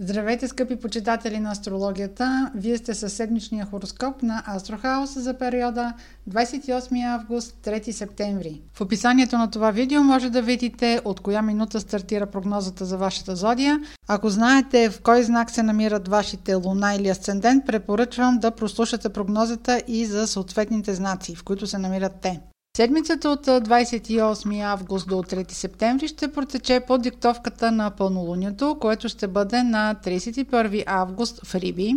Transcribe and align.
Здравейте, 0.00 0.48
скъпи 0.48 0.76
почитатели 0.76 1.40
на 1.40 1.50
астрологията! 1.50 2.50
Вие 2.54 2.78
сте 2.78 2.94
със 2.94 3.12
седмичния 3.12 3.66
хороскоп 3.66 4.22
на 4.22 4.42
Астрохаус 4.56 5.18
за 5.18 5.34
периода 5.34 5.92
28 6.30 7.14
август 7.14 7.56
3 7.64 7.90
септември. 7.90 8.62
В 8.74 8.80
описанието 8.80 9.38
на 9.38 9.50
това 9.50 9.70
видео 9.70 10.02
може 10.02 10.30
да 10.30 10.42
видите 10.42 11.00
от 11.04 11.20
коя 11.20 11.42
минута 11.42 11.80
стартира 11.80 12.26
прогнозата 12.26 12.84
за 12.84 12.96
вашата 12.96 13.36
зодия. 13.36 13.80
Ако 14.08 14.30
знаете 14.30 14.90
в 14.90 15.00
кой 15.02 15.22
знак 15.22 15.50
се 15.50 15.62
намират 15.62 16.08
вашите 16.08 16.54
луна 16.54 16.94
или 16.94 17.08
асцендент, 17.08 17.66
препоръчвам 17.66 18.38
да 18.38 18.50
прослушате 18.50 19.08
прогнозата 19.08 19.82
и 19.88 20.06
за 20.06 20.26
съответните 20.26 20.94
знаци, 20.94 21.34
в 21.34 21.44
които 21.44 21.66
се 21.66 21.78
намират 21.78 22.12
те. 22.22 22.40
Седмицата 22.76 23.30
от 23.30 23.46
28 23.46 24.62
август 24.62 25.08
до 25.08 25.14
3 25.14 25.52
септември 25.52 26.08
ще 26.08 26.32
протече 26.32 26.80
под 26.80 27.02
диктовката 27.02 27.72
на 27.72 27.90
пълнолунието, 27.90 28.76
което 28.80 29.08
ще 29.08 29.28
бъде 29.28 29.62
на 29.62 29.96
31 30.04 30.84
август 30.86 31.46
в 31.46 31.54
Риби. 31.54 31.94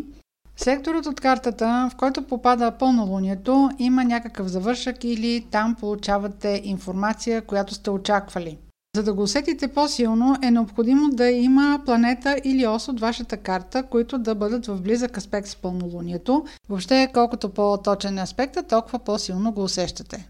Секторът 0.58 1.06
от 1.06 1.20
картата, 1.20 1.90
в 1.94 1.96
който 1.96 2.22
попада 2.22 2.72
пълнолунието, 2.72 3.70
има 3.80 4.04
някакъв 4.04 4.48
завършък 4.48 5.04
или 5.04 5.46
там 5.52 5.76
получавате 5.80 6.62
информация, 6.64 7.42
която 7.42 7.74
сте 7.74 7.90
очаквали. 7.90 8.58
За 8.96 9.04
да 9.04 9.14
го 9.14 9.22
усетите 9.22 9.68
по-силно, 9.68 10.36
е 10.44 10.52
необходимо 10.52 11.10
да 11.10 11.30
има 11.30 11.82
планета 11.86 12.38
или 12.44 12.68
ос 12.68 12.88
от 12.88 13.00
вашата 13.00 13.38
карта, 13.38 13.84
които 13.84 14.18
да 14.18 14.36
бъдат 14.36 14.66
в 14.66 14.82
близък 14.82 15.18
аспект 15.18 15.48
с 15.48 15.56
пълнолунието. 15.56 16.46
Въобще, 16.70 17.10
колкото 17.14 17.50
по-точен 17.50 18.18
е 18.18 18.22
аспектът, 18.22 18.68
толкова 18.68 19.00
по-силно 19.00 19.52
го 19.52 19.64
усещате. 19.64 20.30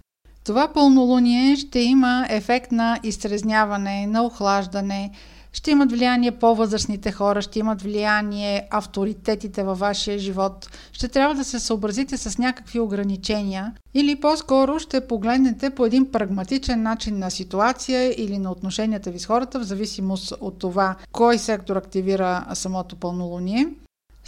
Това 0.50 0.68
пълнолуние 0.68 1.56
ще 1.56 1.80
има 1.80 2.26
ефект 2.30 2.72
на 2.72 3.00
изтрезняване, 3.04 4.08
на 4.08 4.24
охлаждане, 4.24 5.12
ще 5.54 5.72
имат 5.72 5.92
влияние 5.92 6.32
по-възрастните 6.32 7.12
хора, 7.12 7.42
ще 7.42 7.60
имат 7.60 7.82
влияние 7.82 8.68
авторитетите 8.72 9.64
във 9.64 9.80
вашия 9.80 10.20
живот. 10.20 10.70
Ще 10.92 11.08
трябва 11.08 11.36
да 11.36 11.44
се 11.44 11.60
съобразите 11.60 12.18
с 12.18 12.38
някакви 12.38 12.80
ограничения 12.80 13.74
или 13.94 14.16
по-скоро 14.16 14.80
ще 14.80 15.08
погледнете 15.08 15.70
по 15.70 15.86
един 15.86 16.12
прагматичен 16.12 16.82
начин 16.82 17.20
на 17.20 17.32
ситуация 17.32 18.24
или 18.24 18.38
на 18.38 18.52
отношенията 18.52 19.12
ви 19.12 19.20
с 19.20 19.26
хората, 19.26 19.60
в 19.60 19.64
зависимост 19.64 20.34
от 20.42 20.60
това 20.60 20.96
кой 21.12 21.38
сектор 21.38 21.76
активира 21.76 22.46
самото 22.54 22.96
пълнолуние. 22.96 23.68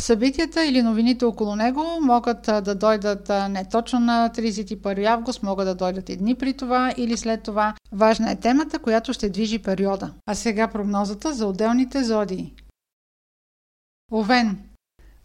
Събитията 0.02 0.66
или 0.66 0.82
новините 0.82 1.26
около 1.26 1.56
него 1.56 1.84
могат 2.02 2.42
да 2.42 2.76
дойдат 2.76 3.30
не 3.50 3.70
точно 3.70 4.00
на 4.00 4.30
31 4.36 5.06
август, 5.06 5.44
могат 5.44 5.66
да 5.66 5.76
дойдат 5.76 6.10
и 6.10 6.18
дни 6.18 6.36
при 6.36 6.54
това 6.54 6.94
или 6.98 7.18
след 7.18 7.44
това. 7.44 7.76
Важна 7.92 8.32
е 8.32 8.36
темата, 8.36 8.80
която 8.80 9.14
ще 9.14 9.30
движи 9.30 9.60
периода. 9.60 10.14
А 10.26 10.36
сега 10.36 10.68
прогнозата 10.68 11.34
за 11.34 11.46
отделните 11.46 12.04
зодии. 12.04 12.54
Овен. 14.12 14.60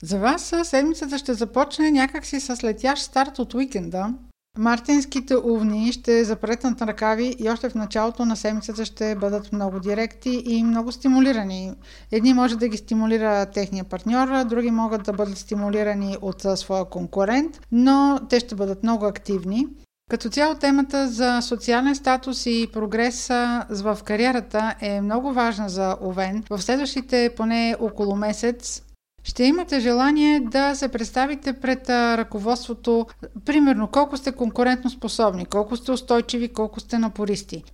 За 0.02 0.18
вас 0.18 0.54
седмицата 0.62 1.18
ще 1.18 1.34
започне 1.34 1.90
някакси 1.90 2.40
с 2.40 2.64
летящ 2.64 3.02
старт 3.02 3.38
от 3.38 3.54
уикенда, 3.54 4.14
Мартинските 4.58 5.36
увни 5.36 5.92
ще 5.92 6.24
запретнат 6.24 6.82
ръкави 6.82 7.34
и 7.38 7.50
още 7.50 7.68
в 7.68 7.74
началото 7.74 8.24
на 8.24 8.36
седмицата 8.36 8.84
ще 8.84 9.14
бъдат 9.14 9.52
много 9.52 9.80
директи 9.80 10.42
и 10.46 10.64
много 10.64 10.92
стимулирани. 10.92 11.72
Едни 12.12 12.34
може 12.34 12.56
да 12.56 12.68
ги 12.68 12.76
стимулира 12.76 13.46
техния 13.46 13.84
партньор, 13.84 14.44
други 14.44 14.70
могат 14.70 15.02
да 15.02 15.12
бъдат 15.12 15.38
стимулирани 15.38 16.16
от 16.22 16.46
своя 16.56 16.84
конкурент, 16.84 17.60
но 17.72 18.20
те 18.30 18.40
ще 18.40 18.54
бъдат 18.54 18.82
много 18.82 19.04
активни. 19.04 19.66
Като 20.10 20.28
цяло 20.28 20.54
темата 20.54 21.08
за 21.08 21.40
социален 21.40 21.94
статус 21.94 22.46
и 22.46 22.68
прогрес 22.72 23.28
в 23.70 23.98
кариерата 24.04 24.74
е 24.80 25.00
много 25.00 25.32
важна 25.32 25.68
за 25.68 25.96
Овен. 26.02 26.44
В 26.50 26.62
следващите 26.62 27.30
поне 27.36 27.76
около 27.80 28.16
месец 28.16 28.82
ще 29.26 29.44
имате 29.44 29.80
желание 29.80 30.40
да 30.40 30.74
се 30.74 30.88
представите 30.88 31.52
пред 31.52 31.88
ръководството, 31.90 33.06
примерно 33.44 33.88
колко 33.88 34.16
сте 34.16 34.32
конкурентно 34.32 34.90
способни, 34.90 35.46
колко 35.46 35.76
сте 35.76 35.92
устойчиви, 35.92 36.48
колко 36.48 36.80
сте 36.80 36.98
напористи. 36.98 37.64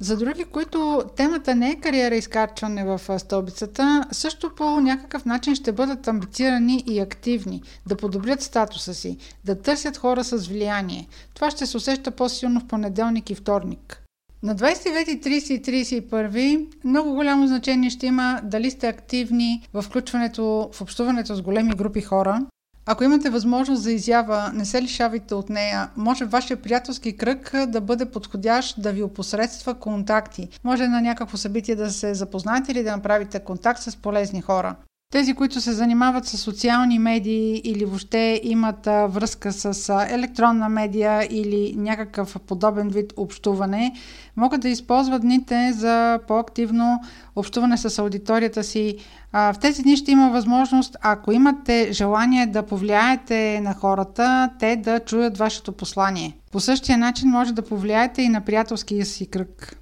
За 0.00 0.16
други, 0.16 0.44
които 0.44 1.02
темата 1.16 1.54
не 1.54 1.70
е 1.70 1.80
кариера 1.80 2.14
изкарчване 2.14 2.84
в 2.84 3.18
стълбицата, 3.18 4.04
също 4.12 4.54
по 4.54 4.80
някакъв 4.80 5.24
начин 5.24 5.54
ще 5.54 5.72
бъдат 5.72 6.08
амбицирани 6.08 6.84
и 6.86 7.00
активни, 7.00 7.62
да 7.86 7.96
подобрят 7.96 8.42
статуса 8.42 8.94
си, 8.94 9.16
да 9.44 9.62
търсят 9.62 9.96
хора 9.96 10.24
с 10.24 10.36
влияние. 10.48 11.08
Това 11.34 11.50
ще 11.50 11.66
се 11.66 11.76
усеща 11.76 12.10
по-силно 12.10 12.60
в 12.60 12.66
понеделник 12.66 13.30
и 13.30 13.34
вторник. 13.34 14.05
На 14.42 14.56
29, 14.56 15.22
30 15.22 15.52
и 15.52 15.84
31 15.84 16.66
много 16.84 17.14
голямо 17.14 17.46
значение 17.46 17.90
ще 17.90 18.06
има 18.06 18.40
дали 18.44 18.70
сте 18.70 18.88
активни 18.88 19.68
в 19.74 19.82
включването, 19.82 20.70
в 20.72 20.80
общуването 20.80 21.34
с 21.34 21.42
големи 21.42 21.74
групи 21.74 22.00
хора. 22.00 22.46
Ако 22.88 23.04
имате 23.04 23.30
възможност 23.30 23.82
за 23.82 23.92
изява, 23.92 24.50
не 24.54 24.64
се 24.64 24.82
лишавайте 24.82 25.34
от 25.34 25.50
нея. 25.50 25.90
Може 25.96 26.24
вашия 26.24 26.56
приятелски 26.56 27.16
кръг 27.16 27.52
да 27.66 27.80
бъде 27.80 28.10
подходящ 28.10 28.82
да 28.82 28.92
ви 28.92 29.02
опосредства 29.02 29.74
контакти. 29.74 30.48
Може 30.64 30.88
на 30.88 31.00
някакво 31.00 31.36
събитие 31.36 31.76
да 31.76 31.90
се 31.90 32.14
запознаете 32.14 32.72
или 32.72 32.82
да 32.82 32.96
направите 32.96 33.40
контакт 33.40 33.82
с 33.82 33.96
полезни 33.96 34.40
хора. 34.40 34.76
Тези, 35.12 35.34
които 35.34 35.60
се 35.60 35.72
занимават 35.72 36.26
с 36.26 36.38
социални 36.38 36.98
медии 36.98 37.60
или 37.64 37.84
въобще 37.84 38.40
имат 38.44 38.86
а, 38.86 39.06
връзка 39.06 39.52
с 39.52 39.88
а, 39.88 40.06
електронна 40.10 40.68
медия 40.68 41.28
или 41.30 41.74
някакъв 41.76 42.36
подобен 42.46 42.88
вид 42.88 43.12
общуване, 43.16 43.92
могат 44.36 44.60
да 44.60 44.68
използват 44.68 45.22
дните 45.22 45.72
за 45.72 46.20
по-активно 46.28 47.00
общуване 47.36 47.76
с 47.76 47.98
аудиторията 47.98 48.64
си. 48.64 48.96
А, 49.32 49.52
в 49.52 49.58
тези 49.58 49.82
дни 49.82 49.96
ще 49.96 50.10
има 50.10 50.30
възможност, 50.30 50.96
ако 51.00 51.32
имате 51.32 51.88
желание 51.92 52.46
да 52.46 52.62
повлияете 52.62 53.60
на 53.60 53.74
хората, 53.74 54.50
те 54.58 54.76
да 54.76 55.00
чуят 55.00 55.38
вашето 55.38 55.72
послание. 55.72 56.36
По 56.52 56.60
същия 56.60 56.98
начин 56.98 57.30
може 57.30 57.52
да 57.52 57.62
повлияете 57.62 58.22
и 58.22 58.28
на 58.28 58.40
приятелския 58.40 59.06
си 59.06 59.26
кръг. 59.26 59.76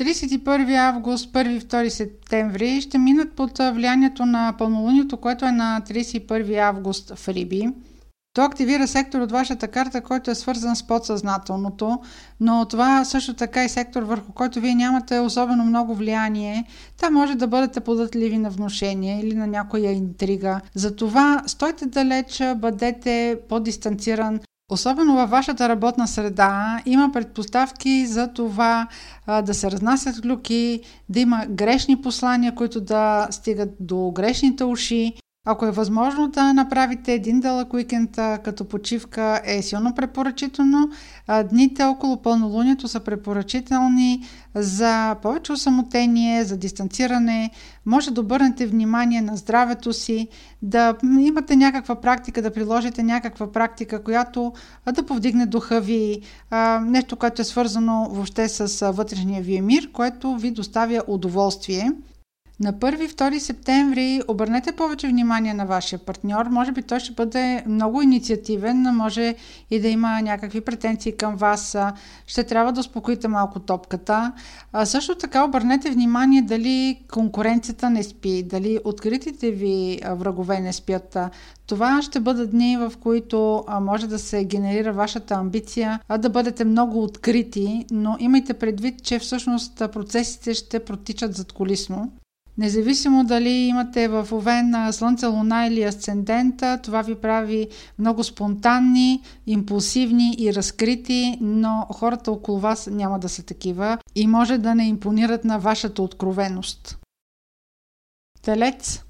31 0.00 0.76
август, 0.76 1.32
1-2 1.32 1.88
септември 1.88 2.80
ще 2.80 2.98
минат 2.98 3.32
под 3.32 3.58
влиянието 3.58 4.26
на 4.26 4.54
пълнолунието, 4.58 5.16
което 5.16 5.44
е 5.44 5.52
на 5.52 5.82
31 5.86 6.58
август 6.58 7.12
в 7.14 7.28
Риби. 7.28 7.68
То 8.32 8.42
активира 8.42 8.88
сектор 8.88 9.20
от 9.20 9.32
вашата 9.32 9.68
карта, 9.68 10.00
който 10.00 10.30
е 10.30 10.34
свързан 10.34 10.76
с 10.76 10.86
подсъзнателното, 10.86 11.98
но 12.40 12.64
това 12.64 13.04
също 13.04 13.34
така 13.34 13.64
е 13.64 13.68
сектор, 13.68 14.02
върху 14.02 14.32
който 14.32 14.60
вие 14.60 14.74
нямате 14.74 15.18
особено 15.18 15.64
много 15.64 15.94
влияние. 15.94 16.64
Та 16.96 17.10
може 17.10 17.34
да 17.34 17.46
бъдете 17.46 17.80
податливи 17.80 18.38
на 18.38 18.50
вношение 18.50 19.20
или 19.20 19.34
на 19.34 19.46
някоя 19.46 19.92
интрига. 19.92 20.60
Затова 20.74 21.42
стойте 21.46 21.86
далеч, 21.86 22.42
бъдете 22.56 23.38
по-дистанциран, 23.48 24.40
Особено 24.70 25.14
във 25.14 25.30
вашата 25.30 25.68
работна 25.68 26.08
среда 26.08 26.82
има 26.86 27.12
предпоставки 27.12 28.06
за 28.06 28.32
това 28.32 28.88
а, 29.26 29.42
да 29.42 29.54
се 29.54 29.70
разнасят 29.70 30.22
глюки, 30.22 30.80
да 31.08 31.20
има 31.20 31.46
грешни 31.48 32.00
послания, 32.00 32.54
които 32.54 32.80
да 32.80 33.28
стигат 33.30 33.70
до 33.80 34.10
грешните 34.10 34.64
уши. 34.64 35.14
Ако 35.44 35.66
е 35.66 35.70
възможно 35.70 36.28
да 36.28 36.52
направите 36.52 37.12
един 37.12 37.40
дълъг 37.40 37.74
уикенд 37.74 38.10
като 38.16 38.64
почивка 38.64 39.40
е 39.44 39.62
силно 39.62 39.94
препоръчително. 39.94 40.90
Дните 41.50 41.84
около 41.84 42.22
пълнолунието 42.22 42.88
са 42.88 43.00
препоръчителни 43.00 44.24
за 44.54 45.16
повече 45.22 45.52
осамотение, 45.52 46.44
за 46.44 46.56
дистанциране. 46.56 47.50
Може 47.86 48.10
да 48.10 48.20
обърнете 48.20 48.66
внимание 48.66 49.20
на 49.20 49.36
здравето 49.36 49.92
си, 49.92 50.28
да 50.62 50.96
имате 51.20 51.56
някаква 51.56 51.94
практика, 51.94 52.42
да 52.42 52.52
приложите 52.52 53.02
някаква 53.02 53.52
практика, 53.52 54.02
която 54.02 54.52
да 54.92 55.02
повдигне 55.06 55.46
духа 55.46 55.80
ви, 55.80 56.20
нещо, 56.82 57.16
което 57.16 57.42
е 57.42 57.44
свързано 57.44 58.08
въобще 58.10 58.48
с 58.48 58.92
вътрешния 58.92 59.42
ви 59.42 59.60
мир, 59.60 59.92
което 59.92 60.36
ви 60.36 60.50
доставя 60.50 61.02
удоволствие. 61.06 61.92
На 62.60 62.72
1-2 62.72 63.38
септември 63.38 64.20
обърнете 64.28 64.72
повече 64.72 65.08
внимание 65.08 65.54
на 65.54 65.66
вашия 65.66 65.98
партньор. 65.98 66.46
Може 66.46 66.72
би 66.72 66.82
той 66.82 67.00
ще 67.00 67.12
бъде 67.12 67.64
много 67.66 68.02
инициативен, 68.02 68.82
може 68.82 69.34
и 69.70 69.80
да 69.80 69.88
има 69.88 70.22
някакви 70.22 70.60
претенции 70.60 71.16
към 71.16 71.36
вас. 71.36 71.76
Ще 72.26 72.44
трябва 72.44 72.72
да 72.72 72.80
успокоите 72.80 73.28
малко 73.28 73.60
топката. 73.60 74.32
А 74.72 74.86
също 74.86 75.14
така 75.14 75.44
обърнете 75.44 75.90
внимание 75.90 76.42
дали 76.42 77.00
конкуренцията 77.12 77.90
не 77.90 78.02
спи, 78.02 78.42
дали 78.42 78.78
откритите 78.84 79.50
ви 79.50 80.00
врагове 80.10 80.60
не 80.60 80.72
спят. 80.72 81.16
Това 81.66 82.02
ще 82.02 82.20
бъдат 82.20 82.50
дни, 82.50 82.76
в 82.76 82.92
които 83.00 83.64
може 83.80 84.06
да 84.06 84.18
се 84.18 84.44
генерира 84.44 84.92
вашата 84.92 85.34
амбиция, 85.34 86.00
а 86.08 86.18
да 86.18 86.30
бъдете 86.30 86.64
много 86.64 87.02
открити, 87.02 87.84
но 87.90 88.16
имайте 88.18 88.54
предвид, 88.54 89.02
че 89.02 89.18
всъщност 89.18 89.76
процесите 89.92 90.54
ще 90.54 90.84
протичат 90.84 91.34
зад 91.34 91.52
колисно. 91.52 92.12
Независимо 92.60 93.24
дали 93.24 93.50
имате 93.50 94.08
в 94.08 94.28
Овен 94.32 94.92
Слънце, 94.92 95.26
Луна 95.26 95.66
или 95.66 95.82
Асцендента, 95.82 96.80
това 96.82 97.02
ви 97.02 97.14
прави 97.14 97.68
много 97.98 98.24
спонтанни, 98.24 99.22
импулсивни 99.46 100.36
и 100.38 100.54
разкрити, 100.54 101.38
но 101.40 101.86
хората 101.92 102.32
около 102.32 102.58
вас 102.58 102.86
няма 102.86 103.18
да 103.18 103.28
са 103.28 103.42
такива 103.42 103.98
и 104.14 104.26
може 104.26 104.58
да 104.58 104.74
не 104.74 104.88
импонират 104.88 105.44
на 105.44 105.58
вашата 105.58 106.02
откровеност. 106.02 106.98
Телец 108.42 109.04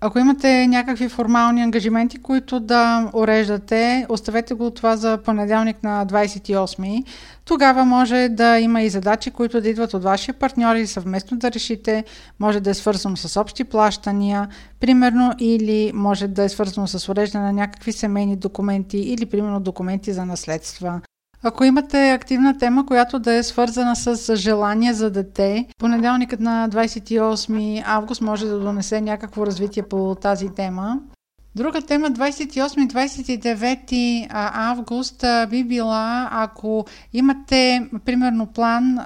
Ако 0.00 0.18
имате 0.18 0.66
някакви 0.66 1.08
формални 1.08 1.62
ангажименти, 1.62 2.18
които 2.18 2.60
да 2.60 3.10
уреждате, 3.12 4.06
оставете 4.08 4.54
го 4.54 4.70
това 4.70 4.96
за 4.96 5.18
понеделник 5.24 5.82
на 5.82 6.06
28. 6.06 7.04
Тогава 7.44 7.84
може 7.84 8.28
да 8.28 8.58
има 8.58 8.82
и 8.82 8.90
задачи, 8.90 9.30
които 9.30 9.60
да 9.60 9.68
идват 9.68 9.94
от 9.94 10.02
вашия 10.02 10.34
партньор 10.34 10.76
или 10.76 10.86
съвместно 10.86 11.38
да 11.38 11.52
решите. 11.52 12.04
Може 12.38 12.60
да 12.60 12.70
е 12.70 12.74
свързано 12.74 13.16
с 13.16 13.40
общи 13.40 13.64
плащания, 13.64 14.48
примерно, 14.80 15.32
или 15.38 15.92
може 15.94 16.28
да 16.28 16.42
е 16.42 16.48
свързано 16.48 16.86
с 16.86 17.08
уреждане 17.08 17.44
на 17.44 17.52
някакви 17.52 17.92
семейни 17.92 18.36
документи 18.36 18.98
или, 18.98 19.26
примерно, 19.26 19.60
документи 19.60 20.12
за 20.12 20.24
наследства. 20.24 21.00
Ако 21.42 21.64
имате 21.64 22.10
активна 22.10 22.58
тема, 22.58 22.86
която 22.86 23.18
да 23.18 23.32
е 23.32 23.42
свързана 23.42 23.96
с 23.96 24.36
желание 24.36 24.92
за 24.92 25.10
дете, 25.10 25.66
понеделникът 25.78 26.40
на 26.40 26.68
28 26.70 27.82
август 27.86 28.20
може 28.20 28.46
да 28.46 28.60
донесе 28.60 29.00
някакво 29.00 29.46
развитие 29.46 29.82
по 29.82 30.14
тази 30.14 30.48
тема. 30.48 31.00
Друга 31.56 31.82
тема 31.82 32.10
28-29 32.10 34.26
август 34.54 35.24
би 35.50 35.64
била, 35.64 36.28
ако 36.32 36.86
имате 37.12 37.88
примерно 38.04 38.46
план, 38.46 38.98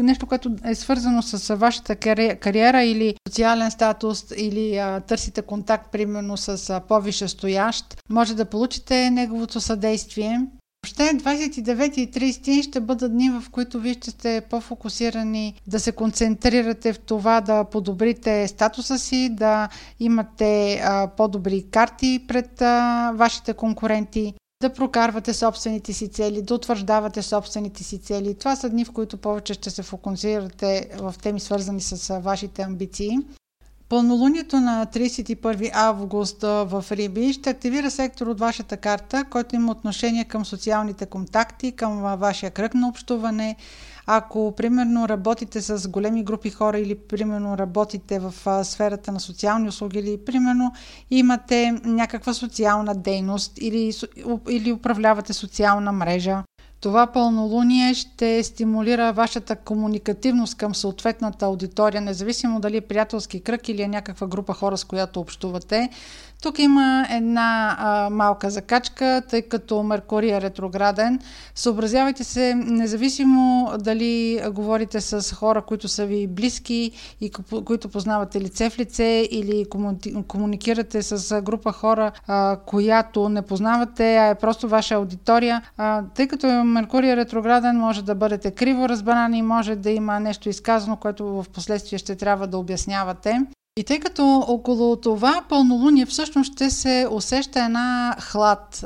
нещо, 0.00 0.26
което 0.26 0.56
е 0.64 0.74
свързано 0.74 1.22
с 1.22 1.56
вашата 1.56 1.96
кариера 2.36 2.82
или 2.82 3.14
социален 3.28 3.70
статус 3.70 4.24
или 4.36 4.82
търсите 5.06 5.42
контакт 5.42 5.92
примерно 5.92 6.36
с 6.36 6.80
по-висшестоящ, 6.88 8.02
може 8.10 8.34
да 8.34 8.44
получите 8.44 9.10
неговото 9.10 9.60
съдействие. 9.60 10.40
Въобще 10.86 11.02
29 11.02 11.98
и 11.98 12.10
30 12.10 12.62
ще 12.62 12.80
бъдат 12.80 13.12
дни, 13.12 13.30
в 13.30 13.44
които 13.50 13.80
вие 13.80 13.94
ще 13.94 14.10
сте 14.10 14.42
по-фокусирани 14.50 15.54
да 15.66 15.80
се 15.80 15.92
концентрирате 15.92 16.92
в 16.92 16.98
това 16.98 17.40
да 17.40 17.64
подобрите 17.64 18.48
статуса 18.48 18.98
си, 18.98 19.28
да 19.32 19.68
имате 20.00 20.80
а, 20.84 21.08
по-добри 21.16 21.66
карти 21.70 22.24
пред 22.28 22.62
а, 22.62 23.12
вашите 23.14 23.54
конкуренти, 23.54 24.34
да 24.62 24.72
прокарвате 24.72 25.34
собствените 25.34 25.92
си 25.92 26.08
цели, 26.08 26.42
да 26.42 26.54
утвърждавате 26.54 27.22
собствените 27.22 27.84
си 27.84 27.98
цели. 27.98 28.34
Това 28.34 28.56
са 28.56 28.70
дни, 28.70 28.84
в 28.84 28.92
които 28.92 29.16
повече 29.16 29.54
ще 29.54 29.70
се 29.70 29.82
фокусирате 29.82 30.90
в 30.98 31.14
теми 31.22 31.40
свързани 31.40 31.80
с 31.80 32.20
вашите 32.20 32.62
амбиции. 32.62 33.18
Пълнолунието 33.90 34.60
на 34.60 34.86
31 34.86 35.70
август 35.74 36.42
в 36.42 36.84
Риби 36.90 37.32
ще 37.32 37.50
активира 37.50 37.90
сектор 37.90 38.26
от 38.26 38.38
вашата 38.38 38.76
карта, 38.76 39.24
който 39.30 39.54
има 39.56 39.72
отношение 39.72 40.24
към 40.24 40.44
социалните 40.44 41.06
контакти, 41.06 41.72
към 41.72 42.18
вашия 42.18 42.50
кръг 42.50 42.74
на 42.74 42.88
общуване. 42.88 43.56
Ако, 44.06 44.54
примерно, 44.56 45.08
работите 45.08 45.60
с 45.60 45.88
големи 45.88 46.24
групи 46.24 46.50
хора 46.50 46.78
или, 46.78 46.94
примерно, 46.94 47.58
работите 47.58 48.18
в 48.18 48.64
сферата 48.64 49.12
на 49.12 49.20
социални 49.20 49.68
услуги 49.68 49.98
или, 49.98 50.18
примерно, 50.24 50.72
имате 51.10 51.80
някаква 51.84 52.34
социална 52.34 52.94
дейност 52.94 53.58
или, 53.60 53.92
или 54.50 54.72
управлявате 54.72 55.32
социална 55.32 55.92
мрежа, 55.92 56.42
това 56.80 57.06
пълнолуние 57.06 57.94
ще 57.94 58.42
стимулира 58.42 59.12
вашата 59.12 59.56
комуникативност 59.56 60.54
към 60.56 60.74
съответната 60.74 61.46
аудитория, 61.46 62.00
независимо 62.00 62.60
дали 62.60 62.76
е 62.76 62.80
приятелски 62.80 63.40
кръг 63.40 63.68
или 63.68 63.82
е 63.82 63.88
някаква 63.88 64.26
група 64.26 64.54
хора, 64.54 64.76
с 64.76 64.84
която 64.84 65.20
общувате. 65.20 65.88
Тук 66.42 66.58
има 66.58 67.06
една 67.10 67.76
а, 67.78 68.10
малка 68.10 68.50
закачка, 68.50 69.22
тъй 69.28 69.42
като 69.42 69.82
Меркурий 69.82 70.32
е 70.32 70.40
ретрограден. 70.40 71.18
Съобразявайте 71.54 72.24
се, 72.24 72.54
независимо 72.54 73.72
дали 73.78 74.40
говорите 74.52 75.00
с 75.00 75.34
хора, 75.34 75.62
които 75.62 75.88
са 75.88 76.06
ви 76.06 76.26
близки 76.26 76.92
и 77.20 77.30
които 77.64 77.88
познавате 77.88 78.40
лице 78.40 78.70
в 78.70 78.78
лице 78.78 79.28
или 79.30 79.64
комуникирате 80.28 81.02
с 81.02 81.42
група 81.42 81.72
хора, 81.72 82.12
а, 82.26 82.56
която 82.66 83.28
не 83.28 83.42
познавате, 83.42 84.16
а 84.16 84.26
е 84.26 84.34
просто 84.34 84.68
ваша 84.68 84.94
аудитория. 84.94 85.62
А, 85.76 86.02
тъй 86.14 86.28
като 86.28 86.64
Меркурий 86.64 87.10
е 87.10 87.16
ретрограден, 87.16 87.76
може 87.76 88.04
да 88.04 88.14
бъдете 88.14 88.50
криво 88.50 88.88
разбрани, 88.88 89.42
може 89.42 89.76
да 89.76 89.90
има 89.90 90.20
нещо 90.20 90.48
изказано, 90.48 90.96
което 90.96 91.26
в 91.26 91.46
последствие 91.52 91.98
ще 91.98 92.16
трябва 92.16 92.46
да 92.46 92.58
обяснявате. 92.58 93.40
И 93.80 93.84
тъй 93.84 94.00
като 94.00 94.44
около 94.48 94.96
това 94.96 95.42
пълнолуние 95.48 96.06
всъщност 96.06 96.52
ще 96.52 96.70
се 96.70 97.06
усеща 97.10 97.64
една 97.64 98.16
хлад, 98.20 98.78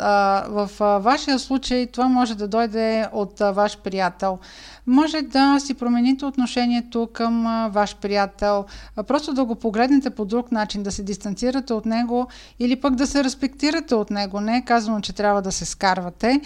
в 0.48 0.70
вашия 1.00 1.38
случай 1.38 1.86
това 1.86 2.08
може 2.08 2.34
да 2.34 2.48
дойде 2.48 3.06
от 3.12 3.38
ваш 3.38 3.78
приятел 3.78 4.38
може 4.86 5.22
да 5.22 5.60
си 5.60 5.74
промените 5.74 6.24
отношението 6.24 7.08
към 7.12 7.44
ваш 7.72 7.96
приятел, 7.96 8.64
просто 9.06 9.34
да 9.34 9.44
го 9.44 9.54
погледнете 9.54 10.10
по 10.10 10.24
друг 10.24 10.52
начин, 10.52 10.82
да 10.82 10.92
се 10.92 11.02
дистанцирате 11.02 11.72
от 11.72 11.86
него 11.86 12.28
или 12.58 12.76
пък 12.76 12.94
да 12.94 13.06
се 13.06 13.24
респектирате 13.24 13.94
от 13.94 14.10
него. 14.10 14.40
Не 14.40 14.56
е 14.56 14.62
казано, 14.62 15.00
че 15.00 15.12
трябва 15.12 15.42
да 15.42 15.52
се 15.52 15.64
скарвате. 15.64 16.40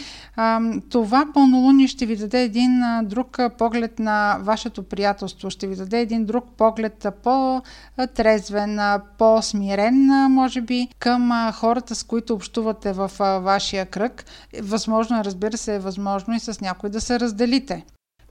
Това 0.91 1.27
пълнолуние 1.35 1.89
ще 1.89 2.07
ви 2.07 2.17
даде 2.17 2.43
един 2.43 2.83
друг 3.03 3.39
поглед 3.59 3.99
на 3.99 4.39
вашето 4.41 4.83
приятелство, 4.83 5.51
ще 5.51 5.67
ви 5.67 5.77
даде 5.77 6.01
един 6.01 6.25
друг 6.25 6.45
поглед 6.57 7.07
по-трезвен, 7.23 8.81
по-смирен, 9.19 10.07
може 10.31 10.61
би, 10.61 10.89
към 10.99 11.53
хората, 11.55 11.95
с 11.95 12.05
които 12.05 12.35
общувате 12.35 12.93
в 12.93 13.11
вашия 13.19 13.87
кръг. 13.87 14.25
Възможно 14.63 15.21
е, 15.21 15.25
разбира 15.25 15.57
се, 15.57 15.75
е 15.75 15.79
възможно 15.79 16.35
и 16.35 16.41
с 16.41 16.61
някой 16.61 16.91
да 16.91 17.01
се 17.01 17.21
разделите. 17.21 17.85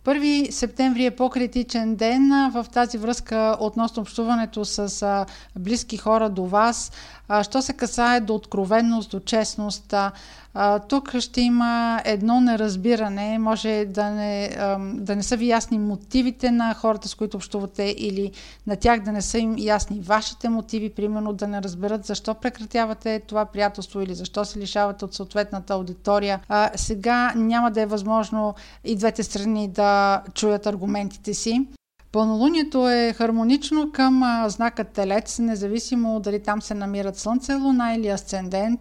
1 0.08 0.52
септември 0.52 1.06
е 1.06 1.16
по-критичен 1.16 1.96
ден 1.96 2.32
в 2.54 2.66
тази 2.74 2.98
връзка 2.98 3.58
относно 3.60 4.02
общуването 4.02 4.66
с 4.66 5.26
близки 5.56 5.98
хора 5.98 6.30
до 6.30 6.46
вас. 6.46 6.92
Що 7.42 7.62
се 7.62 7.74
касае 7.74 8.20
до 8.20 8.36
откровенност, 8.36 9.12
до 9.12 9.20
честност, 9.20 9.94
тук 10.90 11.16
ще 11.20 11.42
има 11.42 12.02
едно 12.06 12.42
неразбиране. 12.42 13.40
Може 13.40 13.86
да 13.86 14.10
не, 14.10 14.50
да 14.94 15.16
не 15.16 15.24
са 15.24 15.38
ви 15.38 15.48
ясни 15.48 15.80
мотивите 15.80 16.52
на 16.52 16.74
хората, 16.74 17.08
с 17.08 17.16
които 17.16 17.38
общувате 17.38 17.96
или 17.98 18.32
на 18.68 18.76
тях 18.76 19.00
да 19.00 19.12
не 19.12 19.22
са 19.22 19.38
им 19.38 19.56
ясни 19.58 20.00
вашите 20.00 20.50
мотиви, 20.50 20.90
примерно 20.90 21.34
да 21.34 21.48
не 21.48 21.62
разберат 21.62 22.06
защо 22.06 22.34
прекратявате 22.34 23.20
това 23.20 23.46
приятелство 23.46 24.02
или 24.02 24.16
защо 24.16 24.46
се 24.46 24.60
лишавате 24.60 25.06
от 25.06 25.14
съответната 25.14 25.74
аудитория. 25.74 26.40
Сега 26.76 27.34
няма 27.36 27.72
да 27.72 27.82
е 27.82 27.86
възможно 27.86 28.56
и 28.84 28.96
двете 28.96 29.24
страни 29.24 29.68
да 29.68 30.22
чуят 30.34 30.66
аргументите 30.66 31.34
си. 31.34 31.68
Пълнолунието 32.18 32.90
е 32.90 33.14
хармонично 33.14 33.92
към 33.92 34.44
знака 34.48 34.84
Телец, 34.84 35.40
независимо 35.40 36.20
дали 36.20 36.44
там 36.44 36.62
се 36.62 36.74
намират 36.74 37.18
Слънце, 37.18 37.54
Луна 37.54 37.94
или 37.94 38.08
Асцендент. 38.08 38.80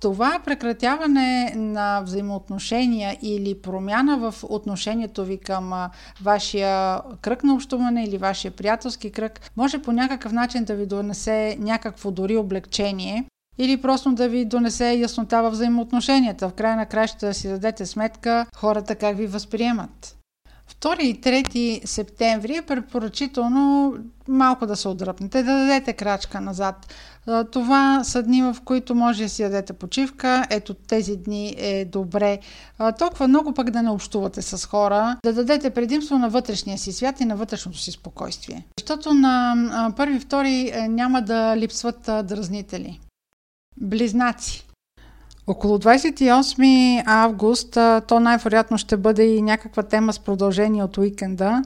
Това 0.00 0.40
прекратяване 0.44 1.52
на 1.56 2.00
взаимоотношения 2.00 3.16
или 3.22 3.62
промяна 3.62 4.18
в 4.18 4.34
отношението 4.42 5.24
ви 5.24 5.38
към 5.38 5.88
вашия 6.22 7.00
кръг 7.20 7.44
на 7.44 7.54
общуване 7.54 8.04
или 8.04 8.18
вашия 8.18 8.50
приятелски 8.50 9.12
кръг 9.12 9.50
може 9.56 9.82
по 9.82 9.92
някакъв 9.92 10.32
начин 10.32 10.64
да 10.64 10.74
ви 10.74 10.86
донесе 10.86 11.56
някакво 11.60 12.10
дори 12.10 12.36
облегчение 12.36 13.24
или 13.58 13.82
просто 13.82 14.12
да 14.12 14.28
ви 14.28 14.44
донесе 14.44 14.94
яснота 14.94 15.42
в 15.42 15.50
взаимоотношенията. 15.50 16.48
В 16.48 16.52
края 16.52 16.76
на 16.76 16.86
краща 16.86 17.26
да 17.26 17.34
си 17.34 17.48
дадете 17.48 17.86
сметка 17.86 18.46
хората 18.56 18.94
как 18.94 19.16
ви 19.16 19.26
възприемат. 19.26 20.16
2 20.80 21.00
и 21.00 21.20
3 21.20 21.86
септември 21.86 22.56
е 22.56 22.62
препоръчително 22.62 23.94
малко 24.28 24.66
да 24.66 24.76
се 24.76 24.88
отдръпнете, 24.88 25.42
да 25.42 25.58
дадете 25.58 25.92
крачка 25.92 26.40
назад. 26.40 26.94
Това 27.52 28.04
са 28.04 28.22
дни, 28.22 28.42
в 28.42 28.56
които 28.64 28.94
може 28.94 29.22
да 29.22 29.28
си 29.28 29.42
дадете 29.42 29.72
почивка. 29.72 30.46
Ето 30.50 30.74
тези 30.74 31.16
дни 31.16 31.54
е 31.58 31.84
добре. 31.84 32.38
Толкова 32.98 33.28
много 33.28 33.54
пък 33.54 33.70
да 33.70 33.82
не 33.82 33.90
общувате 33.90 34.42
с 34.42 34.66
хора, 34.66 35.16
да 35.24 35.32
дадете 35.32 35.70
предимство 35.70 36.18
на 36.18 36.28
вътрешния 36.28 36.78
си 36.78 36.92
свят 36.92 37.20
и 37.20 37.24
на 37.24 37.36
вътрешното 37.36 37.78
си 37.78 37.90
спокойствие. 37.92 38.66
Защото 38.80 39.14
на 39.14 39.92
първи, 39.96 40.20
втори 40.20 40.72
е, 40.74 40.88
няма 40.88 41.22
да 41.22 41.56
липсват 41.56 42.00
дразнители. 42.02 43.00
Близнаци. 43.80 44.65
Около 45.46 45.78
28 45.78 47.02
август 47.06 47.78
то 48.08 48.20
най-вероятно 48.20 48.78
ще 48.78 48.96
бъде 48.96 49.24
и 49.24 49.42
някаква 49.42 49.82
тема 49.82 50.12
с 50.12 50.18
продължение 50.18 50.84
от 50.84 50.98
уикенда, 50.98 51.62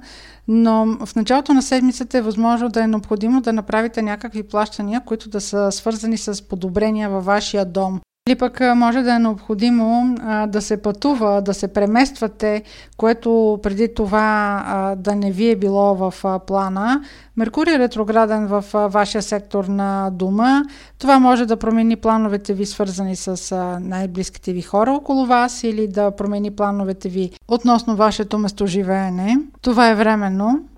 но 0.49 0.97
в 1.07 1.17
началото 1.17 1.55
на 1.55 1.63
седмицата 1.63 2.19
е 2.19 2.23
възможно 2.23 2.69
да 2.69 2.85
е 2.85 2.87
необходимо 2.87 3.41
да 3.41 3.53
направите 3.53 4.03
някакви 4.03 4.43
плащания, 4.43 5.01
които 5.01 5.29
да 5.29 5.41
са 5.41 5.73
свързани 5.73 6.19
с 6.19 6.49
подобрения 6.49 7.11
във 7.11 7.25
вашия 7.25 7.65
дом. 7.65 8.01
Или 8.29 8.39
пък 8.39 8.61
може 8.77 9.03
да 9.03 9.15
е 9.15 9.19
необходимо 9.19 10.17
а, 10.21 10.47
да 10.47 10.63
се 10.63 10.83
пътува, 10.83 11.43
да 11.43 11.55
се 11.55 11.69
премествате, 11.69 12.63
което 12.97 13.59
преди 13.63 13.95
това 13.95 14.63
а, 14.67 14.97
да 14.97 15.17
не 15.17 15.33
ви 15.33 15.51
е 15.51 15.57
било 15.57 15.95
в 15.95 16.15
а, 16.25 16.39
плана. 16.39 17.05
Меркурий 17.37 17.75
е 17.75 17.79
ретрограден 17.79 18.47
в 18.47 18.65
а, 18.75 18.89
вашия 18.89 19.23
сектор 19.23 19.65
на 19.65 20.11
дома. 20.11 20.63
Това 20.99 21.19
може 21.19 21.47
да 21.47 21.57
промени 21.57 21.97
плановете 21.97 22.55
ви, 22.55 22.67
свързани 22.67 23.17
с 23.17 23.53
а, 23.53 23.79
най-близките 23.81 24.53
ви 24.53 24.63
хора 24.63 24.93
около 24.93 25.27
вас, 25.27 25.65
или 25.65 25.89
да 25.89 26.11
промени 26.11 26.51
плановете 26.51 27.09
ви 27.09 27.31
относно 27.49 27.97
вашето 27.97 28.39
местоживеене. 28.39 29.39
Това 29.63 29.91
е 29.91 29.95
временно. 29.95 30.70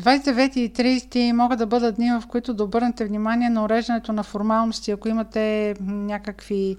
29 0.00 0.56
и 0.56 0.72
30 0.72 1.32
могат 1.32 1.58
да 1.58 1.66
бъдат 1.66 1.96
дни, 1.96 2.10
в 2.20 2.22
които 2.28 2.54
да 2.54 2.64
обърнете 2.64 3.04
внимание 3.04 3.50
на 3.50 3.64
уреждането 3.64 4.12
на 4.12 4.22
формалности, 4.22 4.90
ако 4.90 5.08
имате 5.08 5.74
някакви 5.80 6.76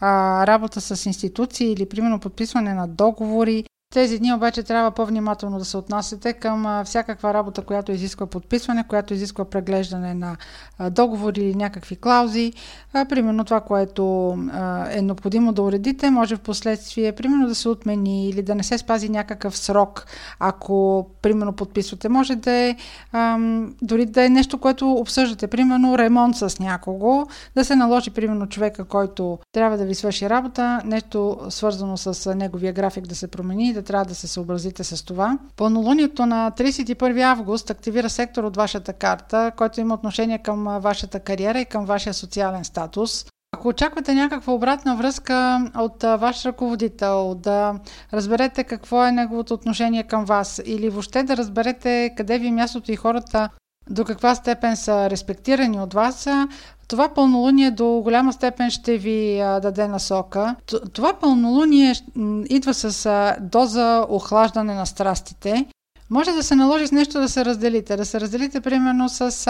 а, 0.00 0.46
работа 0.46 0.80
с 0.80 1.06
институции 1.06 1.72
или 1.72 1.88
примерно 1.88 2.20
подписване 2.20 2.74
на 2.74 2.88
договори 2.88 3.64
тези 3.94 4.18
дни 4.18 4.34
обаче 4.34 4.62
трябва 4.62 4.90
по-внимателно 4.90 5.58
да 5.58 5.64
се 5.64 5.76
отнасяте 5.76 6.32
към 6.32 6.82
всякаква 6.84 7.34
работа, 7.34 7.62
която 7.62 7.92
изисква 7.92 8.26
подписване, 8.26 8.84
която 8.88 9.14
изисква 9.14 9.44
преглеждане 9.44 10.14
на 10.14 10.36
договори 10.90 11.40
или 11.40 11.54
някакви 11.54 11.96
клаузи. 11.96 12.52
Примерно 12.92 13.44
това, 13.44 13.60
което 13.60 14.34
е 14.90 15.02
необходимо 15.02 15.52
да 15.52 15.62
уредите, 15.62 16.10
може 16.10 16.36
в 16.36 16.40
последствие 16.40 17.12
примерно 17.12 17.48
да 17.48 17.54
се 17.54 17.68
отмени 17.68 18.28
или 18.28 18.42
да 18.42 18.54
не 18.54 18.62
се 18.62 18.78
спази 18.78 19.08
някакъв 19.08 19.56
срок, 19.56 20.06
ако 20.38 21.06
примерно 21.22 21.52
подписвате. 21.52 22.08
Може 22.08 22.36
да 22.36 22.50
е 22.50 22.76
дори 23.82 24.06
да 24.06 24.24
е 24.24 24.28
нещо, 24.28 24.58
което 24.58 24.92
обсъждате. 24.92 25.46
Примерно 25.46 25.98
ремонт 25.98 26.36
с 26.36 26.58
някого, 26.58 27.26
да 27.56 27.64
се 27.64 27.76
наложи 27.76 28.10
примерно 28.10 28.46
човека, 28.46 28.84
който 28.84 29.38
трябва 29.52 29.78
да 29.78 29.84
ви 29.84 29.94
свърши 29.94 30.30
работа, 30.30 30.80
нещо 30.84 31.38
свързано 31.48 31.96
с 31.96 32.34
неговия 32.34 32.72
график 32.72 33.06
да 33.06 33.14
се 33.14 33.28
промени 33.28 33.72
да 33.72 33.83
трябва 33.84 34.04
да 34.04 34.14
се 34.14 34.28
съобразите 34.28 34.84
с 34.84 35.04
това. 35.04 35.38
Пълнолунието 35.56 36.26
на 36.26 36.52
31 36.56 37.22
август 37.22 37.70
активира 37.70 38.10
сектор 38.10 38.44
от 38.44 38.56
вашата 38.56 38.92
карта, 38.92 39.52
който 39.56 39.80
има 39.80 39.94
отношение 39.94 40.38
към 40.38 40.78
вашата 40.80 41.20
кариера 41.20 41.60
и 41.60 41.64
към 41.64 41.84
вашия 41.84 42.14
социален 42.14 42.64
статус. 42.64 43.26
Ако 43.54 43.68
очаквате 43.68 44.14
някаква 44.14 44.52
обратна 44.52 44.96
връзка 44.96 45.64
от 45.76 46.02
ваш 46.02 46.44
ръководител, 46.44 47.34
да 47.34 47.74
разберете 48.12 48.64
какво 48.64 49.04
е 49.04 49.12
неговото 49.12 49.54
отношение 49.54 50.02
към 50.02 50.24
вас 50.24 50.62
или 50.64 50.90
въобще 50.90 51.22
да 51.22 51.36
разберете 51.36 52.14
къде 52.16 52.38
ви 52.38 52.46
е 52.46 52.52
мястото 52.52 52.92
и 52.92 52.96
хората 52.96 53.48
до 53.90 54.04
каква 54.04 54.34
степен 54.34 54.76
са 54.76 55.10
респектирани 55.10 55.80
от 55.80 55.94
вас, 55.94 56.28
това 56.88 57.08
пълнолуние 57.08 57.70
до 57.70 58.00
голяма 58.04 58.32
степен 58.32 58.70
ще 58.70 58.98
ви 58.98 59.38
даде 59.38 59.88
насока. 59.88 60.56
Това 60.92 61.12
пълнолуние 61.12 61.94
идва 62.48 62.74
с 62.74 63.36
доза 63.40 64.06
охлаждане 64.08 64.74
на 64.74 64.86
страстите. 64.86 65.66
Може 66.10 66.32
да 66.32 66.42
се 66.42 66.54
наложи 66.54 66.86
с 66.86 66.92
нещо 66.92 67.20
да 67.20 67.28
се 67.28 67.44
разделите. 67.44 67.96
Да 67.96 68.04
се 68.04 68.20
разделите 68.20 68.60
примерно 68.60 69.08
с 69.08 69.46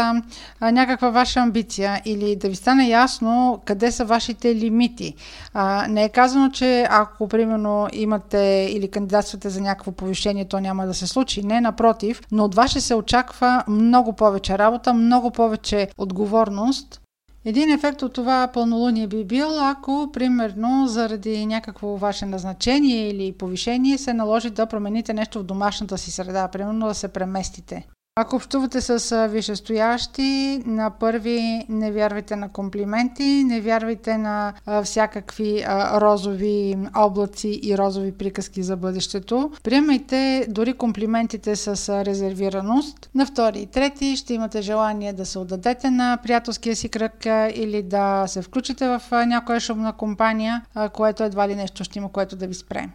а, 0.61 0.71
някаква 0.71 1.11
ваша 1.11 1.41
амбиция 1.41 2.03
или 2.05 2.37
да 2.37 2.49
ви 2.49 2.57
стане 2.57 2.89
ясно 2.89 3.63
къде 3.65 3.93
са 3.93 4.05
вашите 4.05 4.55
лимити. 4.55 5.15
А, 5.55 5.87
не 5.89 6.05
е 6.05 6.09
казано, 6.09 6.51
че 6.51 6.87
ако 6.91 7.29
примерно 7.29 7.89
имате 7.93 8.69
или 8.71 8.91
кандидатствате 8.91 9.49
за 9.49 9.61
някакво 9.61 9.93
повишение, 9.93 10.45
то 10.45 10.61
няма 10.61 10.87
да 10.87 10.95
се 10.95 11.07
случи. 11.07 11.43
Не, 11.43 11.61
напротив, 11.61 12.21
но 12.33 12.45
от 12.45 12.55
вас 12.55 12.71
ще 12.71 12.81
се 12.81 12.95
очаква 12.95 13.65
много 13.69 14.13
повече 14.13 14.59
работа, 14.59 14.95
много 14.95 15.31
повече 15.31 15.89
отговорност 15.99 17.01
един 17.45 17.71
ефект 17.71 18.03
от 18.03 18.13
това 18.13 18.51
пълнолуние 18.55 19.07
би 19.07 19.25
бил, 19.25 19.69
ако 19.69 20.11
примерно 20.13 20.87
заради 20.89 21.47
някакво 21.47 21.97
ваше 21.97 22.27
назначение 22.27 23.09
или 23.09 23.33
повишение 23.33 23.99
се 23.99 24.13
наложи 24.13 24.51
да 24.51 24.67
промените 24.67 25.13
нещо 25.15 25.41
в 25.41 25.45
домашната 25.45 25.99
си 25.99 26.11
среда, 26.11 26.49
примерно 26.49 26.87
да 26.89 26.95
се 26.95 27.09
преместите. 27.09 27.87
Ако 28.17 28.37
общувате 28.37 28.81
с 28.81 29.29
висшестоящи, 29.29 30.63
на 30.67 30.91
първи 30.91 31.67
не 31.69 31.93
вярвайте 31.93 32.37
на 32.37 32.53
комплименти, 32.53 33.45
не 33.45 33.61
вярвайте 33.61 34.19
на 34.19 34.55
всякакви 34.85 35.65
розови 36.01 36.77
облаци 36.97 37.61
и 37.63 37.79
розови 37.79 38.13
приказки 38.13 38.63
за 38.63 38.77
бъдещето. 38.77 39.51
Приемайте 39.63 40.47
дори 40.49 40.73
комплиментите 40.73 41.57
с 41.57 41.89
резервираност. 42.05 43.11
На 43.15 43.27
втори 43.27 43.61
и 43.61 43.67
трети 43.67 44.17
ще 44.17 44.35
имате 44.35 44.63
желание 44.63 45.13
да 45.13 45.27
се 45.27 45.39
отдадете 45.39 45.91
на 45.91 46.19
приятелския 46.23 46.77
си 46.77 46.89
кръг 46.89 47.27
или 47.55 47.83
да 47.83 48.25
се 48.27 48.43
включите 48.43 48.89
в 48.89 49.03
някоя 49.27 49.61
шумна 49.61 49.93
компания, 49.93 50.63
което 50.93 51.25
едва 51.25 51.49
ли 51.49 51.55
нещо 51.55 51.85
ще 51.85 51.99
има, 51.99 52.13
което 52.13 52.37
да 52.37 52.47
ви 52.47 52.55
спре. 52.55 52.89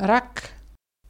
Рак 0.00 0.42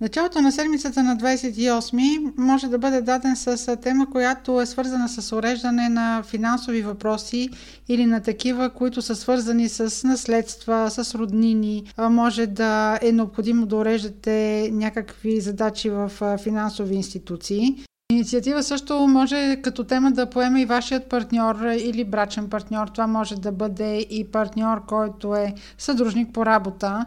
Началото 0.00 0.40
на 0.40 0.52
седмицата 0.52 1.02
на 1.02 1.16
28 1.16 2.32
може 2.38 2.68
да 2.68 2.78
бъде 2.78 3.00
даден 3.00 3.36
с 3.36 3.76
тема, 3.76 4.10
която 4.10 4.60
е 4.60 4.66
свързана 4.66 5.08
с 5.08 5.36
уреждане 5.36 5.88
на 5.88 6.22
финансови 6.22 6.82
въпроси 6.82 7.48
или 7.88 8.06
на 8.06 8.20
такива, 8.20 8.70
които 8.70 9.02
са 9.02 9.16
свързани 9.16 9.68
с 9.68 10.04
наследства, 10.04 10.90
с 10.90 11.14
роднини. 11.14 11.84
Може 11.98 12.46
да 12.46 12.98
е 13.02 13.12
необходимо 13.12 13.66
да 13.66 13.76
уреждате 13.76 14.70
някакви 14.72 15.40
задачи 15.40 15.90
в 15.90 16.10
финансови 16.42 16.94
институции. 16.94 17.85
Инициатива 18.16 18.62
също 18.62 19.06
може 19.08 19.56
като 19.62 19.84
тема 19.84 20.12
да 20.12 20.30
поеме 20.30 20.60
и 20.60 20.64
вашият 20.64 21.08
партньор 21.08 21.56
или 21.78 22.04
брачен 22.04 22.48
партньор. 22.48 22.88
Това 22.88 23.06
може 23.06 23.36
да 23.36 23.52
бъде 23.52 23.98
и 24.10 24.30
партньор, 24.32 24.86
който 24.86 25.34
е 25.34 25.54
съдружник 25.78 26.32
по 26.32 26.46
работа. 26.46 27.06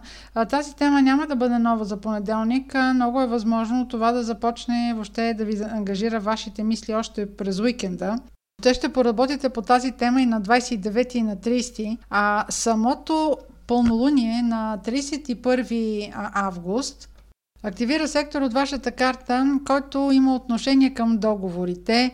Тази 0.50 0.75
тема 0.75 1.01
няма 1.01 1.28
да 1.28 1.36
бъде 1.36 1.60
нова 1.60 1.86
за 1.86 1.98
понеделник. 1.98 2.75
Много 2.96 3.22
е 3.22 3.28
възможно 3.28 3.88
това 3.88 4.12
да 4.12 4.24
започне 4.24 4.92
въобще 4.94 5.34
да 5.34 5.46
ви 5.46 5.63
ангажира 5.63 6.20
вашите 6.20 6.63
мисли 6.63 6.94
още 6.96 7.36
през 7.36 7.60
уикенда. 7.60 8.20
Те 8.62 8.74
ще 8.74 8.89
поработите 8.89 9.50
по 9.50 9.62
тази 9.62 9.92
тема 9.92 10.22
и 10.22 10.25
на 10.25 10.42
29 10.42 11.16
и 11.16 11.22
на 11.22 11.38
30, 11.38 11.98
а 12.10 12.46
самото 12.50 13.38
пълнолуние 13.68 14.42
на 14.42 14.80
31 14.86 16.12
август 16.34 17.10
Активира 17.63 18.08
сектор 18.08 18.42
от 18.42 18.54
вашата 18.54 18.92
карта, 18.92 19.60
който 19.66 20.10
има 20.13 20.36
отношение 20.36 20.94
към 20.94 21.18
договорите, 21.18 22.12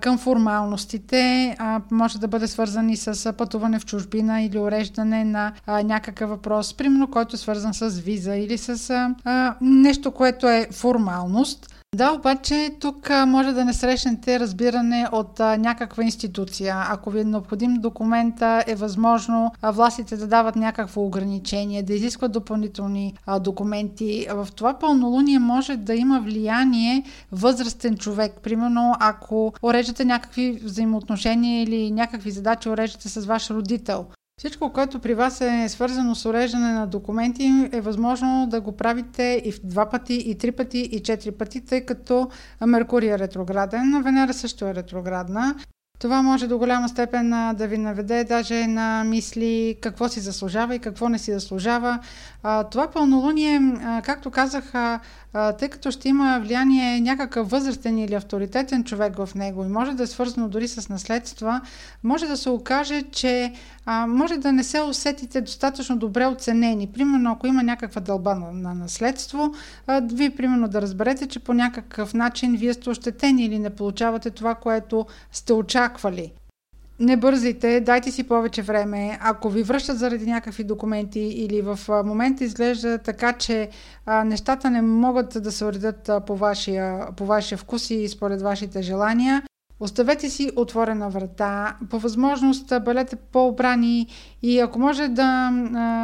към 0.00 0.18
формалностите, 0.18 1.56
може 1.90 2.18
да 2.18 2.28
бъде 2.28 2.48
свързан 2.48 2.90
и 2.90 2.96
с 2.96 3.32
пътуване 3.32 3.78
в 3.78 3.86
чужбина 3.86 4.42
или 4.42 4.58
уреждане 4.58 5.24
на 5.24 5.52
някакъв 5.66 6.30
въпрос, 6.30 6.74
примерно 6.74 7.10
който 7.10 7.36
е 7.36 7.38
свързан 7.38 7.74
с 7.74 7.88
виза 7.88 8.36
или 8.36 8.58
с 8.58 9.14
нещо, 9.60 10.10
което 10.10 10.48
е 10.48 10.68
формалност. 10.72 11.79
Да, 11.96 12.12
обаче 12.12 12.76
тук 12.80 13.10
може 13.26 13.52
да 13.52 13.64
не 13.64 13.72
срещнете 13.72 14.40
разбиране 14.40 15.08
от 15.12 15.40
а, 15.40 15.56
някаква 15.56 16.02
институция. 16.04 16.84
Ако 16.88 17.10
ви 17.10 17.20
е 17.20 17.24
необходим 17.24 17.74
документа, 17.74 18.64
е 18.66 18.74
възможно 18.74 19.52
а, 19.62 19.70
властите 19.70 20.16
да 20.16 20.26
дават 20.26 20.56
някакво 20.56 21.02
ограничение, 21.02 21.82
да 21.82 21.94
изискват 21.94 22.32
допълнителни 22.32 23.14
а, 23.26 23.38
документи. 23.38 24.26
В 24.30 24.48
това 24.56 24.78
пълнолуние 24.78 25.38
може 25.38 25.76
да 25.76 25.94
има 25.94 26.20
влияние 26.20 27.04
възрастен 27.32 27.96
човек. 27.96 28.32
Примерно, 28.42 28.94
ако 29.00 29.52
уреждате 29.62 30.04
някакви 30.04 30.60
взаимоотношения 30.64 31.62
или 31.62 31.90
някакви 31.90 32.30
задачи 32.30 32.68
уреждате 32.68 33.08
с 33.08 33.26
ваш 33.26 33.50
родител. 33.50 34.06
Всичко, 34.40 34.72
което 34.72 34.98
при 34.98 35.14
вас 35.14 35.40
е 35.40 35.68
свързано 35.68 36.14
с 36.14 36.24
уреждане 36.24 36.72
на 36.72 36.86
документи, 36.86 37.68
е 37.72 37.80
възможно 37.80 38.46
да 38.50 38.60
го 38.60 38.76
правите 38.76 39.42
и 39.44 39.52
в 39.52 39.60
два 39.64 39.90
пъти, 39.90 40.14
и 40.14 40.38
три 40.38 40.52
пъти, 40.52 40.78
и 40.78 41.02
четири 41.02 41.32
пъти, 41.32 41.64
тъй 41.64 41.80
като 41.80 42.30
Меркурий 42.66 43.10
е 43.10 43.18
ретрограден, 43.18 44.02
Венера 44.02 44.34
също 44.34 44.66
е 44.66 44.74
ретроградна. 44.74 45.54
Това 45.98 46.22
може 46.22 46.46
до 46.46 46.58
голяма 46.58 46.88
степен 46.88 47.30
да 47.30 47.66
ви 47.66 47.78
наведе 47.78 48.24
даже 48.24 48.66
на 48.66 49.04
мисли 49.04 49.76
какво 49.80 50.08
си 50.08 50.20
заслужава 50.20 50.74
и 50.74 50.78
какво 50.78 51.08
не 51.08 51.18
си 51.18 51.32
заслужава. 51.32 51.98
Това 52.42 52.90
пълнолуние, 52.90 53.60
както 54.02 54.30
казах, 54.30 54.72
тъй 55.58 55.68
като 55.68 55.90
ще 55.90 56.08
има 56.08 56.40
влияние 56.42 57.00
някакъв 57.00 57.50
възрастен 57.50 57.98
или 57.98 58.14
авторитетен 58.14 58.84
човек 58.84 59.16
в 59.16 59.34
него 59.34 59.64
и 59.64 59.68
може 59.68 59.92
да 59.92 60.02
е 60.02 60.06
свързано 60.06 60.48
дори 60.48 60.68
с 60.68 60.88
наследства, 60.88 61.60
може 62.04 62.26
да 62.26 62.36
се 62.36 62.50
окаже, 62.50 63.02
че 63.02 63.52
може 64.08 64.36
да 64.36 64.52
не 64.52 64.64
се 64.64 64.80
усетите 64.80 65.40
достатъчно 65.40 65.96
добре 65.96 66.26
оценени. 66.26 66.86
Примерно, 66.86 67.32
ако 67.32 67.46
има 67.46 67.62
някаква 67.62 68.00
дълба 68.00 68.34
на, 68.34 68.52
на 68.52 68.74
наследство, 68.74 69.54
вие 70.02 70.30
примерно 70.30 70.68
да 70.68 70.82
разберете, 70.82 71.26
че 71.26 71.38
по 71.38 71.54
някакъв 71.54 72.14
начин 72.14 72.56
вие 72.56 72.74
сте 72.74 72.90
ощетени 72.90 73.44
или 73.44 73.58
не 73.58 73.70
получавате 73.70 74.30
това, 74.30 74.54
което 74.54 75.06
сте 75.32 75.52
очаквали 75.52 76.32
не 77.00 77.16
бързайте, 77.16 77.80
дайте 77.80 78.10
си 78.10 78.28
повече 78.28 78.62
време. 78.62 79.18
Ако 79.22 79.48
ви 79.48 79.62
връщат 79.62 79.98
заради 79.98 80.26
някакви 80.26 80.64
документи 80.64 81.20
или 81.20 81.62
в 81.62 81.78
момента 82.04 82.44
изглежда 82.44 82.98
така, 82.98 83.32
че 83.32 83.68
а, 84.06 84.24
нещата 84.24 84.70
не 84.70 84.82
могат 84.82 85.42
да 85.42 85.52
се 85.52 85.64
уредят 85.64 86.10
по 86.26 86.36
вашия, 86.36 87.08
по 87.16 87.26
вашия 87.26 87.58
вкус 87.58 87.90
и 87.90 88.08
според 88.08 88.42
вашите 88.42 88.82
желания, 88.82 89.42
Оставете 89.80 90.30
си 90.30 90.50
отворена 90.56 91.10
врата, 91.10 91.76
по 91.90 91.98
възможност 91.98 92.72
бъдете 92.84 93.16
по-обрани 93.16 94.06
и 94.42 94.60
ако 94.60 94.78
може 94.78 95.08
да 95.08 95.22
а, 95.22 95.50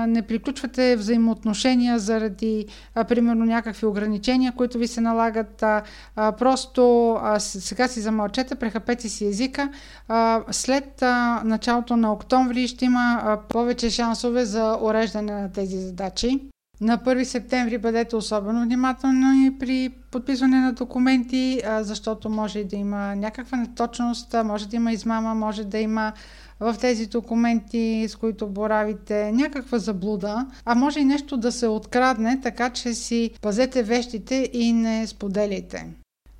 не 0.09 0.23
приключвате 0.23 0.97
взаимоотношения 0.97 1.99
заради, 1.99 2.67
а, 2.95 3.05
примерно, 3.05 3.45
някакви 3.45 3.87
ограничения, 3.87 4.53
които 4.57 4.79
ви 4.79 4.87
се 4.87 5.01
налагат, 5.01 5.63
а, 5.63 5.83
а, 6.17 6.33
просто 6.33 7.13
а, 7.23 7.41
сега 7.41 7.89
си 7.89 8.01
замълчете, 8.01 8.55
прехапете 8.55 9.09
си 9.09 9.27
езика. 9.27 9.71
А, 10.09 10.43
след 10.51 11.03
а, 11.03 11.43
началото 11.45 11.97
на 11.97 12.13
октомври 12.13 12.69
ще 12.69 12.85
има 12.85 13.21
а, 13.23 13.41
повече 13.49 13.91
шансове 13.91 14.45
за 14.45 14.79
уреждане 14.83 15.33
на 15.33 15.53
тези 15.53 15.77
задачи. 15.79 16.41
На 16.81 16.99
1 16.99 17.25
септември 17.25 17.79
бъдете 17.79 18.17
особено 18.17 18.63
внимателни 18.63 19.59
при 19.59 19.91
подписване 20.11 20.61
на 20.61 20.73
документи, 20.73 21.63
защото 21.81 22.31
може 22.31 22.65
да 22.65 22.77
има 22.77 23.17
някаква 23.17 23.59
неточност, 23.59 24.35
може 24.45 24.69
да 24.69 24.77
има 24.77 24.93
измама, 24.93 25.35
може 25.35 25.65
да 25.65 25.79
има 25.79 26.13
в 26.61 26.77
тези 26.81 27.07
документи, 27.07 28.07
с 28.09 28.17
които 28.17 28.47
боравите, 28.47 29.33
някаква 29.33 29.79
заблуда, 29.79 30.47
а 30.65 30.75
може 30.75 31.01
и 31.01 31.05
нещо 31.05 31.37
да 31.37 31.53
се 31.53 31.67
открадне, 31.67 32.41
така 32.43 32.71
че 32.71 32.95
си 32.95 33.31
пазете 33.43 33.83
вещите 33.83 34.51
и 34.53 34.73
не 34.73 35.07
споделяйте. 35.07 35.87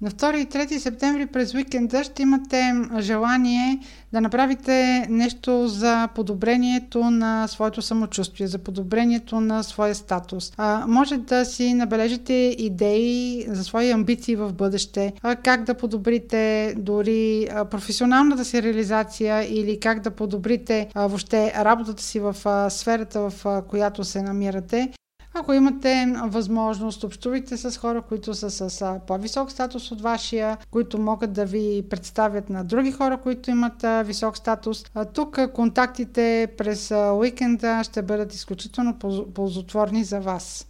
На 0.01 0.11
2 0.11 0.37
и 0.37 0.47
3 0.47 0.79
септември 0.79 1.27
през 1.27 1.55
уикенда 1.55 2.05
ще 2.05 2.23
имате 2.23 2.73
желание 2.99 3.79
да 4.13 4.21
направите 4.21 5.07
нещо 5.11 5.69
за 5.69 6.09
подобрението 6.15 7.11
на 7.11 7.47
своето 7.47 7.83
самочувствие, 7.83 8.47
за 8.47 8.59
подобрението 8.59 9.41
на 9.41 9.63
своя 9.63 9.95
статус. 9.95 10.53
А, 10.57 10.85
може 10.89 11.17
да 11.17 11.45
си 11.45 11.75
набележите 11.75 12.33
идеи 12.59 13.45
за 13.49 13.65
свои 13.65 13.91
амбиции 13.91 14.37
в 14.37 14.53
бъдеще, 14.53 15.13
а, 15.23 15.37
как 15.37 15.65
да 15.65 15.75
подобрите 15.75 16.75
дори 16.79 17.49
а, 17.55 17.65
професионалната 17.65 18.45
си 18.45 18.63
реализация 18.63 19.61
или 19.61 19.81
как 19.81 20.01
да 20.01 20.11
подобрите 20.11 20.89
а, 20.95 21.07
въобще 21.07 21.53
работата 21.57 22.03
си 22.03 22.21
в 22.21 22.37
а, 22.45 22.71
сферата, 22.71 23.31
в 23.31 23.47
а, 23.47 23.63
която 23.63 24.05
се 24.05 24.23
намирате. 24.23 24.93
Ако 25.39 25.53
имате 25.53 26.15
възможност, 26.25 27.05
общувайте 27.05 27.57
с 27.57 27.79
хора, 27.79 28.03
които 28.03 28.35
са 28.35 28.51
с 28.51 29.01
по-висок 29.07 29.53
статус 29.53 29.93
от 29.93 30.01
вашия, 30.01 30.59
които 30.71 30.99
могат 30.99 31.33
да 31.33 31.45
ви 31.45 31.85
представят 31.91 32.51
на 32.51 32.65
други 32.65 32.93
хора, 32.93 33.21
които 33.23 33.51
имат 33.51 33.85
висок 34.07 34.37
статус. 34.37 34.85
Тук 35.13 35.39
контактите 35.55 36.49
през 36.59 36.91
уикенда 36.91 37.85
ще 37.85 38.03
бъдат 38.03 38.35
изключително 38.35 38.99
ползотворни 39.35 40.05
за 40.05 40.21
вас. 40.21 40.67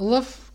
Лъв 0.00 0.52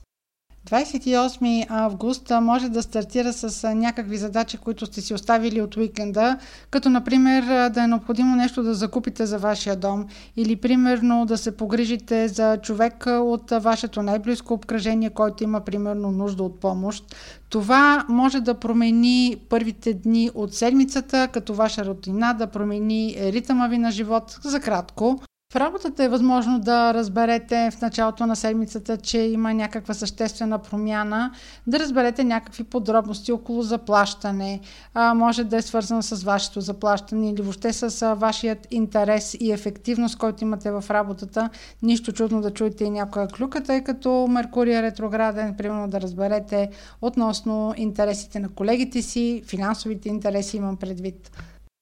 28 0.69 1.65
август 1.69 2.31
може 2.41 2.69
да 2.69 2.83
стартира 2.83 3.33
с 3.33 3.73
някакви 3.75 4.17
задачи, 4.17 4.57
които 4.57 4.85
сте 4.85 5.01
си 5.01 5.13
оставили 5.13 5.61
от 5.61 5.77
уикенда, 5.77 6.37
като 6.69 6.89
например 6.89 7.69
да 7.69 7.83
е 7.83 7.87
необходимо 7.87 8.35
нещо 8.35 8.63
да 8.63 8.73
закупите 8.73 9.25
за 9.25 9.37
вашия 9.37 9.75
дом 9.75 10.05
или 10.37 10.55
примерно 10.55 11.25
да 11.25 11.37
се 11.37 11.57
погрижите 11.57 12.27
за 12.27 12.57
човек 12.57 13.05
от 13.07 13.51
вашето 13.51 14.03
най-близко 14.03 14.53
обкръжение, 14.53 15.09
който 15.09 15.43
има 15.43 15.61
примерно 15.61 16.11
нужда 16.11 16.43
от 16.43 16.59
помощ. 16.59 17.15
Това 17.49 18.05
може 18.09 18.39
да 18.39 18.53
промени 18.53 19.37
първите 19.49 19.93
дни 19.93 20.29
от 20.35 20.53
седмицата, 20.53 21.27
като 21.27 21.53
ваша 21.53 21.85
рутина, 21.85 22.33
да 22.33 22.47
промени 22.47 23.15
ритъма 23.19 23.67
ви 23.67 23.77
на 23.77 23.91
живот 23.91 24.39
за 24.43 24.59
кратко. 24.59 25.21
В 25.51 25.55
работата 25.55 26.03
е 26.03 26.09
възможно 26.09 26.59
да 26.59 26.93
разберете 26.93 27.71
в 27.71 27.81
началото 27.81 28.25
на 28.25 28.35
седмицата, 28.35 28.97
че 28.97 29.17
има 29.17 29.53
някаква 29.53 29.93
съществена 29.93 30.59
промяна, 30.59 31.31
да 31.67 31.79
разберете 31.79 32.23
някакви 32.23 32.63
подробности 32.63 33.31
около 33.31 33.61
заплащане. 33.61 34.59
А, 34.93 35.13
може 35.13 35.43
да 35.43 35.57
е 35.57 35.61
свързано 35.61 36.01
с 36.01 36.23
вашето 36.23 36.61
заплащане 36.61 37.29
или 37.29 37.41
въобще 37.41 37.73
с 37.73 38.15
вашият 38.15 38.67
интерес 38.71 39.37
и 39.39 39.51
ефективност, 39.51 40.17
който 40.17 40.43
имате 40.43 40.71
в 40.71 40.85
работата. 40.89 41.49
Нищо 41.81 42.11
чудно 42.11 42.41
да 42.41 42.51
чуете 42.51 42.83
и 42.83 42.89
някоя 42.89 43.27
клюка, 43.27 43.63
тъй 43.63 43.83
като 43.83 44.27
Меркурий 44.29 44.75
е 44.75 44.81
ретрограден, 44.81 45.55
примерно 45.57 45.87
да 45.87 46.01
разберете 46.01 46.69
относно 47.01 47.73
интересите 47.77 48.39
на 48.39 48.49
колегите 48.49 49.01
си, 49.01 49.43
финансовите 49.45 50.09
интереси 50.09 50.57
имам 50.57 50.77
предвид. 50.77 51.31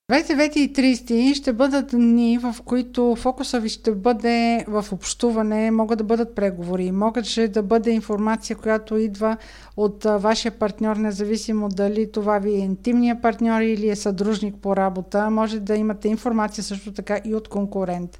29 0.09 0.57
и 0.57 0.73
30 0.73 1.33
ще 1.33 1.53
бъдат 1.53 1.91
дни, 1.91 2.37
в 2.37 2.55
които 2.65 3.15
фокуса 3.15 3.59
ви 3.59 3.69
ще 3.69 3.91
бъде 3.91 4.65
в 4.67 4.85
общуване, 4.91 5.71
могат 5.71 5.97
да 5.97 6.03
бъдат 6.03 6.35
преговори, 6.35 6.91
могат 6.91 7.25
ще 7.25 7.47
да 7.47 7.63
бъде 7.63 7.91
информация, 7.91 8.55
която 8.55 8.97
идва 8.97 9.37
от 9.77 10.03
вашия 10.03 10.51
партньор, 10.51 10.95
независимо 10.95 11.69
дали 11.69 12.11
това 12.11 12.39
ви 12.39 12.51
е 12.51 12.57
интимния 12.57 13.21
партньор 13.21 13.61
или 13.61 13.89
е 13.89 13.95
съдружник 13.95 14.55
по 14.61 14.75
работа. 14.75 15.29
Може 15.29 15.59
да 15.59 15.75
имате 15.75 16.07
информация 16.07 16.63
също 16.63 16.93
така 16.93 17.19
и 17.25 17.35
от 17.35 17.47
конкурент. 17.47 18.19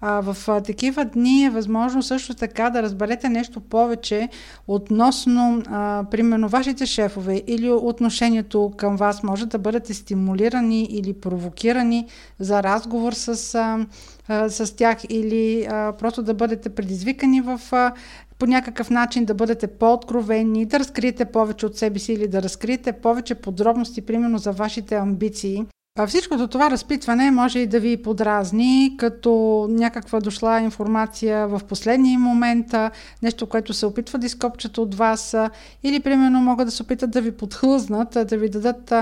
А, 0.00 0.20
в 0.20 0.48
а, 0.48 0.60
такива 0.60 1.04
дни 1.04 1.44
е 1.44 1.50
възможно 1.50 2.02
също 2.02 2.34
така 2.34 2.70
да 2.70 2.82
разберете 2.82 3.28
нещо 3.28 3.60
повече 3.60 4.28
относно, 4.68 5.62
а, 5.66 6.04
примерно, 6.10 6.48
вашите 6.48 6.86
шефове 6.86 7.42
или 7.46 7.70
отношението 7.70 8.72
към 8.76 8.96
вас. 8.96 9.22
Може 9.22 9.46
да 9.46 9.58
бъдете 9.58 9.94
стимулирани 9.94 10.82
или 10.82 11.12
провокирани 11.12 12.06
за 12.40 12.62
разговор 12.62 13.12
с, 13.12 13.54
а, 13.54 13.86
а, 14.28 14.50
с 14.50 14.76
тях 14.76 14.98
или 15.08 15.66
а, 15.70 15.92
просто 15.92 16.22
да 16.22 16.34
бъдете 16.34 16.68
предизвикани 16.68 17.40
в 17.40 17.60
а, 17.72 17.92
по 18.38 18.46
някакъв 18.46 18.90
начин 18.90 19.24
да 19.24 19.34
бъдете 19.34 19.66
по-откровени, 19.66 20.66
да 20.66 20.78
разкриете 20.78 21.24
повече 21.24 21.66
от 21.66 21.76
себе 21.76 21.98
си 21.98 22.12
или 22.12 22.28
да 22.28 22.42
разкриете 22.42 22.92
повече 22.92 23.34
подробности, 23.34 24.06
примерно 24.06 24.38
за 24.38 24.52
вашите 24.52 24.94
амбиции. 24.94 25.66
Всичкото 26.06 26.48
това 26.48 26.70
разпитване 26.70 27.30
може 27.30 27.58
и 27.58 27.66
да 27.66 27.80
ви 27.80 28.02
подразни, 28.02 28.94
като 28.98 29.66
някаква 29.70 30.20
дошла 30.20 30.60
информация 30.60 31.48
в 31.48 31.60
последния 31.68 32.18
момент, 32.18 32.74
нещо, 33.22 33.46
което 33.46 33.72
се 33.72 33.86
опитва 33.86 34.18
да 34.18 34.26
изкопчат 34.26 34.78
от 34.78 34.94
вас, 34.94 35.36
или 35.82 36.00
примерно 36.00 36.40
могат 36.40 36.66
да 36.66 36.70
се 36.70 36.82
опитат 36.82 37.10
да 37.10 37.20
ви 37.20 37.32
подхлъзнат, 37.32 38.18
да 38.28 38.36
ви 38.36 38.48
дадат 38.48 38.92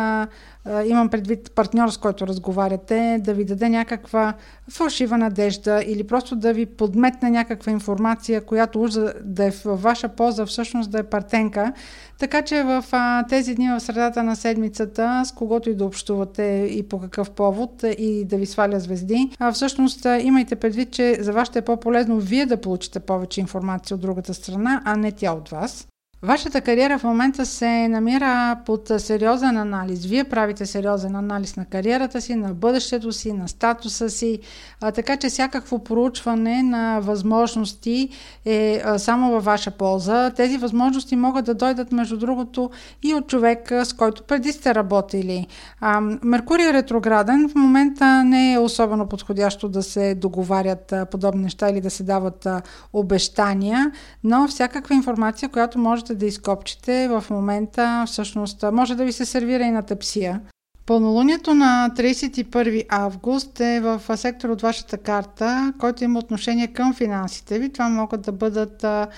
имам 0.87 1.09
предвид 1.09 1.53
партньор, 1.55 1.91
с 1.91 1.97
който 1.97 2.27
разговаряте, 2.27 3.21
да 3.25 3.35
ви 3.35 3.45
даде 3.45 3.69
някаква 3.69 4.35
фалшива 4.71 5.19
надежда 5.19 5.83
или 5.87 6.05
просто 6.07 6.37
да 6.37 6.53
ви 6.53 6.67
подметне 6.67 7.31
някаква 7.31 7.73
информация, 7.73 8.45
която 8.45 8.83
уж 8.83 8.93
да 9.25 9.45
е 9.45 9.51
в 9.51 9.77
ваша 9.77 10.09
полза, 10.09 10.47
всъщност 10.47 10.91
да 10.91 10.99
е 10.99 11.03
партенка. 11.03 11.73
Така 12.19 12.43
че 12.43 12.63
в 12.63 12.85
а, 12.93 13.27
тези 13.27 13.55
дни 13.55 13.69
в 13.69 13.81
средата 13.81 14.23
на 14.23 14.37
седмицата, 14.37 15.23
с 15.25 15.33
когото 15.33 15.71
и 15.71 15.75
да 15.75 15.85
общувате 15.85 16.69
и 16.71 16.89
по 16.89 17.01
какъв 17.01 17.31
повод 17.31 17.85
и 17.99 18.25
да 18.25 18.37
ви 18.37 18.47
сваля 18.47 18.81
звезди, 18.81 19.31
а, 19.39 19.53
всъщност 19.53 20.07
имайте 20.21 20.57
предвид, 20.57 20.91
че 20.91 21.17
за 21.21 21.33
вас 21.33 21.49
ще 21.49 21.59
е 21.59 21.63
по-полезно 21.63 22.19
вие 22.21 22.47
да 22.47 22.61
получите 22.61 23.01
повече 23.01 23.41
информация 23.41 23.95
от 23.95 24.01
другата 24.01 24.35
страна, 24.35 24.83
а 24.85 24.97
не 24.97 25.13
тя 25.13 25.33
от 25.33 25.49
вас. 25.49 25.87
Вашата 26.25 26.61
кариера 26.61 26.99
в 26.99 27.05
момента 27.05 27.47
се 27.47 27.89
намира 27.89 28.57
под 28.67 28.91
сериозен 28.99 29.57
анализ. 29.57 30.05
Вие 30.05 30.25
правите 30.25 30.67
сериозен 30.67 31.17
анализ 31.17 31.57
на 31.57 31.65
кариерата 31.65 32.21
си, 32.21 32.35
на 32.35 32.55
бъдещето 32.55 33.13
си, 33.13 33.33
на 33.33 33.49
статуса 33.49 34.11
си, 34.11 34.39
а, 34.81 34.93
така 34.93 35.17
че 35.17 35.29
всякакво 35.29 35.85
проучване 35.85 36.63
на 36.63 37.01
възможности 37.01 38.09
е 38.45 38.83
а, 38.85 38.99
само 38.99 39.33
във 39.33 39.45
ваша 39.45 39.71
полза. 39.71 40.31
Тези 40.31 40.59
възможности 40.59 41.17
могат 41.17 41.45
да 41.45 41.55
дойдат, 41.55 41.93
между 41.93 42.17
другото, 42.17 42.71
и 43.03 43.15
от 43.15 43.27
човек, 43.27 43.73
с 43.85 43.93
който 43.93 44.23
преди 44.23 44.53
сте 44.53 44.75
работили. 44.75 45.47
А, 45.81 46.01
Меркурий 46.23 46.69
е 46.69 46.73
ретрограден. 46.73 47.49
В 47.49 47.55
момента 47.55 48.25
не 48.25 48.53
е 48.53 48.59
особено 48.59 49.07
подходящо 49.07 49.69
да 49.69 49.83
се 49.83 50.15
договарят 50.15 50.95
подобни 51.11 51.43
неща 51.43 51.69
или 51.69 51.81
да 51.81 51.91
се 51.91 52.03
дават 52.03 52.47
а, 52.47 52.63
обещания, 52.93 53.93
но 54.25 54.49
всякаква 54.49 54.95
информация, 54.95 55.49
която 55.49 55.79
можете 55.79 56.14
можете 56.15 56.27
да 56.27 56.27
изкопчите 56.27 57.09
в 57.09 57.25
момента, 57.31 58.05
всъщност 58.07 58.65
може 58.73 58.95
да 58.95 59.05
ви 59.05 59.13
се 59.13 59.25
сервира 59.25 59.65
и 59.65 59.71
на 59.71 59.83
тъпсия. 59.83 60.41
Пълнолунието 60.87 61.55
на 61.55 61.91
31 61.97 62.87
август 62.89 63.61
е 63.61 63.81
в 63.81 64.01
сектор 64.17 64.49
от 64.49 64.63
вашата 64.63 64.99
карта, 64.99 65.73
който 65.79 66.05
има 66.05 66.19
отношение 66.19 66.73
към 66.73 66.95
финансите 66.95 67.59
ви. 67.59 67.73
Това 67.73 67.89
могат 67.89 68.23
да 68.23 68.33
бъдат 68.33 68.85
а, 68.85 69.09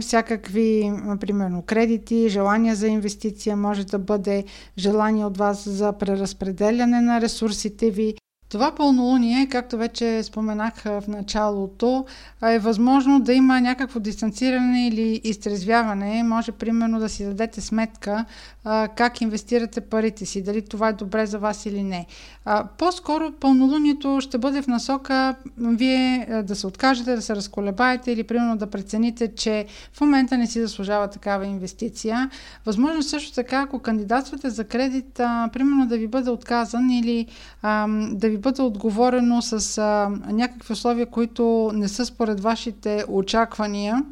всякакви, 0.00 0.92
примерно, 1.20 1.62
кредити, 1.62 2.28
желания 2.28 2.74
за 2.74 2.88
инвестиция, 2.88 3.56
може 3.56 3.84
да 3.86 3.98
бъде 3.98 4.44
желание 4.78 5.24
от 5.24 5.38
вас 5.38 5.68
за 5.68 5.92
преразпределяне 5.92 7.00
на 7.00 7.20
ресурсите 7.20 7.90
ви, 7.90 8.14
това 8.50 8.74
пълнолуние, 8.74 9.46
както 9.46 9.76
вече 9.76 10.22
споменах 10.22 10.74
в 10.84 11.02
началото, 11.08 12.04
е 12.42 12.58
възможно 12.58 13.20
да 13.20 13.32
има 13.32 13.60
някакво 13.60 14.00
дистанциране 14.00 14.88
или 14.88 15.20
изтрезвяване. 15.24 16.22
Може 16.22 16.52
примерно 16.52 16.98
да 16.98 17.08
си 17.08 17.24
дадете 17.24 17.60
сметка 17.60 18.24
как 18.96 19.20
инвестирате 19.20 19.80
парите 19.80 20.26
си, 20.26 20.42
дали 20.42 20.62
това 20.62 20.88
е 20.88 20.92
добре 20.92 21.26
за 21.26 21.38
вас 21.38 21.66
или 21.66 21.82
не. 21.82 22.06
По-скоро 22.78 23.32
пълнолунието 23.40 24.18
ще 24.20 24.38
бъде 24.38 24.62
в 24.62 24.66
насока 24.66 25.34
вие 25.58 26.28
да 26.44 26.54
се 26.56 26.66
откажете, 26.66 27.16
да 27.16 27.22
се 27.22 27.36
разколебаете 27.36 28.12
или 28.12 28.24
примерно 28.24 28.56
да 28.56 28.66
прецените, 28.66 29.34
че 29.34 29.66
в 29.92 30.00
момента 30.00 30.38
не 30.38 30.46
си 30.46 30.60
заслужава 30.60 31.08
такава 31.08 31.46
инвестиция. 31.46 32.30
Възможно 32.66 33.02
също 33.02 33.34
така, 33.34 33.60
ако 33.60 33.78
кандидатствате 33.78 34.50
за 34.50 34.64
кредит, 34.64 35.14
примерно 35.52 35.86
да 35.86 35.98
ви 35.98 36.06
бъде 36.06 36.30
отказан 36.30 36.90
или 36.90 37.26
да 38.10 38.28
ви 38.28 38.39
бъде 38.40 38.62
отговорено 38.62 39.42
с 39.42 39.78
а, 39.78 40.08
някакви 40.32 40.72
условия, 40.72 41.06
които 41.06 41.70
не 41.74 41.88
са 41.88 42.06
според 42.06 42.40
вашите 42.40 43.04
очаквания. 43.08 44.02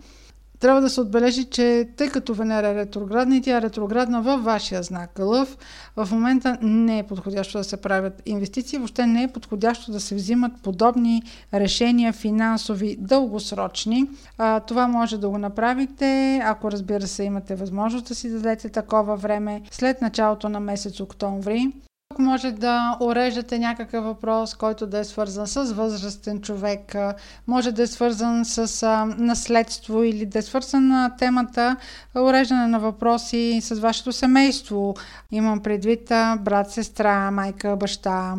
Трябва 0.60 0.80
да 0.80 0.90
се 0.90 1.00
отбележи, 1.00 1.44
че 1.44 1.88
тъй 1.96 2.08
като 2.08 2.34
Венера 2.34 2.68
е 2.68 2.74
ретроградна 2.74 3.36
и 3.36 3.40
тя 3.40 3.56
е 3.56 3.62
ретроградна 3.62 4.22
във 4.22 4.44
вашия 4.44 4.82
знак 4.82 5.10
Лъв, 5.18 5.58
в 5.96 6.08
момента 6.12 6.58
не 6.62 6.98
е 6.98 7.02
подходящо 7.02 7.58
да 7.58 7.64
се 7.64 7.76
правят 7.76 8.22
инвестиции, 8.26 8.78
въобще 8.78 9.06
не 9.06 9.22
е 9.22 9.28
подходящо 9.28 9.92
да 9.92 10.00
се 10.00 10.14
взимат 10.14 10.52
подобни 10.62 11.22
решения 11.54 12.12
финансови 12.12 12.96
дългосрочни. 13.00 14.10
А, 14.38 14.60
това 14.60 14.88
може 14.88 15.18
да 15.18 15.28
го 15.28 15.38
направите, 15.38 16.40
ако 16.44 16.70
разбира 16.70 17.06
се 17.06 17.24
имате 17.24 17.54
възможност 17.54 18.06
да 18.06 18.14
си 18.14 18.30
дадете 18.30 18.68
такова 18.68 19.16
време 19.16 19.62
след 19.70 20.02
началото 20.02 20.48
на 20.48 20.60
месец 20.60 21.00
октомври 21.00 21.72
може 22.18 22.52
да 22.52 22.96
уреждате 23.00 23.58
някакъв 23.58 24.04
въпрос, 24.04 24.54
който 24.54 24.86
да 24.86 24.98
е 24.98 25.04
свързан 25.04 25.46
с 25.46 25.72
възрастен 25.72 26.40
човек, 26.40 26.94
може 27.46 27.72
да 27.72 27.82
е 27.82 27.86
свързан 27.86 28.44
с 28.44 28.86
наследство 29.18 30.02
или 30.02 30.26
да 30.26 30.38
е 30.38 30.42
свързан 30.42 30.88
на 30.88 31.16
темата 31.16 31.76
уреждане 32.16 32.66
на 32.66 32.80
въпроси 32.80 33.60
с 33.62 33.74
вашето 33.78 34.12
семейство. 34.12 34.94
Имам 35.30 35.60
предвид 35.60 36.06
брат, 36.40 36.70
сестра, 36.70 37.30
майка, 37.30 37.76
баща. 37.76 38.34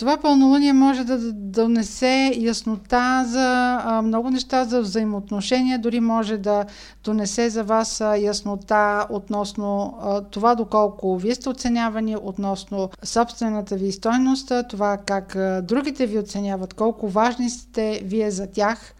Това 0.00 0.16
пълнолуние 0.16 0.72
може 0.72 1.04
да 1.04 1.32
донесе 1.32 2.32
яснота 2.36 3.24
за 3.28 3.80
много 4.02 4.30
неща 4.30 4.64
за 4.64 4.80
взаимоотношения, 4.80 5.78
дори 5.78 6.00
може 6.00 6.38
да 6.38 6.64
донесе 7.04 7.50
за 7.50 7.64
вас 7.64 8.02
яснота 8.18 9.06
относно 9.10 9.94
това 10.30 10.54
доколко 10.54 11.16
вие 11.16 11.34
сте 11.34 11.48
оценявани, 11.48 12.16
относно 12.22 12.90
собствената 13.04 13.76
ви 13.76 13.92
стойност, 13.92 14.52
това 14.68 14.96
как 14.96 15.36
другите 15.62 16.06
ви 16.06 16.18
оценяват, 16.18 16.74
колко 16.74 17.08
важни 17.08 17.50
сте 17.50 18.00
вие 18.04 18.30
за 18.30 18.46
тях– 18.46 18.94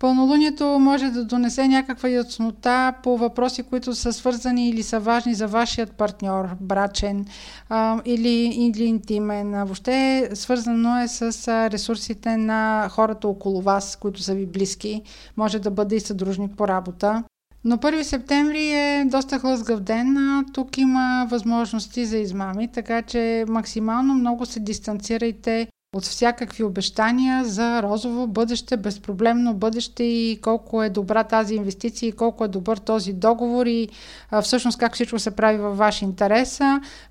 Пълнолунието 0.00 0.64
може 0.64 1.10
да 1.10 1.24
донесе 1.24 1.68
някаква 1.68 2.08
яснота 2.08 2.92
по 3.02 3.16
въпроси, 3.16 3.62
които 3.62 3.94
са 3.94 4.12
свързани 4.12 4.68
или 4.68 4.82
са 4.82 5.00
важни 5.00 5.34
за 5.34 5.46
вашият 5.46 5.92
партньор, 5.92 6.48
брачен 6.60 7.26
а, 7.68 8.00
или, 8.04 8.54
или 8.54 8.84
интимен. 8.84 9.50
Въобще 9.64 10.30
свързано 10.34 11.00
е 11.00 11.08
с 11.08 11.48
ресурсите 11.70 12.36
на 12.36 12.88
хората 12.90 13.28
около 13.28 13.62
вас, 13.62 13.96
които 13.96 14.22
са 14.22 14.34
ви 14.34 14.46
близки. 14.46 15.02
Може 15.36 15.58
да 15.58 15.70
бъде 15.70 15.96
и 15.96 16.00
съдружник 16.00 16.56
по 16.56 16.68
работа. 16.68 17.24
Но 17.64 17.76
1 17.76 18.02
септември 18.02 18.72
е 18.72 19.04
доста 19.06 19.38
хлъзгав 19.38 19.80
ден, 19.80 20.16
а 20.16 20.44
тук 20.52 20.78
има 20.78 21.26
възможности 21.30 22.06
за 22.06 22.18
измами, 22.18 22.68
така 22.68 23.02
че 23.02 23.44
максимално 23.48 24.14
много 24.14 24.46
се 24.46 24.60
дистанцирайте 24.60 25.68
от 25.92 26.04
всякакви 26.04 26.64
обещания 26.64 27.44
за 27.44 27.82
розово 27.82 28.26
бъдеще, 28.26 28.76
безпроблемно 28.76 29.54
бъдеще 29.54 30.04
и 30.04 30.38
колко 30.42 30.82
е 30.82 30.90
добра 30.90 31.24
тази 31.24 31.54
инвестиция 31.54 32.08
и 32.08 32.12
колко 32.12 32.44
е 32.44 32.48
добър 32.48 32.76
този 32.76 33.12
договор 33.12 33.66
и 33.66 33.88
а, 34.30 34.42
всъщност 34.42 34.78
как 34.78 34.94
всичко 34.94 35.18
се 35.18 35.30
прави 35.30 35.58
във 35.58 35.78
ваш 35.78 36.02
интерес. 36.02 36.60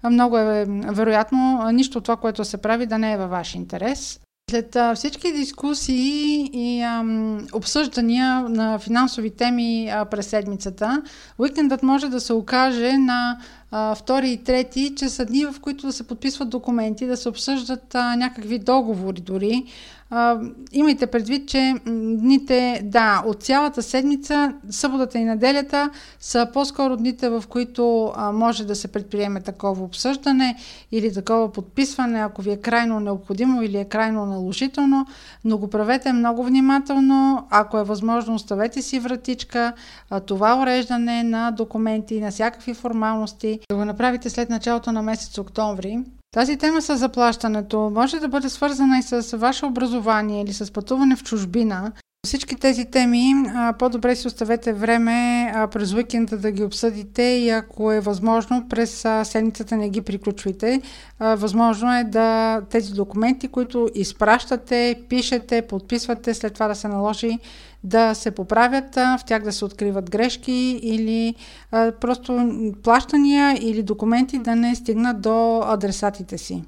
Много 0.04 0.38
е 0.38 0.66
вероятно 0.70 1.72
нищо 1.72 1.98
от 1.98 2.04
това, 2.04 2.16
което 2.16 2.46
се 2.46 2.58
прави 2.58 2.86
да 2.86 2.98
не 2.98 3.14
е 3.14 3.18
във 3.18 3.30
ваш 3.30 3.56
интерес. 3.56 4.20
След 4.50 4.76
а, 4.76 4.96
всички 4.96 5.32
дискусии 5.32 6.50
и 6.54 6.82
ам, 6.82 7.48
обсъждания 7.54 8.42
на 8.42 8.80
финансови 8.80 9.30
теми 9.30 9.90
а, 9.90 10.06
през 10.06 10.28
седмицата, 10.28 11.02
уикендът 11.38 11.84
може 11.84 12.10
да 12.10 12.20
се 12.20 12.34
окаже 12.34 12.98
на 12.98 13.40
а, 13.72 13.96
втори 13.96 14.30
и 14.30 14.44
трети, 14.44 14.96
че 14.96 15.10
са 15.10 15.26
дни, 15.26 15.46
в 15.46 15.56
които 15.62 15.86
да 15.86 15.94
се 15.94 16.08
подписват 16.08 16.50
документи, 16.50 17.06
да 17.06 17.18
се 17.18 17.30
обсъждат 17.30 17.96
а, 17.96 18.16
някакви 18.16 18.60
договори 18.60 19.22
дори. 19.22 19.64
А, 20.12 20.40
имайте 20.72 21.08
предвид, 21.08 21.50
че 21.50 21.74
дните, 21.86 22.82
да, 22.84 23.24
от 23.26 23.44
цялата 23.44 23.84
седмица, 23.84 24.54
съботата 24.70 25.18
и 25.18 25.24
неделята 25.24 25.90
са 26.20 26.48
по-скоро 26.54 26.98
дните, 26.98 27.30
в 27.30 27.44
които 27.50 28.14
а, 28.16 28.32
може 28.32 28.66
да 28.66 28.76
се 28.76 28.88
предприеме 28.88 29.42
такова 29.42 29.84
обсъждане 29.84 30.56
или 30.92 31.14
такова 31.14 31.52
подписване, 31.52 32.20
ако 32.20 32.42
ви 32.42 32.52
е 32.52 32.58
крайно 32.58 33.00
необходимо 33.00 33.62
или 33.62 33.78
е 33.78 33.86
крайно 33.86 34.26
наложително, 34.26 35.06
но 35.46 35.58
го 35.58 35.70
правете 35.70 36.14
много 36.14 36.44
внимателно. 36.44 37.48
Ако 37.50 37.78
е 37.78 37.84
възможно, 37.84 38.36
оставете 38.36 38.82
си 38.82 39.00
вратичка. 39.00 39.74
А, 40.10 40.20
това 40.20 40.62
уреждане 40.62 41.24
на 41.24 41.52
документи, 41.52 42.22
на 42.22 42.32
всякакви 42.32 42.74
формалности, 42.74 43.60
да 43.70 43.76
го 43.76 43.86
направите 43.86 44.30
след 44.30 44.50
началото 44.50 44.92
на 44.92 45.02
месец 45.02 45.38
октомври. 45.38 46.00
Тази 46.32 46.58
тема 46.58 46.82
с 46.82 46.98
заплащането 46.98 47.92
може 47.94 48.20
да 48.20 48.28
бъде 48.28 48.50
свързана 48.50 48.98
и 48.98 49.04
с 49.04 49.38
ваше 49.38 49.66
образование 49.66 50.42
или 50.42 50.54
с 50.54 50.74
пътуване 50.74 51.16
в 51.16 51.24
чужбина. 51.24 51.92
Всички 52.26 52.56
тези 52.56 52.86
теми 52.86 53.34
по-добре 53.80 54.16
си 54.16 54.28
оставете 54.28 54.74
време 54.74 55.52
през 55.72 55.94
уикенда 55.94 56.38
да 56.38 56.52
ги 56.52 56.64
обсъдите 56.64 57.24
и 57.24 57.50
ако 57.50 57.92
е 57.92 58.00
възможно 58.00 58.68
през 58.70 59.06
седмицата 59.24 59.78
не 59.78 59.90
ги 59.90 60.02
приключвайте. 60.02 60.82
Възможно 61.20 61.98
е 61.98 62.04
да 62.04 62.62
тези 62.70 62.94
документи, 62.94 63.48
които 63.48 63.90
изпращате, 63.96 65.04
пишете, 65.10 65.62
подписвате, 65.62 66.34
след 66.34 66.54
това 66.54 66.68
да 66.68 66.76
се 66.76 66.88
наложи 66.88 67.38
да 67.84 68.14
се 68.14 68.32
поправят, 68.32 68.96
в 68.96 69.20
тях 69.26 69.44
да 69.44 69.52
се 69.52 69.66
откриват 69.66 70.12
грешки 70.12 70.80
или 70.84 71.36
просто 71.72 72.52
плащания 72.84 73.58
или 73.62 73.84
документи 73.84 74.40
да 74.40 74.56
не 74.56 74.76
стигнат 74.76 75.22
до 75.22 75.62
адресатите 75.66 76.38
си. 76.38 76.64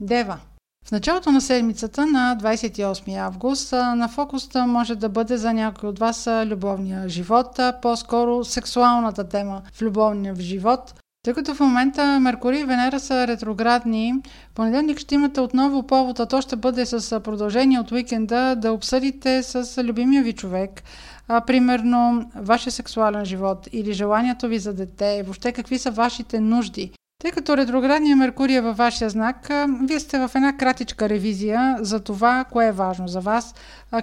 Дева 0.00 0.38
в 0.84 0.92
началото 0.92 1.32
на 1.32 1.40
седмицата 1.40 2.06
на 2.06 2.36
28 2.42 3.18
август 3.18 3.72
на 3.72 4.08
фокуста 4.08 4.66
може 4.66 4.94
да 4.94 5.08
бъде 5.08 5.36
за 5.36 5.52
някой 5.52 5.88
от 5.88 5.98
вас 5.98 6.28
любовния 6.46 7.08
живот, 7.08 7.60
по-скоро 7.82 8.44
сексуалната 8.44 9.28
тема 9.28 9.62
в 9.72 9.82
любовния 9.82 10.34
живот. 10.38 10.94
Тъй 11.24 11.34
като 11.34 11.54
в 11.54 11.60
момента 11.60 12.20
Меркурий 12.20 12.60
и 12.60 12.64
Венера 12.64 13.00
са 13.00 13.26
ретроградни, 13.26 14.14
понеделник 14.54 14.98
ще 14.98 15.14
имате 15.14 15.40
отново 15.40 15.82
повод, 15.82 16.20
а 16.20 16.26
то 16.26 16.40
ще 16.40 16.56
бъде 16.56 16.86
с 16.86 17.20
продължение 17.20 17.80
от 17.80 17.92
уикенда 17.92 18.54
да 18.56 18.72
обсъдите 18.72 19.42
с 19.42 19.84
любимия 19.84 20.22
ви 20.22 20.32
човек, 20.32 20.82
а, 21.28 21.40
примерно 21.40 22.30
вашия 22.36 22.72
сексуален 22.72 23.24
живот 23.24 23.68
или 23.72 23.92
желанието 23.92 24.48
ви 24.48 24.58
за 24.58 24.74
дете, 24.74 25.22
въобще 25.22 25.52
какви 25.52 25.78
са 25.78 25.90
вашите 25.90 26.40
нужди. 26.40 26.92
Тъй 27.18 27.30
като 27.30 27.56
ретроградния 27.56 28.16
Меркурий 28.16 28.56
е 28.56 28.60
във 28.60 28.76
вашия 28.76 29.10
знак, 29.10 29.50
вие 29.82 30.00
сте 30.00 30.18
в 30.18 30.30
една 30.34 30.56
кратичка 30.56 31.08
ревизия 31.08 31.76
за 31.80 32.00
това, 32.00 32.44
кое 32.50 32.66
е 32.66 32.72
важно 32.72 33.08
за 33.08 33.20
вас, 33.20 33.54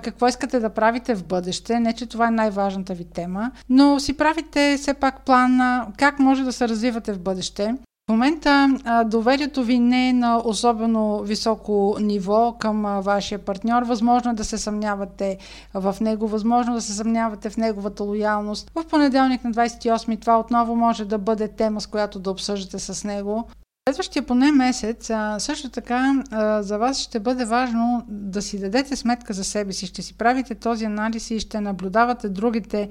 какво 0.04 0.28
искате 0.28 0.60
да 0.60 0.69
правите 0.69 1.15
в 1.15 1.26
бъдеще. 1.26 1.80
Не, 1.80 1.93
че 1.93 2.06
това 2.06 2.28
е 2.28 2.32
най-важната 2.32 2.93
ви 2.93 3.06
тема, 3.06 3.52
но 3.69 4.00
си 4.00 4.17
правите 4.17 4.78
все 4.78 4.93
пак 4.93 5.26
план 5.26 5.60
как 5.97 6.19
може 6.19 6.43
да 6.43 6.52
се 6.52 6.67
развивате 6.67 7.13
в 7.13 7.19
бъдеще. 7.19 7.76
Момента 8.12 8.78
доверието 9.06 9.63
ви 9.63 9.80
не 9.80 10.10
е 10.10 10.13
на 10.13 10.41
особено 10.45 11.19
високо 11.19 11.97
ниво 12.00 12.56
към 12.60 13.02
вашия 13.02 13.39
партньор. 13.39 13.84
Възможно 13.84 14.32
е 14.32 14.34
да 14.34 14.43
се 14.43 14.58
съмнявате 14.58 15.38
в 15.74 15.95
него, 16.02 16.28
възможно 16.28 16.74
да 16.74 16.82
се 16.82 16.93
съмнявате 16.93 17.50
в 17.50 17.58
неговата 17.58 18.04
лоялност. 18.04 18.71
В 18.76 18.86
понеделник 18.89 19.43
на 19.43 19.52
28 19.52 20.21
това 20.21 20.39
отново 20.39 20.76
може 20.76 21.06
да 21.06 21.17
бъде 21.17 21.47
тема, 21.47 21.82
с 21.82 21.88
която 21.88 22.19
да 22.19 22.32
обсъждате 22.32 22.80
с 22.80 23.04
него. 23.04 23.47
Следващия 23.89 24.24
поне 24.24 24.52
месец, 24.52 25.12
също 25.38 25.69
така 25.69 26.24
за 26.62 26.78
вас 26.78 27.00
ще 27.00 27.19
бъде 27.19 27.45
важно 27.45 28.04
да 28.08 28.41
си 28.41 28.60
дадете 28.60 28.95
сметка 28.95 29.34
за 29.34 29.43
себе 29.43 29.74
си. 29.74 29.86
Ще 29.86 30.02
си 30.02 30.17
правите 30.17 30.56
този 30.56 30.86
анализ 30.86 31.32
и 31.32 31.39
ще 31.39 31.62
наблюдавате 31.62 32.30
другите 32.30 32.89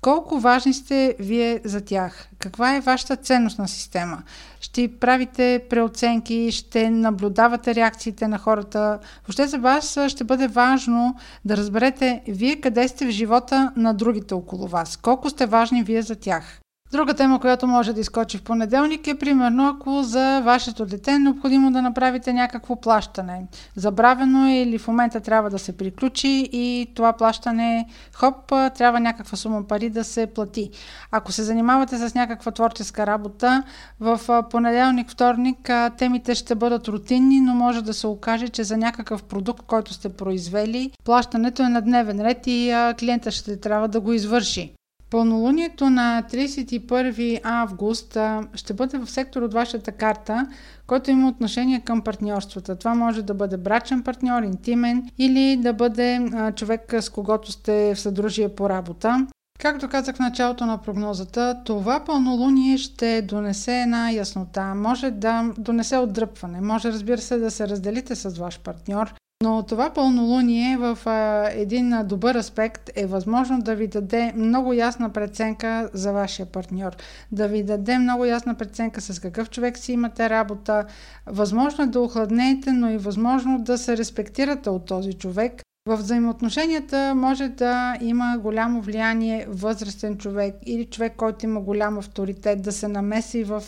колко 0.00 0.38
важни 0.38 0.74
сте 0.74 1.16
вие 1.18 1.60
за 1.64 1.80
тях? 1.80 2.28
Каква 2.38 2.76
е 2.76 2.80
вашата 2.80 3.16
ценностна 3.16 3.68
система? 3.68 4.22
Ще 4.60 4.98
правите 4.98 5.64
преоценки, 5.70 6.52
ще 6.52 6.90
наблюдавате 6.90 7.74
реакциите 7.74 8.28
на 8.28 8.38
хората. 8.38 8.98
Въобще 9.26 9.46
за 9.46 9.58
вас 9.58 9.98
ще 10.08 10.24
бъде 10.24 10.48
важно 10.48 11.16
да 11.44 11.56
разберете 11.56 12.22
вие 12.28 12.60
къде 12.60 12.88
сте 12.88 13.06
в 13.06 13.10
живота 13.10 13.72
на 13.76 13.94
другите 13.94 14.34
около 14.34 14.66
вас. 14.66 14.96
Колко 14.96 15.30
сте 15.30 15.46
важни 15.46 15.82
вие 15.82 16.02
за 16.02 16.16
тях. 16.16 16.60
Друга 16.92 17.14
тема, 17.14 17.40
която 17.40 17.66
може 17.66 17.92
да 17.92 18.00
изкочи 18.00 18.38
в 18.38 18.42
понеделник 18.42 19.06
е 19.06 19.18
примерно 19.18 19.68
ако 19.68 20.02
за 20.02 20.40
вашето 20.40 20.86
дете 20.86 21.10
е 21.10 21.18
необходимо 21.18 21.70
да 21.70 21.82
направите 21.82 22.32
някакво 22.32 22.76
плащане. 22.76 23.46
Забравено 23.76 24.48
е 24.48 24.52
или 24.52 24.78
в 24.78 24.88
момента 24.88 25.20
трябва 25.20 25.50
да 25.50 25.58
се 25.58 25.76
приключи 25.76 26.48
и 26.52 26.86
това 26.94 27.12
плащане, 27.12 27.86
хоп, 28.14 28.48
трябва 28.48 29.00
някаква 29.00 29.36
сума 29.36 29.66
пари 29.66 29.90
да 29.90 30.04
се 30.04 30.26
плати. 30.26 30.70
Ако 31.10 31.32
се 31.32 31.42
занимавате 31.42 31.98
с 31.98 32.14
някаква 32.14 32.52
творческа 32.52 33.06
работа, 33.06 33.62
в 34.00 34.20
понеделник, 34.50 35.10
вторник 35.10 35.70
темите 35.98 36.34
ще 36.34 36.54
бъдат 36.54 36.88
рутинни, 36.88 37.40
но 37.40 37.54
може 37.54 37.82
да 37.82 37.94
се 37.94 38.06
окаже, 38.06 38.48
че 38.48 38.64
за 38.64 38.76
някакъв 38.76 39.22
продукт, 39.22 39.62
който 39.66 39.94
сте 39.94 40.08
произвели, 40.08 40.90
плащането 41.04 41.62
е 41.62 41.68
на 41.68 41.80
дневен 41.80 42.20
ред 42.20 42.46
и 42.46 42.92
клиента 42.98 43.30
ще 43.30 43.60
трябва 43.60 43.88
да 43.88 44.00
го 44.00 44.12
извърши. 44.12 44.77
Пълнолунието 45.10 45.90
на 45.90 46.22
31 46.30 47.40
август 47.44 48.18
ще 48.54 48.74
бъде 48.74 48.98
в 48.98 49.10
сектор 49.10 49.42
от 49.42 49.54
вашата 49.54 49.92
карта, 49.92 50.46
който 50.86 51.10
има 51.10 51.28
отношение 51.28 51.80
към 51.80 52.02
партньорствата. 52.02 52.76
Това 52.76 52.94
може 52.94 53.22
да 53.22 53.34
бъде 53.34 53.56
брачен 53.56 54.02
партньор, 54.02 54.42
интимен 54.42 55.10
или 55.18 55.56
да 55.56 55.72
бъде 55.72 56.20
човек 56.56 56.94
с 57.00 57.08
когото 57.08 57.52
сте 57.52 57.94
в 57.94 58.00
съдружие 58.00 58.48
по 58.48 58.68
работа. 58.68 59.26
Както 59.60 59.88
казах 59.88 60.16
в 60.16 60.20
началото 60.20 60.66
на 60.66 60.78
прогнозата, 60.78 61.62
това 61.64 62.04
пълнолуние 62.04 62.78
ще 62.78 63.22
донесе 63.22 63.80
една 63.80 64.10
яснота. 64.10 64.74
Може 64.74 65.10
да 65.10 65.52
донесе 65.58 65.96
отдръпване, 65.96 66.60
може 66.60 66.92
разбира 66.92 67.18
се 67.18 67.38
да 67.38 67.50
се 67.50 67.68
разделите 67.68 68.14
с 68.14 68.38
ваш 68.38 68.60
партньор, 68.60 69.14
но 69.42 69.62
това 69.62 69.90
пълнолуние 69.90 70.76
в 70.76 70.98
а, 71.06 71.48
един 71.52 71.94
добър 72.04 72.34
аспект 72.34 72.90
е 72.96 73.06
възможно 73.06 73.62
да 73.62 73.74
ви 73.74 73.86
даде 73.86 74.32
много 74.36 74.72
ясна 74.72 75.12
преценка 75.12 75.90
за 75.92 76.12
вашия 76.12 76.46
партньор. 76.46 76.96
Да 77.32 77.48
ви 77.48 77.62
даде 77.62 77.98
много 77.98 78.24
ясна 78.24 78.54
преценка 78.54 79.00
с 79.00 79.20
какъв 79.20 79.50
човек 79.50 79.78
си 79.78 79.92
имате 79.92 80.30
работа. 80.30 80.84
Възможно 81.26 81.84
е 81.84 81.86
да 81.86 82.00
охладнеете, 82.00 82.72
но 82.72 82.90
и 82.90 82.98
възможно 82.98 83.58
да 83.58 83.78
се 83.78 83.96
респектирате 83.96 84.70
от 84.70 84.86
този 84.86 85.12
човек. 85.12 85.62
В 85.88 85.96
взаимоотношенията 85.96 87.14
може 87.16 87.48
да 87.48 87.96
има 88.00 88.38
голямо 88.42 88.80
влияние 88.80 89.46
възрастен 89.48 90.18
човек 90.18 90.54
или 90.66 90.84
човек, 90.84 91.12
който 91.16 91.46
има 91.46 91.60
голям 91.60 91.98
авторитет, 91.98 92.62
да 92.62 92.72
се 92.72 92.88
намеси 92.88 93.44
в 93.44 93.62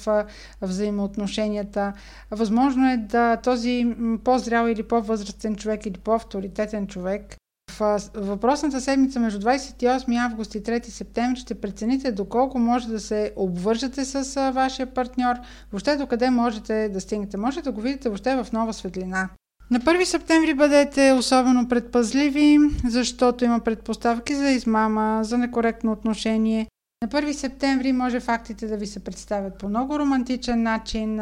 взаимоотношенията. 0.63 1.93
Възможно 2.31 2.91
е 2.91 2.97
да 2.97 3.37
този 3.37 3.97
по-зрял 4.25 4.67
или 4.67 4.83
по-възрастен 4.83 5.57
човек 5.57 5.87
или 5.87 5.99
по-авторитетен 5.99 6.87
човек 6.87 7.37
в 7.71 8.01
въпросната 8.15 8.81
седмица 8.81 9.21
между 9.21 9.41
28 9.41 10.25
август 10.25 10.55
и 10.55 10.63
3 10.63 10.89
септември 10.89 11.41
ще 11.41 11.55
прецените 11.55 12.13
доколко 12.13 12.59
може 12.59 12.89
да 12.89 13.01
се 13.01 13.33
обвържете 13.37 14.05
с 14.05 14.53
вашия 14.53 14.95
партньор, 14.95 15.37
въобще 15.73 15.97
до 15.97 16.07
къде 16.07 16.31
можете 16.31 16.89
да 16.89 17.01
стигнете. 17.01 17.37
Може 17.37 17.63
да 17.63 17.73
го 17.73 17.81
видите 17.81 18.09
въобще 18.09 18.37
в 18.37 18.53
нова 18.53 18.73
светлина. 18.73 19.31
На 19.71 19.81
1 19.81 20.05
септември 20.05 20.55
бъдете 20.55 21.13
особено 21.13 21.69
предпазливи, 21.69 22.59
защото 22.89 23.45
има 23.45 23.61
предпоставки 23.61 24.35
за 24.35 24.51
измама, 24.51 25.21
за 25.25 25.39
некоректно 25.39 25.93
отношение. 25.93 26.67
На 27.03 27.09
1 27.09 27.33
септември 27.33 27.93
може 27.93 28.21
фактите 28.21 28.67
да 28.67 28.77
ви 28.77 28.87
се 28.87 29.05
представят 29.05 29.59
по 29.59 29.69
много 29.69 29.99
романтичен 29.99 30.63
начин, 30.63 31.21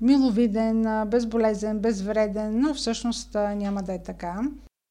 миловиден, 0.00 1.04
безболезен, 1.06 1.78
безвреден, 1.78 2.60
но 2.60 2.74
всъщност 2.74 3.34
няма 3.34 3.82
да 3.82 3.94
е 3.94 4.02
така. 4.02 4.40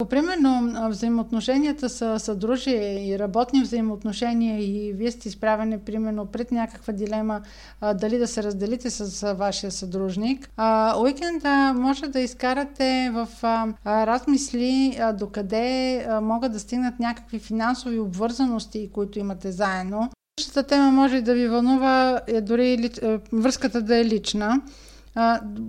Примерно, 0.05 0.73
взаимоотношенията 0.89 1.89
са 1.89 2.19
съдружие 2.19 3.07
и 3.07 3.19
работни 3.19 3.61
взаимоотношения 3.61 4.59
и 4.59 4.93
вие 4.93 5.11
сте 5.11 5.27
изправени, 5.27 5.79
примерно, 5.79 6.25
пред 6.25 6.51
някаква 6.51 6.93
дилема 6.93 7.41
а, 7.81 7.93
дали 7.93 8.17
да 8.17 8.27
се 8.27 8.43
разделите 8.43 8.89
с 8.89 9.23
а, 9.23 9.33
вашия 9.33 9.71
съдружник. 9.71 10.49
А, 10.57 10.99
уикенда 10.99 11.73
може 11.73 12.07
да 12.07 12.19
изкарате 12.19 13.11
в 13.13 13.27
а, 13.41 13.67
размисли 13.85 14.97
а, 14.99 15.13
докъде 15.13 15.97
а, 16.09 16.21
могат 16.21 16.51
да 16.51 16.59
стигнат 16.59 16.99
някакви 16.99 17.39
финансови 17.39 17.99
обвързаности, 17.99 18.89
които 18.93 19.19
имате 19.19 19.51
заедно. 19.51 20.09
Същата 20.39 20.63
тема 20.63 20.91
може 20.91 21.21
да 21.21 21.33
ви 21.33 21.47
вълнува 21.47 22.21
е, 22.27 22.41
дори 22.41 22.77
ли, 22.77 22.91
е, 23.01 23.19
връзката 23.33 23.81
да 23.81 23.97
е 23.97 24.05
лична. 24.05 24.61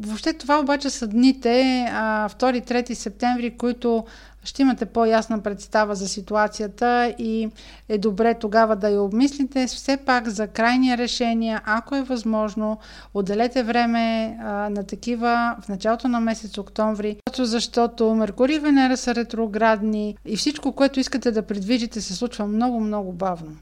Въобще 0.00 0.32
това 0.32 0.60
обаче 0.60 0.90
са 0.90 1.06
дните, 1.06 1.86
2-3 1.90 2.94
септември, 2.94 3.56
които 3.56 4.04
ще 4.44 4.62
имате 4.62 4.86
по-ясна 4.86 5.42
представа 5.42 5.94
за 5.94 6.08
ситуацията 6.08 7.14
и 7.18 7.48
е 7.88 7.98
добре 7.98 8.34
тогава 8.34 8.76
да 8.76 8.88
я 8.88 9.02
обмислите. 9.02 9.66
Все 9.66 9.96
пак 9.96 10.28
за 10.28 10.46
крайни 10.46 10.98
решения, 10.98 11.62
ако 11.64 11.96
е 11.96 12.02
възможно, 12.02 12.78
отделете 13.14 13.62
време 13.62 14.36
на 14.70 14.86
такива 14.86 15.56
в 15.62 15.68
началото 15.68 16.08
на 16.08 16.20
месец 16.20 16.58
октомври, 16.58 17.16
защото 17.38 18.14
Меркурий 18.14 18.56
и 18.56 18.60
Венера 18.60 18.96
са 18.96 19.14
ретроградни 19.14 20.16
и 20.24 20.36
всичко, 20.36 20.72
което 20.72 21.00
искате 21.00 21.30
да 21.30 21.42
предвижите, 21.42 22.00
се 22.00 22.14
случва 22.14 22.46
много-много 22.46 23.12
бавно. 23.12 23.56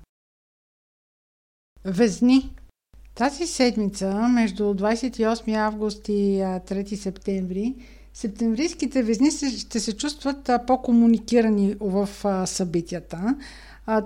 Везни 1.84 2.50
тази 3.16 3.46
седмица, 3.46 4.28
между 4.28 4.64
28 4.64 5.54
август 5.54 6.08
и 6.08 6.12
3 6.12 6.94
септември, 6.94 7.74
септемврийските 8.14 9.02
везни 9.02 9.30
ще 9.58 9.80
се 9.80 9.96
чувстват 9.96 10.50
по-комуникирани 10.66 11.76
в 11.80 12.08
събитията, 12.46 13.36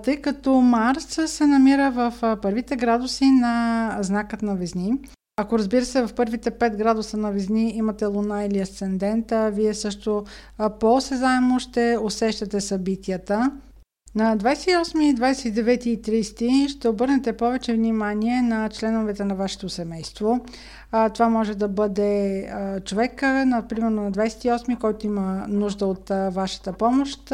тъй 0.03 0.17
като 0.17 0.61
Марс 0.61 1.19
се 1.25 1.47
намира 1.47 1.91
в 1.91 2.37
първите 2.41 2.75
градуси 2.75 3.25
на 3.25 3.97
знакът 4.01 4.41
на 4.41 4.55
везни. 4.55 4.93
Ако 5.37 5.57
разбира 5.57 5.85
се 5.85 6.01
в 6.01 6.13
първите 6.13 6.51
5 6.51 6.75
градуса 6.75 7.17
на 7.17 7.31
Везни 7.31 7.71
имате 7.75 8.05
Луна 8.05 8.43
или 8.43 8.59
Асцендента, 8.59 9.51
вие 9.53 9.73
също 9.73 10.23
по-осезаемо 10.79 11.59
ще 11.59 11.97
усещате 12.03 12.61
събитията. 12.61 13.51
На 14.15 14.37
28, 14.37 15.15
29 15.15 15.87
и 15.87 16.01
30 16.01 16.67
ще 16.67 16.89
обърнете 16.89 17.33
повече 17.33 17.73
внимание 17.73 18.41
на 18.41 18.69
членовете 18.69 19.23
на 19.23 19.35
вашето 19.35 19.69
семейство. 19.69 20.39
Това 21.13 21.29
може 21.29 21.55
да 21.55 21.67
бъде 21.67 22.41
а, 22.41 22.79
човека, 22.79 23.45
например 23.45 23.89
на 23.89 24.11
28, 24.11 24.77
който 24.77 25.05
има 25.05 25.45
нужда 25.47 25.85
от 25.85 26.09
вашата 26.31 26.73
помощ 26.73 27.33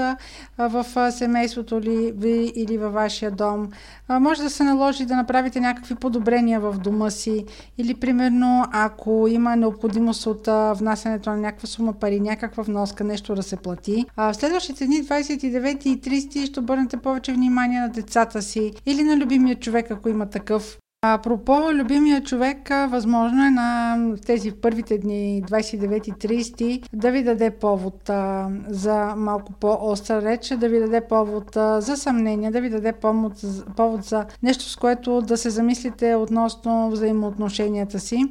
в 0.57 1.11
семейството 1.11 1.81
ли 1.81 2.13
ви 2.15 2.51
или 2.55 2.77
във 2.77 2.93
вашия 2.93 3.31
дом. 3.31 3.69
Може 4.09 4.43
да 4.43 4.49
се 4.49 4.63
наложи 4.63 5.05
да 5.05 5.15
направите 5.15 5.59
някакви 5.59 5.95
подобрения 5.95 6.59
в 6.59 6.77
дома 6.77 7.09
си 7.09 7.45
или 7.77 7.93
примерно 7.93 8.65
ако 8.71 9.27
има 9.29 9.55
необходимост 9.55 10.25
от 10.25 10.47
а, 10.47 10.73
внасянето 10.73 11.29
на 11.29 11.37
някаква 11.37 11.67
сума 11.67 11.93
пари, 11.93 12.19
някаква 12.19 12.63
вноска, 12.63 13.03
нещо 13.03 13.35
да 13.35 13.43
се 13.43 13.55
плати. 13.55 14.05
В 14.17 14.33
следващите 14.33 14.85
дни 14.85 15.03
29 15.03 15.85
и 15.85 16.01
30 16.01 16.45
ще 16.45 16.59
обърнете 16.59 16.97
повече 16.97 17.33
внимание 17.33 17.79
на 17.79 17.89
децата 17.89 18.41
си 18.41 18.73
или 18.85 19.03
на 19.03 19.17
любимия 19.17 19.55
човек, 19.55 19.91
ако 19.91 20.09
има 20.09 20.29
такъв. 20.29 20.77
Апропо, 21.01 21.73
любимия 21.73 22.23
човек, 22.23 22.69
възможно 22.89 23.45
е 23.45 23.49
на 23.49 23.97
тези 24.25 24.51
първите 24.51 24.97
дни, 24.97 25.43
29-30, 25.47 26.85
да 26.93 27.11
ви 27.11 27.23
даде 27.23 27.51
повод 27.51 28.09
а, 28.09 28.49
за 28.67 29.13
малко 29.17 29.53
по-остра 29.53 30.21
реч, 30.21 30.47
да 30.57 30.69
ви 30.69 30.79
даде 30.79 31.01
повод 31.07 31.57
а, 31.57 31.81
за 31.81 31.97
съмнение, 31.97 32.51
да 32.51 32.61
ви 32.61 32.69
даде 32.69 32.93
повод, 32.93 33.33
повод 33.75 34.03
за 34.03 34.25
нещо, 34.43 34.63
с 34.63 34.75
което 34.75 35.21
да 35.21 35.37
се 35.37 35.49
замислите 35.49 36.15
относно 36.15 36.89
взаимоотношенията 36.91 37.99
си. 37.99 38.23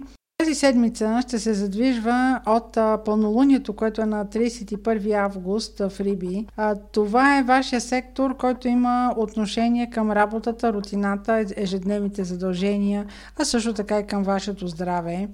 Тази 0.46 0.54
седмица 0.54 1.22
ще 1.22 1.38
се 1.38 1.54
задвижва 1.54 2.40
от 2.46 2.78
пълнолунието, 3.04 3.72
което 3.72 4.02
е 4.02 4.06
на 4.06 4.26
31 4.26 5.24
август 5.24 5.78
в 5.78 5.92
Риби. 6.00 6.46
Това 6.92 7.38
е 7.38 7.42
вашия 7.42 7.80
сектор, 7.80 8.36
който 8.36 8.68
има 8.68 9.14
отношение 9.16 9.90
към 9.90 10.10
работата, 10.10 10.72
рутината, 10.72 11.44
ежедневните 11.56 12.24
задължения, 12.24 13.06
а 13.38 13.44
също 13.44 13.72
така 13.72 13.98
и 13.98 14.06
към 14.06 14.22
вашето 14.22 14.66
здраве. 14.66 15.28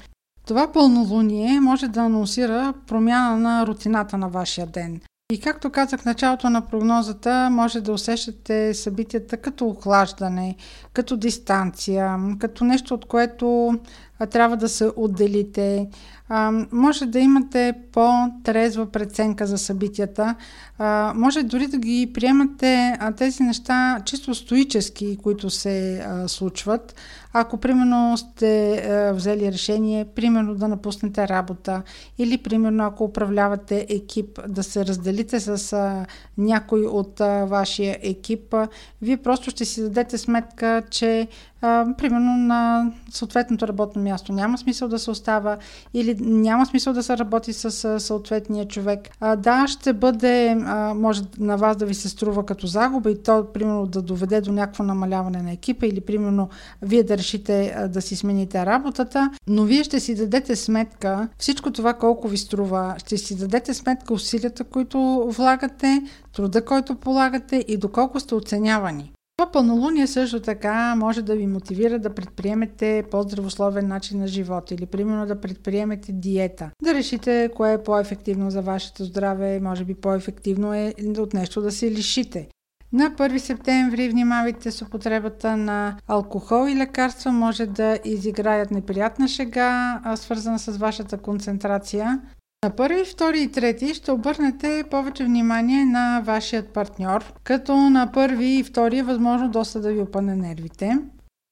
Това 0.47 0.73
пълнолуние 0.73 1.61
може 1.61 1.89
да 1.89 2.01
анонсира 2.01 2.75
промяна 2.87 3.37
на 3.37 3.67
рутината 3.67 4.19
на 4.19 4.29
вашия 4.29 4.67
ден. 4.67 5.01
И 5.33 5.41
както 5.41 5.71
казах 5.71 6.01
в 6.01 6.05
началото 6.05 6.51
на 6.51 6.61
прогнозата, 6.61 7.49
може 7.51 7.81
да 7.81 7.93
усещате 7.93 8.75
събитията 8.75 9.37
като 9.37 9.67
охлаждане, 9.67 10.57
като 10.93 11.17
дистанция, 11.17 12.19
като 12.39 12.65
нещо, 12.65 12.95
от 12.95 13.05
което 13.05 13.79
трябва 14.31 14.57
да 14.57 14.69
се 14.69 14.91
отделите. 14.97 15.89
може 16.73 17.07
да 17.07 17.19
имате 17.19 17.75
по-трезва 17.93 18.87
преценка 18.87 19.47
за 19.47 19.59
събитията. 19.59 20.35
може 21.15 21.43
дори 21.43 21.67
да 21.67 21.79
ги 21.79 22.11
приемате 22.15 22.99
тези 23.17 23.43
неща 23.43 24.01
чисто 24.05 24.35
стоически, 24.35 25.19
които 25.23 25.51
се 25.51 26.07
случват. 26.27 26.95
Ако, 27.33 27.57
примерно, 27.57 28.17
сте 28.17 29.13
взели 29.15 29.53
решение, 29.53 30.05
примерно, 30.05 30.55
да 30.55 30.69
напуснете 30.69 31.29
работа 31.29 31.83
или, 32.19 32.39
примерно, 32.39 32.85
ако 32.85 33.05
управлявате 33.05 33.87
екип, 33.89 34.39
да 34.49 34.63
се 34.63 34.87
разделите 34.87 35.41
с 35.41 35.77
някой 36.39 36.81
от 36.81 37.19
вашия 37.47 37.99
екип, 38.03 38.55
вие 39.03 39.17
просто 39.17 39.51
ще 39.51 39.65
си 39.65 39.83
дадете 39.83 40.19
сметка, 40.19 40.83
че 40.91 41.29
примерно 41.99 42.37
на 42.37 42.91
съответното 43.11 43.69
работно 43.69 44.03
място 44.03 44.33
няма 44.33 44.59
смисъл 44.59 44.89
да 44.89 44.99
се 44.99 45.11
остава 45.11 45.57
или 45.95 46.17
няма 46.21 46.67
смисъл 46.67 46.93
да 46.93 47.03
се 47.03 47.19
работи 47.19 47.53
с 47.53 48.01
съответния 48.01 48.69
човек. 48.69 49.09
А, 49.21 49.37
да, 49.37 49.67
ще 49.69 49.93
бъде, 49.93 50.57
а, 50.67 50.95
може 50.95 51.23
на 51.39 51.57
вас 51.57 51.77
да 51.77 51.87
ви 51.87 51.95
се 51.95 52.09
струва 52.09 52.47
като 52.47 52.67
загуба 52.67 53.11
и 53.11 53.23
то, 53.23 53.47
примерно, 53.53 53.87
да 53.87 54.03
доведе 54.03 54.41
до 54.41 54.53
някакво 54.53 54.85
намаляване 54.85 55.43
на 55.43 55.53
екипа 55.53 55.87
или, 55.87 56.01
примерно, 56.01 56.49
вие 56.83 57.03
да 57.03 57.19
решите 57.19 57.75
а, 57.77 57.89
да 57.89 58.03
си 58.03 58.17
смените 58.17 58.67
работата, 58.67 59.31
но 59.47 59.65
вие 59.65 59.85
ще 59.85 60.01
си 60.01 60.15
дадете 60.15 60.57
сметка 60.57 61.29
всичко 61.39 61.71
това 61.71 61.95
колко 61.95 62.29
ви 62.29 62.37
струва, 62.37 62.95
ще 62.99 63.17
си 63.17 63.37
дадете 63.37 63.75
сметка 63.75 64.15
усилията, 64.15 64.65
които 64.65 65.27
влагате, 65.37 66.03
труда, 66.33 66.65
който 66.65 66.95
полагате 66.95 67.65
и 67.69 67.77
доколко 67.77 68.21
сте 68.21 68.35
оценявани. 68.35 69.13
Това 69.43 69.53
пълнолуние 69.53 70.07
също 70.07 70.41
така 70.41 70.95
може 70.97 71.23
да 71.23 71.37
ви 71.37 71.47
мотивира 71.47 71.99
да 71.99 72.15
предприемете 72.15 73.05
по-здравословен 73.11 73.89
начин 73.89 74.19
на 74.19 74.27
живота 74.27 74.75
или 74.75 74.87
примерно 74.87 75.27
да 75.27 75.41
предприемете 75.41 76.13
диета. 76.13 76.71
Да 76.83 76.95
решите 76.95 77.51
кое 77.55 77.73
е 77.73 77.83
по-ефективно 77.83 78.51
за 78.51 78.63
вашето 78.63 79.05
здраве, 79.05 79.61
може 79.61 79.85
би 79.85 79.95
по-ефективно 79.95 80.75
е 80.75 80.95
от 81.19 81.35
нещо 81.35 81.61
да 81.61 81.73
се 81.73 81.91
лишите. 81.91 82.49
На 82.93 83.11
1 83.11 83.39
септември 83.39 84.09
внимавайте 84.09 84.71
с 84.71 84.83
употребата 84.83 85.57
на 85.57 85.97
алкохол 86.09 86.69
и 86.69 86.77
лекарства 86.77 87.33
може 87.33 87.67
да 87.67 87.99
изиграят 88.05 88.71
неприятна 88.71 89.29
шега, 89.29 90.01
свързана 90.17 90.59
с 90.59 90.77
вашата 90.77 91.19
концентрация. 91.19 92.21
На 92.65 92.77
първи, 92.77 93.05
втори 93.05 93.43
и 93.43 93.49
трети 93.49 93.95
ще 93.95 94.13
обърнете 94.13 94.85
повече 94.91 95.25
внимание 95.25 95.85
на 95.85 96.23
вашият 96.25 96.69
партньор, 96.69 97.33
като 97.45 97.77
на 97.77 98.13
първи 98.13 98.47
и 98.47 98.65
втори 98.65 98.99
е 98.99 99.03
възможно 99.03 99.51
доста 99.51 99.81
да 99.81 99.93
ви 99.93 100.01
опъне 100.01 100.37
нервите. 100.37 100.99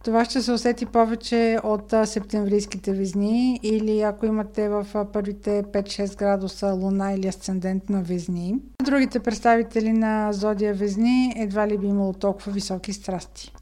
Това 0.05 0.25
ще 0.25 0.43
се 0.43 0.53
усети 0.53 0.87
повече 0.87 1.59
от 1.65 1.95
септемврийските 2.05 2.93
везни 2.93 3.61
или 3.63 4.01
ако 4.01 4.27
имате 4.27 4.69
в 4.69 4.87
първите 5.13 5.63
5-6 5.63 6.19
градуса 6.19 6.73
луна 6.73 7.13
или 7.13 7.29
асцендент 7.29 7.89
на 7.89 8.03
везни. 8.03 8.55
Другите 8.83 9.21
представители 9.21 9.93
на 9.93 10.33
зодия 10.33 10.75
везни 10.75 11.33
едва 11.37 11.69
ли 11.69 11.79
би 11.79 11.87
имало 11.87 12.13
толкова 12.13 12.53
високи 12.53 12.93
страсти. 12.93 13.53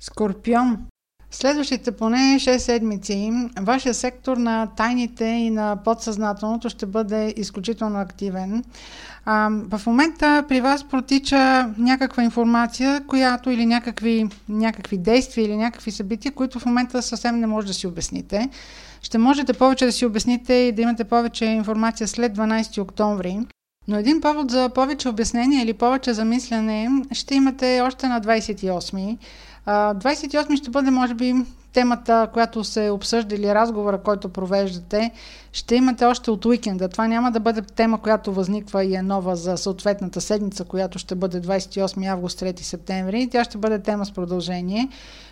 Скорпион 0.00 0.86
Следващите 1.34 1.92
поне 1.92 2.16
6 2.16 2.56
седмици 2.56 3.32
вашия 3.62 3.94
сектор 3.94 4.36
на 4.36 4.66
тайните 4.76 5.24
и 5.24 5.50
на 5.50 5.76
подсъзнателното 5.84 6.68
ще 6.68 6.86
бъде 6.86 7.34
изключително 7.36 8.00
активен. 8.00 8.64
А, 9.24 9.50
в 9.70 9.86
момента 9.86 10.44
при 10.48 10.60
вас 10.60 10.84
протича 10.84 11.70
някаква 11.78 12.22
информация, 12.22 13.00
която 13.06 13.50
или 13.50 13.66
някакви, 13.66 14.28
някакви 14.48 14.98
действия 14.98 15.44
или 15.44 15.56
някакви 15.56 15.90
събития, 15.90 16.32
които 16.32 16.60
в 16.60 16.66
момента 16.66 17.02
съвсем 17.02 17.40
не 17.40 17.46
може 17.46 17.66
да 17.66 17.74
си 17.74 17.86
обясните. 17.86 18.48
Ще 19.02 19.18
можете 19.18 19.52
повече 19.52 19.86
да 19.86 19.92
си 19.92 20.06
обясните 20.06 20.54
и 20.54 20.72
да 20.72 20.82
имате 20.82 21.04
повече 21.04 21.44
информация 21.44 22.08
след 22.08 22.36
12 22.36 22.82
октомври. 22.82 23.38
Но 23.88 23.96
един 23.96 24.20
повод 24.20 24.50
за 24.50 24.68
повече 24.68 25.08
обяснение 25.08 25.62
или 25.62 25.72
повече 25.72 26.14
замислене 26.14 26.88
ще 27.12 27.34
имате 27.34 27.80
още 27.80 28.08
на 28.08 28.20
28. 28.20 29.16
28 29.66 30.56
ще 30.56 30.70
бъде, 30.70 30.90
може 30.90 31.14
би, 31.14 31.34
темата, 31.74 32.28
която 32.32 32.64
се 32.64 32.90
обсъжда 32.90 33.34
или 33.34 33.54
разговора, 33.54 33.98
който 33.98 34.28
провеждате, 34.28 35.10
ще 35.52 35.76
имате 35.76 36.04
още 36.04 36.30
от 36.30 36.44
уикенда. 36.44 36.88
Това 36.88 37.08
няма 37.08 37.30
да 37.32 37.40
бъде 37.40 37.62
тема, 37.62 37.98
която 37.98 38.32
възниква 38.32 38.84
и 38.84 38.94
е 38.94 39.02
нова 39.02 39.36
за 39.36 39.56
съответната 39.56 40.20
седмица, 40.20 40.64
която 40.64 40.98
ще 40.98 41.14
бъде 41.14 41.40
28 41.40 42.12
август, 42.12 42.40
3 42.40 42.60
септември. 42.60 43.28
Тя 43.30 43.44
ще 43.44 43.58
бъде 43.58 43.78
тема 43.78 44.06
с 44.06 44.12
продължение. 44.12 44.88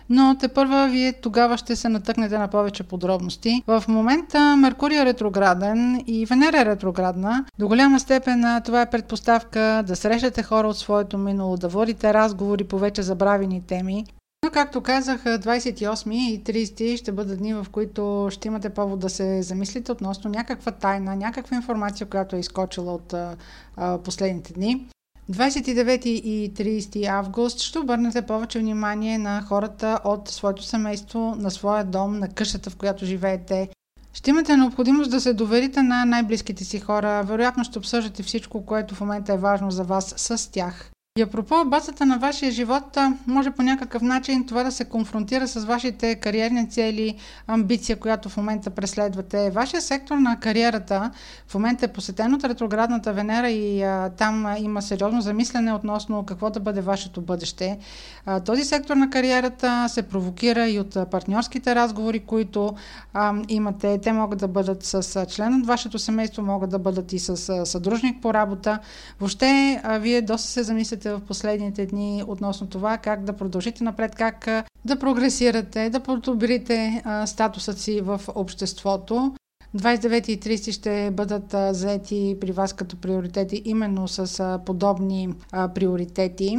Но 0.09 0.35
те 0.39 0.47
първа 0.47 0.87
вие 0.91 1.13
тогава 1.13 1.57
ще 1.57 1.75
се 1.75 1.89
натъкнете 1.89 2.37
на 2.37 2.47
повече 2.47 2.83
подробности. 2.83 3.63
В 3.67 3.83
момента 3.87 4.57
Меркурий 4.57 4.99
е 4.99 5.05
ретрограден 5.05 6.03
и 6.07 6.25
Венера 6.25 6.61
е 6.61 6.65
ретроградна. 6.65 7.45
До 7.59 7.67
голяма 7.67 7.99
степен 7.99 8.61
това 8.65 8.81
е 8.81 8.89
предпоставка 8.89 9.83
да 9.87 9.95
срещате 9.95 10.43
хора 10.43 10.67
от 10.67 10.77
своето 10.77 11.17
минало, 11.17 11.57
да 11.57 11.67
водите 11.67 12.13
разговори 12.13 12.63
по 12.63 12.77
вече 12.77 13.01
забравени 13.01 13.61
теми. 13.67 14.05
Но, 14.43 14.51
както 14.51 14.81
казах, 14.81 15.23
28 15.23 16.13
и 16.13 16.43
30 16.43 16.97
ще 16.97 17.11
бъдат 17.11 17.39
дни, 17.39 17.53
в 17.53 17.65
които 17.71 18.27
ще 18.31 18.47
имате 18.47 18.69
повод 18.69 18.99
да 18.99 19.09
се 19.09 19.41
замислите 19.41 19.91
относно 19.91 20.31
някаква 20.31 20.71
тайна, 20.71 21.15
някаква 21.15 21.57
информация, 21.57 22.07
която 22.07 22.35
е 22.35 22.39
изкочила 22.39 22.93
от 22.93 23.13
а, 23.13 23.97
последните 23.97 24.53
дни. 24.53 24.87
29 25.31 26.05
и 26.05 26.53
30 26.53 27.07
август 27.07 27.59
ще 27.59 27.79
обърнете 27.79 28.21
повече 28.21 28.59
внимание 28.59 29.17
на 29.17 29.41
хората 29.41 29.99
от 30.03 30.29
своето 30.29 30.63
семейство, 30.63 31.35
на 31.37 31.51
своя 31.51 31.83
дом, 31.83 32.19
на 32.19 32.29
къщата, 32.29 32.69
в 32.69 32.75
която 32.75 33.05
живеете. 33.05 33.69
Ще 34.13 34.29
имате 34.29 34.57
необходимост 34.57 35.11
да 35.11 35.21
се 35.21 35.33
доверите 35.33 35.81
на 35.81 36.05
най-близките 36.05 36.63
си 36.63 36.79
хора. 36.79 37.23
Вероятно 37.23 37.63
ще 37.63 37.79
обсъждате 37.79 38.23
всичко, 38.23 38.65
което 38.65 38.95
в 38.95 39.01
момента 39.01 39.33
е 39.33 39.37
важно 39.37 39.71
за 39.71 39.83
вас 39.83 40.13
с 40.17 40.51
тях. 40.51 40.91
И 41.17 41.21
апропо 41.21 41.65
базата 41.65 42.05
на 42.05 42.17
вашия 42.17 42.51
живот, 42.51 42.97
може 43.27 43.51
по 43.51 43.61
някакъв 43.61 44.01
начин 44.01 44.45
това 44.45 44.63
да 44.63 44.71
се 44.71 44.85
конфронтира 44.85 45.47
с 45.47 45.65
вашите 45.65 46.15
кариерни 46.15 46.69
цели, 46.69 47.15
амбиция, 47.47 47.99
която 47.99 48.29
в 48.29 48.37
момента 48.37 48.69
преследвате. 48.69 49.51
Вашия 49.51 49.81
сектор 49.81 50.15
на 50.15 50.39
кариерата 50.39 51.11
в 51.47 51.53
момента 51.53 51.85
е 51.85 51.93
посетен 51.93 52.33
от 52.33 52.43
ретроградната 52.43 53.13
Венера 53.13 53.49
и 53.49 53.83
а, 53.83 54.09
там 54.09 54.55
има 54.57 54.81
сериозно 54.81 55.21
замислене 55.21 55.73
относно 55.73 56.23
какво 56.23 56.49
да 56.49 56.59
бъде 56.59 56.81
вашето 56.81 57.21
бъдеще. 57.21 57.77
А, 58.25 58.39
този 58.39 58.63
сектор 58.63 58.95
на 58.95 59.09
кариерата 59.09 59.85
се 59.89 60.01
провокира 60.01 60.69
и 60.69 60.79
от 60.79 60.97
партньорските 61.11 61.75
разговори, 61.75 62.19
които 62.19 62.75
а, 63.13 63.33
имате. 63.49 63.99
Те 64.01 64.11
могат 64.11 64.39
да 64.39 64.47
бъдат 64.47 64.83
с 64.83 65.25
член 65.29 65.61
от 65.61 65.67
вашето 65.67 65.99
семейство, 65.99 66.41
могат 66.41 66.69
да 66.69 66.79
бъдат 66.79 67.13
и 67.13 67.19
с 67.19 67.65
съдружник 67.65 68.21
по 68.21 68.33
работа. 68.33 68.79
Въобще, 69.19 69.81
а, 69.83 69.97
вие 69.97 70.21
доста 70.21 70.47
се 70.47 70.63
замислите 70.63 71.02
мислите 71.03 71.13
в 71.13 71.27
последните 71.27 71.85
дни 71.85 72.23
относно 72.27 72.67
това 72.67 72.97
как 72.97 73.23
да 73.23 73.33
продължите 73.33 73.83
напред, 73.83 74.15
как 74.15 74.47
да 74.85 74.99
прогресирате, 74.99 75.89
да 75.89 75.99
подобрите 75.99 77.03
статусът 77.25 77.77
си 77.77 78.01
в 78.01 78.21
обществото. 78.35 79.33
29 79.77 80.29
и 80.29 80.39
30 80.39 80.71
ще 80.71 81.11
бъдат 81.11 81.75
заети 81.75 82.37
при 82.41 82.51
вас 82.51 82.73
като 82.73 82.95
приоритети 82.95 83.61
именно 83.65 84.07
с 84.07 84.59
подобни 84.65 85.33
приоритети. 85.75 86.57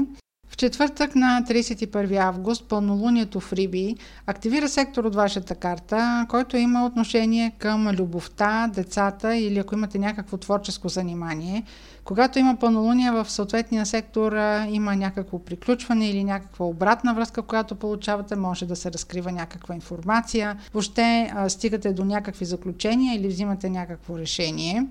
В 0.54 0.56
четвъртък 0.56 1.14
на 1.14 1.42
31 1.48 2.16
август 2.16 2.68
пълнолунието 2.68 3.40
в 3.40 3.52
Риби 3.52 3.96
активира 4.26 4.68
сектор 4.68 5.04
от 5.04 5.14
вашата 5.14 5.54
карта, 5.54 6.26
който 6.28 6.56
има 6.56 6.86
отношение 6.86 7.52
към 7.58 7.88
любовта, 7.88 8.70
децата 8.74 9.36
или 9.36 9.58
ако 9.58 9.74
имате 9.74 9.98
някакво 9.98 10.36
творческо 10.36 10.88
занимание. 10.88 11.62
Когато 12.04 12.38
има 12.38 12.56
пълнолуние 12.56 13.10
в 13.10 13.30
съответния 13.30 13.86
сектор, 13.86 14.32
има 14.68 14.96
някакво 14.96 15.38
приключване 15.38 16.10
или 16.10 16.24
някаква 16.24 16.66
обратна 16.66 17.14
връзка, 17.14 17.42
която 17.42 17.74
получавате, 17.74 18.36
може 18.36 18.66
да 18.66 18.76
се 18.76 18.92
разкрива 18.92 19.32
някаква 19.32 19.74
информация. 19.74 20.56
Въобще 20.72 21.32
стигате 21.48 21.92
до 21.92 22.04
някакви 22.04 22.44
заключения 22.44 23.14
или 23.14 23.28
взимате 23.28 23.70
някакво 23.70 24.18
решение. 24.18 24.86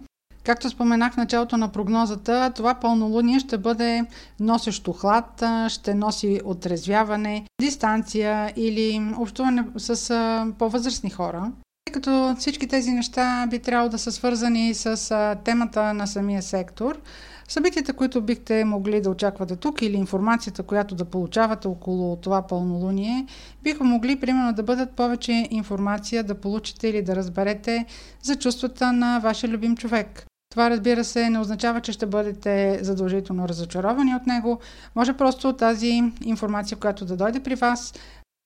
Както 0.45 0.69
споменах 0.69 1.13
в 1.13 1.17
началото 1.17 1.58
на 1.58 1.71
прогнозата, 1.71 2.51
това 2.56 2.73
пълнолуние 2.73 3.39
ще 3.39 3.58
бъде 3.58 4.06
носещо 4.39 4.93
хлад, 4.93 5.43
ще 5.67 5.95
носи 5.95 6.41
отрезвяване, 6.45 7.45
дистанция 7.62 8.53
или 8.56 9.13
общуване 9.17 9.65
с 9.77 10.53
по-възрастни 10.60 11.10
хора. 11.10 11.51
Тъй 11.86 11.93
като 11.93 12.36
всички 12.39 12.67
тези 12.67 12.91
неща 12.91 13.47
би 13.49 13.60
трябвало 13.60 13.89
да 13.89 13.97
са 13.97 14.12
свързани 14.12 14.73
с 14.73 15.38
темата 15.43 15.93
на 15.93 16.08
самия 16.08 16.41
сектор, 16.41 17.01
събитията, 17.47 17.93
които 17.93 18.21
бихте 18.21 18.65
могли 18.65 19.01
да 19.01 19.10
очаквате 19.10 19.56
тук 19.56 19.82
или 19.82 19.97
информацията, 19.97 20.63
която 20.63 20.95
да 20.95 21.06
получавате 21.06 21.67
около 21.67 22.15
това 22.15 22.47
пълнолуние, 22.47 23.25
биха 23.63 23.84
могли 23.84 24.19
примерно 24.19 24.53
да 24.53 24.63
бъдат 24.63 24.91
повече 24.91 25.47
информация 25.51 26.23
да 26.23 26.41
получите 26.41 26.88
или 26.88 27.01
да 27.01 27.15
разберете 27.15 27.86
за 28.21 28.36
чувствата 28.36 28.93
на 28.93 29.19
вашия 29.19 29.49
любим 29.49 29.77
човек. 29.77 30.25
Това, 30.54 30.70
разбира 30.70 31.04
се, 31.04 31.30
не 31.30 31.39
означава, 31.39 31.82
че 31.82 31.92
ще 31.92 32.06
бъдете 32.06 32.80
задължително 32.82 33.48
разочаровани 33.48 34.16
от 34.16 34.28
него. 34.28 34.60
Може 34.96 35.13
просто 35.13 35.54
тази 35.54 36.02
информация, 36.26 36.78
която 36.78 37.06
да 37.06 37.18
дойде 37.18 37.39
при 37.39 37.56
вас, 37.56 37.94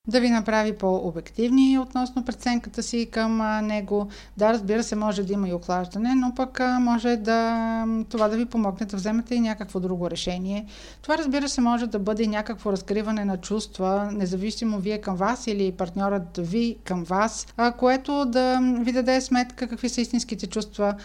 да 0.07 0.19
ви 0.19 0.29
направи 0.29 0.77
по-обективни 0.77 1.79
относно 1.79 2.25
преценката 2.25 2.83
си 2.83 3.07
към 3.11 3.37
него. 3.67 4.07
Да, 4.37 4.53
разбира 4.53 4.83
се, 4.83 4.95
може 4.95 5.23
да 5.23 5.33
има 5.33 5.49
и 5.49 5.53
охлаждане, 5.53 6.15
но 6.15 6.35
пък 6.35 6.61
може 6.79 7.15
да 7.17 7.85
това 8.09 8.27
да 8.27 8.37
ви 8.37 8.45
помогне 8.45 8.85
да 8.85 8.97
вземете 8.97 9.35
и 9.35 9.39
някакво 9.39 9.79
друго 9.79 10.09
решение. 10.09 10.65
Това, 11.01 11.17
разбира 11.17 11.49
се, 11.49 11.61
може 11.61 11.87
да 11.87 11.99
бъде 11.99 12.27
някакво 12.27 12.71
разкриване 12.71 13.25
на 13.25 13.37
чувства, 13.37 14.09
независимо 14.13 14.79
вие 14.79 15.01
към 15.01 15.15
вас 15.15 15.47
или 15.47 15.71
партньорът 15.71 16.37
ви 16.37 16.77
към 16.83 17.03
вас, 17.03 17.47
което 17.77 18.25
да 18.25 18.59
ви 18.79 18.91
даде 18.91 19.21
сметка 19.21 19.67
какви 19.67 19.89
са 19.89 20.01
истинските 20.01 20.47
чувства 20.47 20.95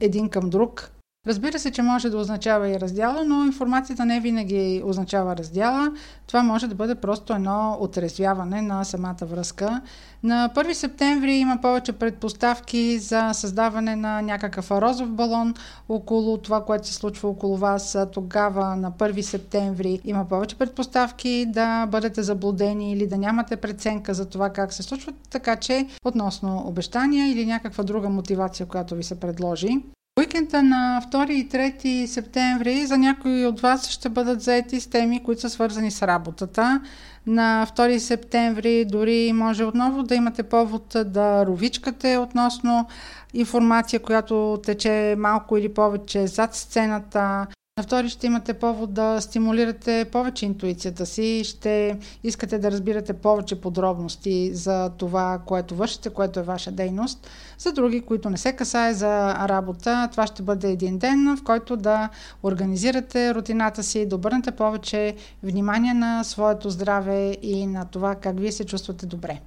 един 0.00 0.28
към 0.28 0.50
друг, 0.50 0.90
Разбира 1.26 1.58
се, 1.58 1.70
че 1.70 1.82
може 1.82 2.10
да 2.10 2.18
означава 2.18 2.68
и 2.68 2.80
раздяла, 2.80 3.24
но 3.24 3.44
информацията 3.44 4.04
не 4.04 4.20
винаги 4.20 4.82
означава 4.84 5.36
раздяла. 5.36 5.92
Това 6.26 6.42
може 6.42 6.68
да 6.68 6.74
бъде 6.74 6.94
просто 6.94 7.32
едно 7.32 7.76
отрезвяване 7.80 8.62
на 8.62 8.84
самата 8.84 9.16
връзка. 9.22 9.80
На 10.22 10.50
1 10.54 10.72
септември 10.72 11.32
има 11.32 11.58
повече 11.62 11.92
предпоставки 11.92 12.98
за 12.98 13.32
създаване 13.32 13.96
на 13.96 14.22
някакъв 14.22 14.70
розов 14.70 15.10
балон 15.10 15.54
около 15.88 16.38
това, 16.38 16.64
което 16.64 16.86
се 16.86 16.94
случва 16.94 17.28
около 17.28 17.56
вас. 17.56 17.96
Тогава 18.12 18.76
на 18.76 18.92
1 18.92 19.20
септември 19.20 20.00
има 20.04 20.28
повече 20.28 20.58
предпоставки 20.58 21.46
да 21.48 21.86
бъдете 21.86 22.22
заблудени 22.22 22.92
или 22.92 23.06
да 23.06 23.18
нямате 23.18 23.56
преценка 23.56 24.14
за 24.14 24.26
това 24.26 24.50
как 24.50 24.72
се 24.72 24.82
случва, 24.82 25.12
така 25.30 25.56
че 25.56 25.86
относно 26.04 26.62
обещания 26.66 27.32
или 27.32 27.46
някаква 27.46 27.84
друга 27.84 28.08
мотивация, 28.08 28.66
която 28.66 28.94
ви 28.94 29.02
се 29.02 29.20
предложи. 29.20 29.82
Уикенда 30.18 30.62
на 30.62 31.02
2 31.12 31.30
и 31.30 31.48
3 31.48 32.06
септември 32.06 32.86
за 32.86 32.98
някои 32.98 33.46
от 33.46 33.60
вас 33.60 33.88
ще 33.88 34.08
бъдат 34.08 34.40
заети 34.40 34.80
с 34.80 34.90
теми, 34.90 35.22
които 35.22 35.40
са 35.40 35.50
свързани 35.50 35.90
с 35.90 36.06
работата. 36.06 36.80
На 37.26 37.66
2 37.76 37.98
септември 37.98 38.84
дори 38.84 39.32
може 39.32 39.64
отново 39.64 40.02
да 40.02 40.14
имате 40.14 40.42
повод 40.42 40.96
да 41.06 41.46
ровичкате 41.46 42.18
относно 42.18 42.86
информация, 43.34 44.00
която 44.00 44.60
тече 44.64 45.14
малко 45.18 45.56
или 45.56 45.74
повече 45.74 46.26
зад 46.26 46.54
сцената, 46.54 47.46
на 47.76 47.82
втори 47.82 48.08
ще 48.08 48.26
имате 48.26 48.54
повод 48.54 48.94
да 48.94 49.20
стимулирате 49.20 50.06
повече 50.12 50.46
интуицията 50.46 51.06
си, 51.06 51.42
ще 51.44 51.98
искате 52.24 52.58
да 52.58 52.70
разбирате 52.70 53.12
повече 53.12 53.60
подробности 53.60 54.54
за 54.54 54.90
това, 54.98 55.40
което 55.46 55.74
вършите, 55.74 56.10
което 56.10 56.40
е 56.40 56.42
ваша 56.42 56.72
дейност. 56.72 57.30
За 57.58 57.72
други, 57.72 58.00
които 58.00 58.30
не 58.30 58.36
се 58.36 58.52
касае 58.52 58.94
за 58.94 59.34
работа, 59.48 60.08
това 60.10 60.26
ще 60.26 60.42
бъде 60.42 60.70
един 60.70 60.98
ден, 60.98 61.36
в 61.36 61.44
който 61.44 61.76
да 61.76 62.08
организирате 62.42 63.34
рутината 63.34 63.82
си, 63.82 64.08
да 64.08 64.16
обърнете 64.16 64.50
повече 64.50 65.16
внимание 65.42 65.94
на 65.94 66.24
своето 66.24 66.70
здраве 66.70 67.36
и 67.42 67.66
на 67.66 67.84
това 67.84 68.14
как 68.14 68.40
вие 68.40 68.52
се 68.52 68.66
чувствате 68.66 69.06
добре. 69.06 69.40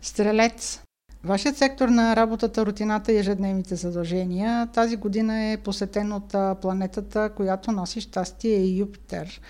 Стрелец 0.00 0.82
Вашият 1.24 1.56
сектор 1.56 1.88
на 1.88 2.16
работата, 2.16 2.66
рутината 2.66 3.12
и 3.12 3.18
ежедневните 3.18 3.76
задължения 3.76 4.66
тази 4.66 4.96
година 4.96 5.44
е 5.44 5.56
посетен 5.56 6.12
от 6.12 6.60
планетата, 6.60 7.30
която 7.36 7.72
носи 7.72 8.00
щастие 8.00 8.56
и 8.56 8.78
Юпитер. 8.78 9.40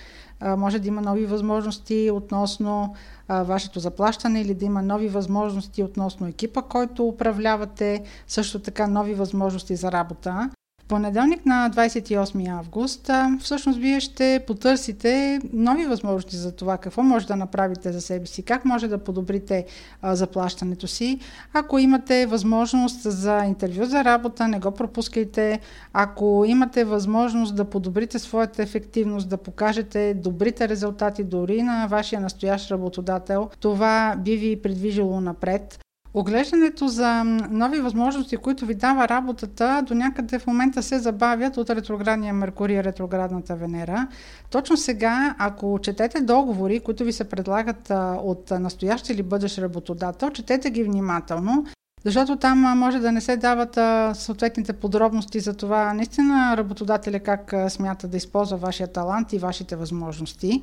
Може 0.56 0.78
да 0.78 0.88
има 0.88 1.00
нови 1.00 1.26
възможности 1.26 2.10
относно 2.12 2.94
вашето 3.28 3.80
заплащане 3.80 4.40
или 4.40 4.54
да 4.54 4.64
има 4.64 4.82
нови 4.82 5.08
възможности 5.08 5.82
относно 5.82 6.26
екипа, 6.26 6.62
който 6.62 7.06
управлявате, 7.06 8.02
също 8.26 8.58
така 8.58 8.86
нови 8.86 9.14
възможности 9.14 9.76
за 9.76 9.92
работа 9.92 10.50
понеделник 10.88 11.46
на 11.46 11.70
28 11.70 12.58
август 12.58 13.10
всъщност 13.40 13.78
вие 13.78 14.00
ще 14.00 14.44
потърсите 14.46 15.40
нови 15.52 15.86
възможности 15.86 16.36
за 16.36 16.52
това 16.52 16.78
какво 16.78 17.02
може 17.02 17.26
да 17.26 17.36
направите 17.36 17.92
за 17.92 18.00
себе 18.00 18.26
си, 18.26 18.42
как 18.42 18.64
може 18.64 18.88
да 18.88 18.98
подобрите 18.98 19.64
заплащането 20.02 20.86
си. 20.86 21.18
Ако 21.52 21.78
имате 21.78 22.26
възможност 22.26 23.02
за 23.02 23.44
интервю 23.46 23.84
за 23.84 24.04
работа, 24.04 24.48
не 24.48 24.58
го 24.58 24.70
пропускайте. 24.70 25.60
Ако 25.92 26.44
имате 26.46 26.84
възможност 26.84 27.56
да 27.56 27.64
подобрите 27.64 28.18
своята 28.18 28.62
ефективност, 28.62 29.28
да 29.28 29.36
покажете 29.36 30.14
добрите 30.14 30.68
резултати 30.68 31.24
дори 31.24 31.62
на 31.62 31.86
вашия 31.86 32.20
настоящ 32.20 32.70
работодател, 32.70 33.50
това 33.60 34.16
би 34.18 34.36
ви 34.36 34.62
придвижило 34.62 35.20
напред. 35.20 35.78
Оглеждането 36.14 36.88
за 36.88 37.24
нови 37.50 37.80
възможности, 37.80 38.36
които 38.36 38.66
ви 38.66 38.74
дава 38.74 39.08
работата, 39.08 39.84
до 39.86 39.94
някъде 39.94 40.38
в 40.38 40.46
момента 40.46 40.82
се 40.82 40.98
забавят 40.98 41.56
от 41.56 41.70
ретроградния 41.70 42.34
Меркурий 42.34 42.76
и 42.76 42.84
ретроградната 42.84 43.56
Венера. 43.56 44.08
Точно 44.50 44.76
сега, 44.76 45.34
ако 45.38 45.78
четете 45.82 46.20
договори, 46.20 46.80
които 46.80 47.04
ви 47.04 47.12
се 47.12 47.28
предлагат 47.28 47.92
от 48.24 48.50
настоящ 48.50 49.10
или 49.10 49.22
бъдещ 49.22 49.58
работодател, 49.58 50.30
четете 50.30 50.70
ги 50.70 50.84
внимателно, 50.84 51.64
защото 52.04 52.36
там 52.36 52.58
може 52.58 52.98
да 52.98 53.12
не 53.12 53.20
се 53.20 53.36
дават 53.36 53.78
съответните 54.18 54.72
подробности 54.72 55.40
за 55.40 55.54
това 55.54 55.94
наистина 55.94 56.56
работодателя 56.56 57.20
как 57.20 57.54
смята 57.68 58.08
да 58.08 58.16
използва 58.16 58.56
вашия 58.56 58.88
талант 58.92 59.32
и 59.32 59.38
вашите 59.38 59.76
възможности. 59.76 60.62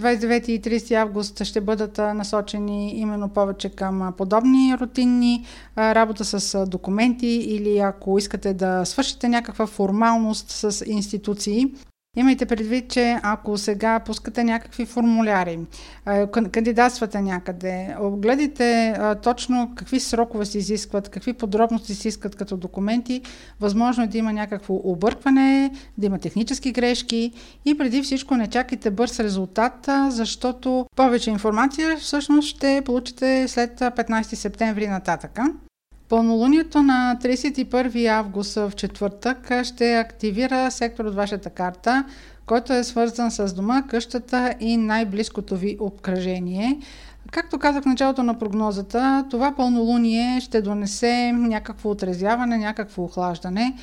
29 0.00 0.48
и 0.48 0.60
30 0.60 0.94
август 0.94 1.44
ще 1.44 1.60
бъдат 1.60 1.98
насочени 1.98 2.98
именно 2.98 3.28
повече 3.28 3.68
към 3.68 4.12
подобни 4.18 4.74
рутинни 4.80 5.44
работа 5.78 6.24
с 6.24 6.66
документи 6.66 7.26
или 7.26 7.78
ако 7.78 8.18
искате 8.18 8.54
да 8.54 8.84
свършите 8.84 9.28
някаква 9.28 9.66
формалност 9.66 10.50
с 10.50 10.84
институции, 10.86 11.72
Имайте 12.18 12.46
предвид, 12.46 12.90
че 12.90 13.20
ако 13.22 13.58
сега 13.58 14.00
пускате 14.00 14.44
някакви 14.44 14.86
формуляри, 14.86 15.58
кандидатствате 16.52 17.22
някъде, 17.22 17.96
гледайте 18.00 18.94
точно 19.22 19.72
какви 19.76 20.00
срокове 20.00 20.44
се 20.44 20.58
изискват, 20.58 21.08
какви 21.08 21.32
подробности 21.32 21.94
се 21.94 22.08
искат 22.08 22.36
като 22.36 22.56
документи, 22.56 23.22
възможно 23.60 24.04
е 24.04 24.06
да 24.06 24.18
има 24.18 24.32
някакво 24.32 24.74
объркване, 24.74 25.70
да 25.98 26.06
има 26.06 26.18
технически 26.18 26.72
грешки 26.72 27.32
и 27.64 27.78
преди 27.78 28.02
всичко 28.02 28.36
не 28.36 28.46
чакайте 28.46 28.90
бърз 28.90 29.20
резултат, 29.20 29.88
защото 30.08 30.86
повече 30.96 31.30
информация 31.30 31.96
всъщност 31.96 32.48
ще 32.48 32.82
получите 32.84 33.48
след 33.48 33.80
15 33.80 34.22
септември 34.22 34.88
нататъка. 34.88 35.44
Пълнолунието 36.08 36.82
на 36.82 37.16
31 37.22 38.06
август 38.06 38.54
в 38.54 38.72
четвъртък 38.76 39.50
ще 39.62 39.94
активира 39.94 40.70
сектор 40.70 41.04
от 41.04 41.14
вашата 41.14 41.50
карта, 41.50 42.04
който 42.46 42.72
е 42.72 42.84
свързан 42.84 43.30
с 43.30 43.54
дома, 43.54 43.82
къщата 43.82 44.54
и 44.60 44.76
най-близкото 44.76 45.56
ви 45.56 45.76
обкръжение. 45.80 46.78
Както 47.30 47.58
казах 47.58 47.82
в 47.82 47.86
началото 47.86 48.22
на 48.22 48.38
прогнозата, 48.38 49.24
това 49.30 49.54
пълнолуние 49.56 50.40
ще 50.40 50.62
донесе 50.62 51.32
някакво 51.32 51.90
отразяване, 51.90 52.58
някакво 52.58 53.04
охлаждане 53.04 53.74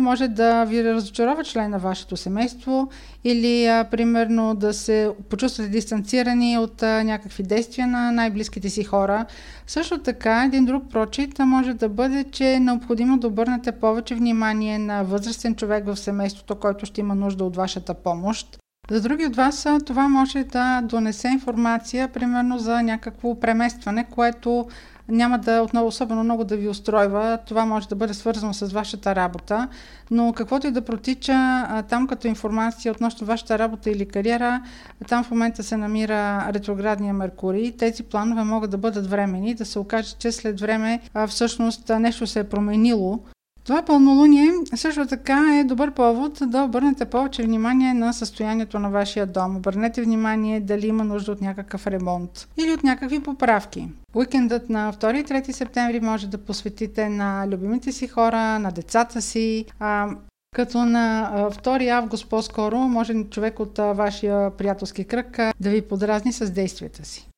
може 0.00 0.28
да 0.28 0.64
ви 0.64 0.84
разочарова 0.84 1.44
член 1.44 1.70
на 1.70 1.78
вашето 1.78 2.16
семейство 2.16 2.88
или 3.24 3.66
а, 3.66 3.84
примерно 3.90 4.54
да 4.54 4.74
се 4.74 5.10
почувствате 5.28 5.70
дистанцирани 5.70 6.58
от 6.58 6.82
а, 6.82 7.04
някакви 7.04 7.42
действия 7.42 7.86
на 7.86 8.12
най-близките 8.12 8.70
си 8.70 8.84
хора. 8.84 9.26
Също 9.66 9.98
така, 9.98 10.44
един 10.44 10.64
друг 10.64 10.84
прочит 10.90 11.38
може 11.38 11.74
да 11.74 11.88
бъде, 11.88 12.24
че 12.24 12.52
е 12.52 12.60
необходимо 12.60 13.18
да 13.18 13.26
обърнете 13.26 13.72
повече 13.72 14.14
внимание 14.14 14.78
на 14.78 15.02
възрастен 15.02 15.54
човек 15.54 15.86
в 15.86 15.96
семейството, 15.96 16.56
който 16.56 16.86
ще 16.86 17.00
има 17.00 17.14
нужда 17.14 17.44
от 17.44 17.56
вашата 17.56 17.94
помощ. 17.94 18.58
За 18.90 19.00
други 19.00 19.26
от 19.26 19.36
вас 19.36 19.66
това 19.86 20.08
може 20.08 20.44
да 20.44 20.80
донесе 20.80 21.28
информация, 21.28 22.08
примерно 22.08 22.58
за 22.58 22.82
някакво 22.82 23.40
преместване, 23.40 24.04
което 24.04 24.68
няма 25.08 25.38
да 25.38 25.62
отново 25.62 25.86
особено 25.86 26.24
много 26.24 26.44
да 26.44 26.56
ви 26.56 26.68
устройва. 26.68 27.38
Това 27.46 27.64
може 27.64 27.88
да 27.88 27.94
бъде 27.94 28.14
свързано 28.14 28.54
с 28.54 28.66
вашата 28.66 29.14
работа, 29.14 29.68
но 30.10 30.32
каквото 30.32 30.66
и 30.66 30.70
да 30.70 30.82
протича 30.82 31.66
там 31.88 32.06
като 32.06 32.28
информация 32.28 32.92
относно 32.92 33.26
вашата 33.26 33.58
работа 33.58 33.90
или 33.90 34.06
кариера, 34.06 34.62
там 35.08 35.24
в 35.24 35.30
момента 35.30 35.62
се 35.62 35.76
намира 35.76 36.52
ретроградния 36.52 37.14
Меркурий. 37.14 37.72
Тези 37.76 38.02
планове 38.02 38.44
могат 38.44 38.70
да 38.70 38.78
бъдат 38.78 39.10
времени, 39.10 39.54
да 39.54 39.64
се 39.64 39.78
окаже, 39.78 40.14
че 40.18 40.32
след 40.32 40.60
време 40.60 41.00
всъщност 41.28 41.88
нещо 41.88 42.26
се 42.26 42.40
е 42.40 42.44
променило 42.44 43.20
това 43.68 43.82
пълнолуние 43.82 44.52
също 44.74 45.06
така 45.06 45.60
е 45.60 45.64
добър 45.64 45.90
повод 45.90 46.38
да 46.46 46.62
обърнете 46.62 47.04
повече 47.04 47.42
внимание 47.42 47.94
на 47.94 48.12
състоянието 48.12 48.78
на 48.78 48.90
вашия 48.90 49.26
дом. 49.26 49.56
Обърнете 49.56 50.02
внимание 50.02 50.60
дали 50.60 50.86
има 50.86 51.04
нужда 51.04 51.32
от 51.32 51.40
някакъв 51.40 51.86
ремонт 51.86 52.48
или 52.56 52.72
от 52.72 52.82
някакви 52.82 53.20
поправки. 53.20 53.88
Уикендът 54.14 54.70
на 54.70 54.92
2 54.92 55.20
и 55.20 55.24
3 55.24 55.50
септември 55.50 56.00
може 56.00 56.26
да 56.26 56.38
посветите 56.38 57.08
на 57.08 57.48
любимите 57.48 57.92
си 57.92 58.08
хора, 58.08 58.58
на 58.58 58.72
децата 58.72 59.22
си, 59.22 59.64
а, 59.78 60.10
като 60.54 60.84
на 60.84 61.32
2 61.62 61.88
август 61.88 62.28
по-скоро 62.28 62.76
може 62.76 63.24
човек 63.24 63.60
от 63.60 63.78
вашия 63.78 64.50
приятелски 64.50 65.04
кръг 65.04 65.38
да 65.60 65.70
ви 65.70 65.82
подразни 65.82 66.32
с 66.32 66.50
действията 66.50 67.04
си. 67.04 67.28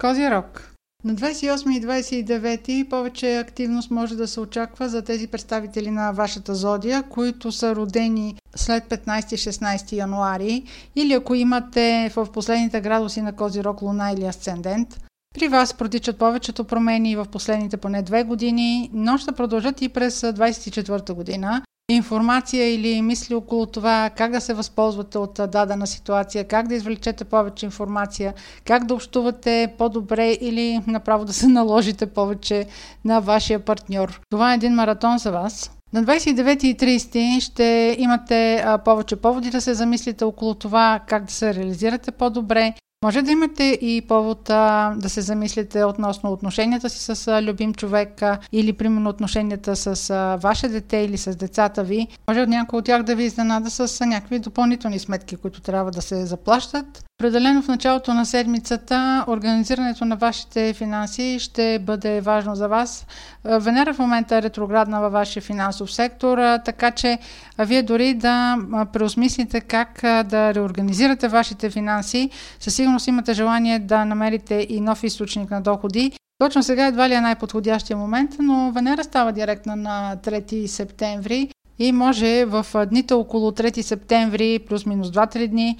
Козирог 0.00 0.77
на 1.04 1.14
28 1.14 1.76
и 1.76 1.82
29 1.82 2.88
повече 2.88 3.38
активност 3.38 3.90
може 3.90 4.16
да 4.16 4.28
се 4.28 4.40
очаква 4.40 4.88
за 4.88 5.02
тези 5.02 5.26
представители 5.26 5.90
на 5.90 6.12
вашата 6.12 6.54
зодия, 6.54 7.02
които 7.02 7.52
са 7.52 7.74
родени 7.74 8.34
след 8.56 8.84
15-16 8.84 9.92
януари 9.92 10.62
или 10.96 11.12
ако 11.12 11.34
имате 11.34 12.12
в 12.16 12.28
последните 12.32 12.80
градуси 12.80 13.22
на 13.22 13.32
Козирог 13.32 13.82
Луна 13.82 14.12
или 14.12 14.24
Асцендент. 14.24 15.00
При 15.34 15.48
вас 15.48 15.74
протичат 15.74 16.18
повечето 16.18 16.64
промени 16.64 17.16
в 17.16 17.26
последните 17.32 17.76
поне 17.76 18.02
две 18.02 18.24
години, 18.24 18.90
но 18.92 19.18
ще 19.18 19.32
продължат 19.32 19.82
и 19.82 19.88
през 19.88 20.20
24 20.20 21.12
година 21.12 21.62
информация 21.94 22.74
или 22.74 23.02
мисли 23.02 23.34
около 23.34 23.66
това 23.66 24.10
как 24.16 24.32
да 24.32 24.40
се 24.40 24.54
възползвате 24.54 25.18
от 25.18 25.40
дадена 25.48 25.86
ситуация, 25.86 26.48
как 26.48 26.68
да 26.68 26.74
извлечете 26.74 27.24
повече 27.24 27.66
информация, 27.66 28.34
как 28.64 28.84
да 28.84 28.94
общувате 28.94 29.72
по-добре 29.78 30.30
или 30.32 30.80
направо 30.86 31.24
да 31.24 31.32
се 31.32 31.46
наложите 31.48 32.06
повече 32.06 32.66
на 33.04 33.20
вашия 33.20 33.58
партньор. 33.58 34.20
Това 34.30 34.52
е 34.52 34.54
един 34.54 34.74
маратон 34.74 35.18
за 35.18 35.30
вас. 35.32 35.70
На 35.92 36.04
29 36.04 36.64
и 36.64 36.76
30 36.76 37.40
ще 37.40 37.96
имате 37.98 38.64
повече 38.84 39.16
поводи 39.16 39.50
да 39.50 39.60
се 39.60 39.74
замислите 39.74 40.24
около 40.24 40.54
това 40.54 41.00
как 41.06 41.24
да 41.24 41.32
се 41.32 41.54
реализирате 41.54 42.10
по-добре, 42.10 42.74
може 43.04 43.22
да 43.22 43.30
имате 43.30 43.64
и 43.64 44.02
повод 44.08 44.50
а, 44.50 44.94
да 44.96 45.08
се 45.08 45.20
замислите 45.20 45.84
относно 45.84 46.32
отношенията 46.32 46.90
си 46.90 46.98
с 46.98 47.28
а, 47.28 47.42
любим 47.42 47.74
човек 47.74 48.22
а, 48.22 48.38
или 48.52 48.72
примерно 48.72 49.10
отношенията 49.10 49.76
с 49.76 50.10
а, 50.10 50.36
ваше 50.36 50.68
дете 50.68 50.96
или 50.96 51.18
с 51.18 51.36
децата 51.36 51.84
ви. 51.84 52.06
Може 52.28 52.40
от 52.40 52.48
някой 52.48 52.78
от 52.78 52.84
тях 52.84 53.02
да 53.02 53.16
ви 53.16 53.24
изненада 53.24 53.70
с 53.70 54.00
а, 54.00 54.06
някакви 54.06 54.38
допълнителни 54.38 54.98
сметки, 54.98 55.36
които 55.36 55.60
трябва 55.60 55.90
да 55.90 56.02
се 56.02 56.26
заплащат. 56.26 57.04
Определено 57.22 57.62
в 57.62 57.68
началото 57.68 58.14
на 58.14 58.26
седмицата 58.26 59.24
организирането 59.28 60.04
на 60.04 60.16
вашите 60.16 60.74
финанси 60.74 61.38
ще 61.40 61.78
бъде 61.78 62.20
важно 62.20 62.54
за 62.54 62.68
вас. 62.68 63.06
Венера 63.44 63.94
в 63.94 63.98
момента 63.98 64.36
е 64.36 64.42
ретроградна 64.42 65.00
във 65.00 65.12
вашия 65.12 65.42
финансов 65.42 65.92
сектор, 65.92 66.38
така 66.64 66.90
че 66.90 67.18
вие 67.58 67.82
дори 67.82 68.14
да 68.14 68.56
преосмислите 68.92 69.60
как 69.60 69.98
да 70.02 70.54
реорганизирате 70.54 71.28
вашите 71.28 71.70
финанси, 71.70 72.30
със 72.60 72.74
сигурност 72.74 73.06
имате 73.06 73.34
желание 73.34 73.78
да 73.78 74.04
намерите 74.04 74.66
и 74.68 74.80
нов 74.80 75.04
източник 75.04 75.50
на 75.50 75.60
доходи. 75.60 76.12
Точно 76.38 76.62
сега 76.62 76.86
едва 76.86 77.08
ли 77.08 77.14
е 77.14 77.20
най-подходящия 77.20 77.96
момент, 77.96 78.30
но 78.38 78.72
Венера 78.72 79.04
става 79.04 79.32
директна 79.32 79.76
на 79.76 80.16
3 80.24 80.66
септември 80.66 81.50
и 81.78 81.92
може 81.92 82.44
в 82.44 82.66
дните 82.86 83.14
около 83.14 83.50
3 83.50 83.82
септември, 83.82 84.58
плюс-минус 84.58 85.08
2-3 85.08 85.48
дни, 85.48 85.76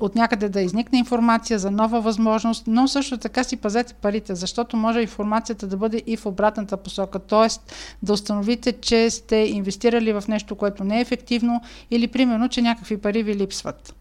от 0.00 0.14
някъде 0.14 0.48
да 0.48 0.60
изникне 0.60 0.98
информация 0.98 1.58
за 1.58 1.70
нова 1.70 2.00
възможност, 2.00 2.64
но 2.66 2.88
също 2.88 3.18
така 3.18 3.44
си 3.44 3.56
пазете 3.56 3.94
парите, 3.94 4.34
защото 4.34 4.76
може 4.76 5.00
информацията 5.00 5.66
да 5.66 5.76
бъде 5.76 6.02
и 6.06 6.16
в 6.16 6.26
обратната 6.26 6.76
посока, 6.76 7.18
т.е. 7.18 7.48
да 8.02 8.12
установите, 8.12 8.72
че 8.72 9.10
сте 9.10 9.36
инвестирали 9.36 10.12
в 10.12 10.24
нещо, 10.28 10.56
което 10.56 10.84
не 10.84 10.98
е 10.98 11.00
ефективно 11.00 11.60
или 11.90 12.06
примерно, 12.06 12.48
че 12.48 12.62
някакви 12.62 12.96
пари 12.96 13.22
ви 13.22 13.34
липсват. 13.34 13.94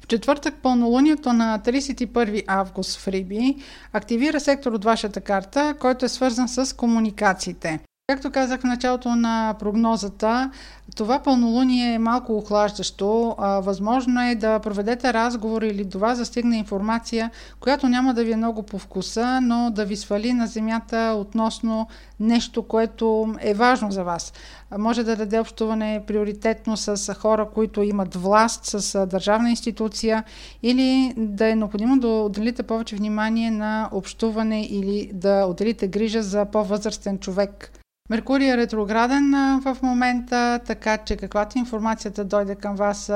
В 0.00 0.06
четвъртък 0.06 0.54
пълнолунието 0.62 1.32
на 1.32 1.60
31 1.64 2.44
август 2.46 2.98
в 3.00 3.08
Риби 3.08 3.56
активира 3.92 4.40
сектор 4.40 4.72
от 4.72 4.84
вашата 4.84 5.20
карта, 5.20 5.74
който 5.80 6.04
е 6.04 6.08
свързан 6.08 6.48
с 6.48 6.76
комуникациите. 6.76 7.80
Както 8.06 8.30
казах 8.30 8.60
в 8.60 8.64
началото 8.64 9.08
на 9.16 9.54
прогнозата, 9.58 10.50
това 10.96 11.18
пълнолуние 11.18 11.94
е 11.94 11.98
малко 11.98 12.36
охлаждащо. 12.36 13.36
Възможно 13.38 14.22
е 14.22 14.34
да 14.34 14.58
проведете 14.58 15.12
разговор 15.12 15.62
или 15.62 15.84
до 15.84 15.98
вас 15.98 16.18
застигне 16.18 16.58
информация, 16.58 17.30
която 17.60 17.88
няма 17.88 18.14
да 18.14 18.24
ви 18.24 18.32
е 18.32 18.36
много 18.36 18.62
по 18.62 18.78
вкуса, 18.78 19.40
но 19.40 19.70
да 19.70 19.84
ви 19.84 19.96
свали 19.96 20.32
на 20.32 20.46
земята 20.46 21.14
относно 21.18 21.88
нещо, 22.20 22.62
което 22.62 23.34
е 23.40 23.54
важно 23.54 23.90
за 23.90 24.04
вас. 24.04 24.32
Може 24.78 25.04
да 25.04 25.16
даде 25.16 25.40
общуване 25.40 26.02
приоритетно 26.06 26.76
с 26.76 27.14
хора, 27.14 27.48
които 27.54 27.82
имат 27.82 28.14
власт, 28.14 28.64
с 28.64 29.06
държавна 29.06 29.50
институция 29.50 30.24
или 30.62 31.14
да 31.16 31.48
е 31.48 31.56
необходимо 31.56 31.98
да 31.98 32.08
отделите 32.08 32.62
повече 32.62 32.96
внимание 32.96 33.50
на 33.50 33.88
общуване 33.92 34.62
или 34.62 35.10
да 35.14 35.44
отделите 35.44 35.88
грижа 35.88 36.22
за 36.22 36.44
по-възрастен 36.44 37.18
човек. 37.18 37.80
Меркурий 38.10 38.50
е 38.50 38.56
ретрограден 38.56 39.30
в 39.64 39.76
момента, 39.82 40.60
така 40.66 40.98
че 40.98 41.16
каквато 41.16 41.58
информацията 41.58 42.24
дойде 42.24 42.54
към 42.54 42.76
вас, 42.76 43.12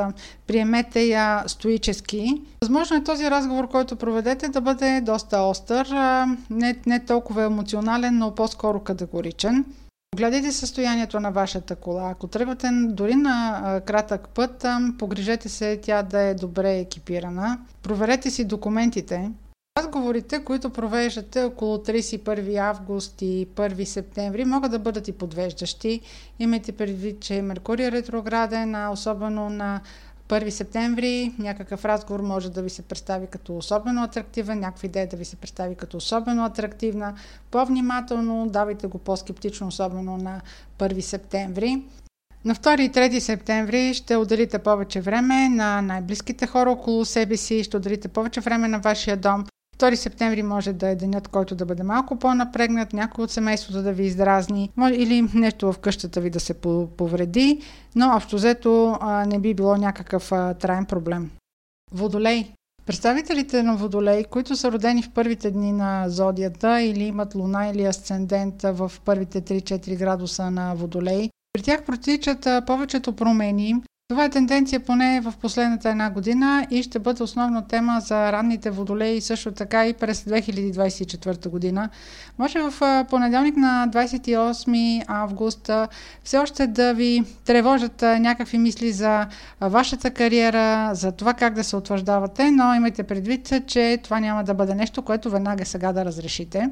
приемете 0.46 1.00
я 1.00 1.44
стоически. 1.46 2.42
Възможно 2.62 2.96
е 2.96 3.04
този 3.04 3.30
разговор, 3.30 3.68
който 3.68 3.96
проведете, 3.96 4.48
да 4.48 4.60
бъде 4.60 5.00
доста 5.00 5.38
остър, 5.38 5.88
не, 6.50 6.76
не 6.86 7.04
толкова 7.04 7.44
емоционален, 7.44 8.18
но 8.18 8.34
по-скоро 8.34 8.80
категоричен. 8.80 9.64
Гледайте 10.16 10.52
състоянието 10.52 11.20
на 11.20 11.30
вашата 11.30 11.76
кола. 11.76 12.10
Ако 12.10 12.26
тръгвате 12.26 12.68
дори 12.72 13.14
на 13.14 13.80
кратък 13.86 14.28
път, 14.28 14.66
погрижете 14.98 15.48
се 15.48 15.80
тя 15.82 16.02
да 16.02 16.20
е 16.20 16.34
добре 16.34 16.78
екипирана. 16.78 17.58
Проверете 17.82 18.30
си 18.30 18.44
документите, 18.44 19.30
Разговорите, 19.78 20.44
които 20.44 20.70
провеждате 20.70 21.42
около 21.42 21.76
31 21.76 22.56
август 22.56 23.22
и 23.22 23.48
1 23.54 23.84
септември, 23.84 24.44
могат 24.44 24.70
да 24.70 24.78
бъдат 24.78 25.08
и 25.08 25.12
подвеждащи. 25.12 26.00
Имайте 26.38 26.72
предвид, 26.72 27.20
че 27.20 27.42
Меркурий 27.42 27.86
е 27.86 27.92
ретрограден, 27.92 28.74
а 28.74 28.90
особено 28.90 29.50
на 29.50 29.80
1 30.28 30.48
септември 30.48 31.34
някакъв 31.38 31.84
разговор 31.84 32.20
може 32.20 32.50
да 32.50 32.62
ви 32.62 32.70
се 32.70 32.82
представи 32.82 33.26
като 33.26 33.56
особено 33.56 34.02
атрактивен, 34.02 34.60
някаква 34.60 34.86
идея 34.86 35.06
да 35.06 35.16
ви 35.16 35.24
се 35.24 35.36
представи 35.36 35.74
като 35.74 35.96
особено 35.96 36.44
атрактивна. 36.44 37.14
По-внимателно 37.50 38.46
давайте 38.50 38.86
го 38.86 38.98
по-скептично, 38.98 39.66
особено 39.66 40.16
на 40.16 40.40
1 40.78 41.00
септември. 41.00 41.82
На 42.44 42.54
2 42.54 42.80
и 42.80 42.90
3 42.90 43.18
септември 43.18 43.94
ще 43.94 44.16
отделите 44.16 44.58
повече 44.58 45.00
време 45.00 45.48
на 45.48 45.82
най-близките 45.82 46.46
хора 46.46 46.70
около 46.70 47.04
себе 47.04 47.36
си, 47.36 47.64
ще 47.64 47.76
отделите 47.76 48.08
повече 48.08 48.40
време 48.40 48.68
на 48.68 48.78
вашия 48.78 49.16
дом, 49.16 49.44
2 49.78 49.94
септември 49.94 50.42
може 50.42 50.72
да 50.72 50.88
е 50.88 50.96
денят, 50.96 51.28
който 51.28 51.54
да 51.54 51.66
бъде 51.66 51.82
малко 51.82 52.16
по-напрегнат, 52.16 52.92
някой 52.92 53.24
от 53.24 53.30
семейството 53.30 53.82
да 53.82 53.92
ви 53.92 54.04
издразни 54.04 54.70
или 54.92 55.22
нещо 55.34 55.72
в 55.72 55.78
къщата 55.78 56.20
ви 56.20 56.30
да 56.30 56.40
се 56.40 56.54
повреди, 56.96 57.62
но 57.94 58.16
общо 58.16 58.36
взето 58.36 58.98
не 59.26 59.38
би 59.38 59.54
било 59.54 59.76
някакъв 59.76 60.28
траен 60.58 60.84
проблем. 60.84 61.30
Водолей. 61.92 62.52
Представителите 62.86 63.62
на 63.62 63.76
Водолей, 63.76 64.24
които 64.24 64.56
са 64.56 64.72
родени 64.72 65.02
в 65.02 65.10
първите 65.10 65.50
дни 65.50 65.72
на 65.72 66.08
зодията 66.08 66.80
или 66.80 67.04
имат 67.04 67.34
луна 67.34 67.68
или 67.68 67.84
асцендент 67.84 68.62
в 68.62 68.92
първите 69.04 69.42
3-4 69.42 69.98
градуса 69.98 70.50
на 70.50 70.74
Водолей, 70.74 71.30
при 71.52 71.62
тях 71.62 71.84
протичат 71.84 72.46
повечето 72.66 73.16
промени, 73.16 73.74
това 74.10 74.24
е 74.24 74.30
тенденция 74.30 74.80
поне 74.80 75.20
в 75.20 75.34
последната 75.40 75.88
една 75.88 76.10
година 76.10 76.66
и 76.70 76.82
ще 76.82 76.98
бъде 76.98 77.22
основна 77.22 77.66
тема 77.66 78.00
за 78.00 78.32
ранните 78.32 78.70
водолеи 78.70 79.20
също 79.20 79.52
така 79.52 79.86
и 79.86 79.92
през 79.92 80.24
2024 80.24 81.48
година. 81.48 81.88
Може 82.38 82.58
в 82.60 83.04
понеделник 83.10 83.56
на 83.56 83.88
28 83.92 85.04
август 85.08 85.70
все 86.24 86.38
още 86.38 86.66
да 86.66 86.94
ви 86.94 87.24
тревожат 87.44 88.02
някакви 88.02 88.58
мисли 88.58 88.92
за 88.92 89.26
вашата 89.60 90.10
кариера, 90.10 90.90
за 90.94 91.12
това 91.12 91.34
как 91.34 91.54
да 91.54 91.64
се 91.64 91.76
утвърждавате, 91.76 92.50
но 92.50 92.74
имайте 92.74 93.02
предвид, 93.02 93.52
че 93.66 93.98
това 94.02 94.20
няма 94.20 94.44
да 94.44 94.54
бъде 94.54 94.74
нещо, 94.74 95.02
което 95.02 95.30
веднага 95.30 95.66
сега 95.66 95.92
да 95.92 96.04
разрешите. 96.04 96.70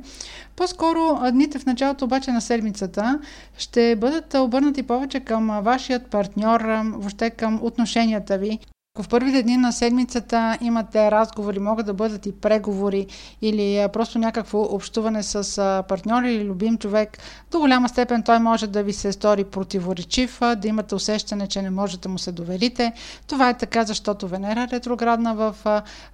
По-скоро 0.56 1.20
дните 1.32 1.58
в 1.58 1.66
началото 1.66 2.04
обаче 2.04 2.32
на 2.32 2.40
седмицата 2.40 3.20
ще 3.58 3.96
бъдат 3.96 4.34
обърнати 4.34 4.82
повече 4.82 5.20
към 5.20 5.60
вашият 5.62 6.06
партньор, 6.06 6.60
въобще 6.84 7.25
въобще 7.26 7.36
към 7.36 7.60
отношенията 7.62 8.38
ви. 8.38 8.58
Ако 8.94 9.02
в 9.02 9.08
първите 9.08 9.42
дни 9.42 9.56
на 9.56 9.72
седмицата 9.72 10.58
имате 10.60 11.10
разговори, 11.10 11.58
могат 11.58 11.86
да 11.86 11.94
бъдат 11.94 12.26
и 12.26 12.32
преговори 12.32 13.06
или 13.42 13.88
просто 13.92 14.18
някакво 14.18 14.62
общуване 14.62 15.22
с 15.22 15.84
партньор 15.88 16.22
или 16.22 16.44
любим 16.44 16.78
човек, 16.78 17.18
до 17.50 17.58
голяма 17.58 17.88
степен 17.88 18.22
той 18.22 18.38
може 18.38 18.66
да 18.66 18.82
ви 18.82 18.92
се 18.92 19.12
стори 19.12 19.44
противоречив, 19.44 20.40
да 20.56 20.68
имате 20.68 20.94
усещане, 20.94 21.46
че 21.48 21.62
не 21.62 21.70
можете 21.70 22.02
да 22.02 22.08
му 22.08 22.18
се 22.18 22.32
доверите. 22.32 22.92
Това 23.26 23.48
е 23.48 23.58
така, 23.58 23.84
защото 23.84 24.28
Венера 24.28 24.62
е 24.62 24.68
ретроградна 24.68 25.34
в 25.34 25.54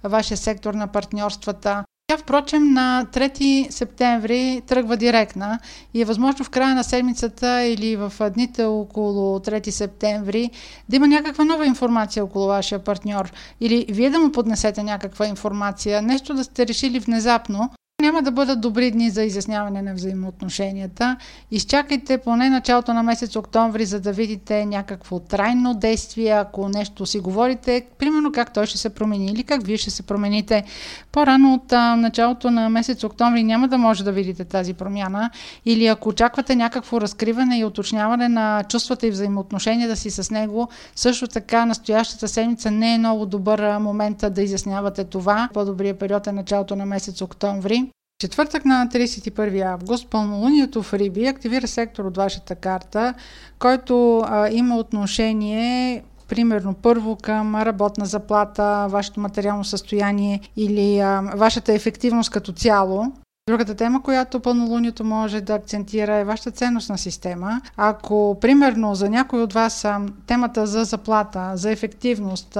вашия 0.03 0.37
сектор 0.37 0.73
на 0.73 0.87
партньорствата. 0.87 1.83
Тя, 2.07 2.17
впрочем, 2.17 2.73
на 2.73 3.05
3 3.13 3.69
септември 3.69 4.61
тръгва 4.67 4.97
директна 4.97 5.59
и 5.93 6.01
е 6.01 6.05
възможно 6.05 6.45
в 6.45 6.49
края 6.49 6.75
на 6.75 6.83
седмицата 6.83 7.63
или 7.63 7.95
в 7.95 8.13
дните 8.29 8.63
около 8.63 9.39
3 9.39 9.69
септември 9.69 10.49
да 10.89 10.95
има 10.95 11.07
някаква 11.07 11.45
нова 11.45 11.65
информация 11.65 12.23
около 12.23 12.47
вашия 12.47 12.79
партньор. 12.79 13.31
Или 13.61 13.85
вие 13.89 14.09
да 14.09 14.19
му 14.19 14.31
поднесете 14.31 14.83
някаква 14.83 15.27
информация, 15.27 16.01
нещо 16.01 16.33
да 16.33 16.43
сте 16.43 16.67
решили 16.67 16.99
внезапно, 16.99 17.69
няма 18.03 18.21
да 18.21 18.31
бъдат 18.31 18.61
добри 18.61 18.91
дни 18.91 19.09
за 19.09 19.23
изясняване 19.23 19.81
на 19.81 19.93
взаимоотношенията. 19.93 21.17
Изчакайте 21.51 22.17
поне 22.17 22.49
началото 22.49 22.93
на 22.93 23.03
месец 23.03 23.35
октомври, 23.35 23.85
за 23.85 23.99
да 23.99 24.11
видите 24.11 24.65
някакво 24.65 25.19
трайно 25.19 25.73
действие, 25.73 26.29
ако 26.29 26.69
нещо 26.69 27.05
си 27.05 27.19
говорите, 27.19 27.85
примерно 27.97 28.31
как 28.31 28.53
той 28.53 28.65
ще 28.65 28.77
се 28.77 28.89
промени 28.89 29.25
или 29.25 29.43
как 29.43 29.65
вие 29.65 29.77
ще 29.77 29.89
се 29.89 30.03
промените. 30.03 30.63
По-рано 31.11 31.53
от 31.53 31.73
а, 31.73 31.95
началото 31.95 32.51
на 32.51 32.69
месец 32.69 33.03
октомври 33.03 33.43
няма 33.43 33.67
да 33.67 33.77
може 33.77 34.03
да 34.03 34.11
видите 34.11 34.45
тази 34.45 34.73
промяна 34.73 35.29
или 35.65 35.87
ако 35.87 36.09
очаквате 36.09 36.55
някакво 36.55 37.01
разкриване 37.01 37.59
и 37.59 37.65
уточняване 37.65 38.29
на 38.29 38.63
чувствата 38.69 39.07
и 39.07 39.11
взаимоотношенията 39.11 39.95
си 39.95 40.09
с 40.09 40.31
него, 40.31 40.69
също 40.95 41.27
така 41.27 41.65
настоящата 41.65 42.27
седмица 42.27 42.71
не 42.71 42.95
е 42.95 42.97
много 42.97 43.25
добър 43.25 43.77
момент 43.77 44.23
да 44.29 44.41
изяснявате 44.41 45.03
това. 45.03 45.49
По-добрият 45.53 45.99
период 45.99 46.27
е 46.27 46.31
началото 46.31 46.75
на 46.75 46.85
месец 46.85 47.21
октомври. 47.21 47.92
Четвъртък 48.19 48.65
на 48.65 48.87
31 48.93 49.73
август 49.73 50.09
пълнолунието 50.09 50.83
в 50.83 50.93
Риби 50.93 51.27
активира 51.27 51.67
сектор 51.67 52.05
от 52.05 52.17
вашата 52.17 52.55
карта, 52.55 53.13
който 53.59 54.19
а, 54.19 54.49
има 54.49 54.77
отношение 54.77 56.03
примерно 56.27 56.73
първо 56.73 57.15
към 57.15 57.55
работна 57.55 58.05
заплата, 58.05 58.87
вашето 58.89 59.19
материално 59.19 59.63
състояние 59.63 60.39
или 60.55 60.99
а, 60.99 61.21
вашата 61.35 61.73
ефективност 61.73 62.29
като 62.29 62.51
цяло. 62.51 63.13
Другата 63.47 63.75
тема, 63.75 64.03
която 64.03 64.39
пълнолунието 64.39 65.03
може 65.03 65.41
да 65.41 65.53
акцентира 65.53 66.15
е 66.15 66.23
вашата 66.23 66.51
ценностна 66.51 66.97
система. 66.97 67.61
Ако, 67.77 68.37
примерно, 68.41 68.95
за 68.95 69.09
някой 69.09 69.41
от 69.41 69.53
вас 69.53 69.87
темата 70.27 70.67
за 70.67 70.83
заплата, 70.83 71.51
за 71.53 71.71
ефективност, 71.71 72.57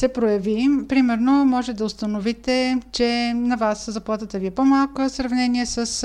се 0.00 0.08
прояви. 0.08 0.68
Примерно, 0.88 1.44
може 1.44 1.72
да 1.72 1.84
установите, 1.84 2.80
че 2.92 3.32
на 3.36 3.56
вас 3.56 3.90
заплатата 3.90 4.38
ви 4.38 4.46
е 4.46 4.50
по-малка 4.50 5.08
в 5.08 5.12
сравнение 5.12 5.66
с 5.66 6.04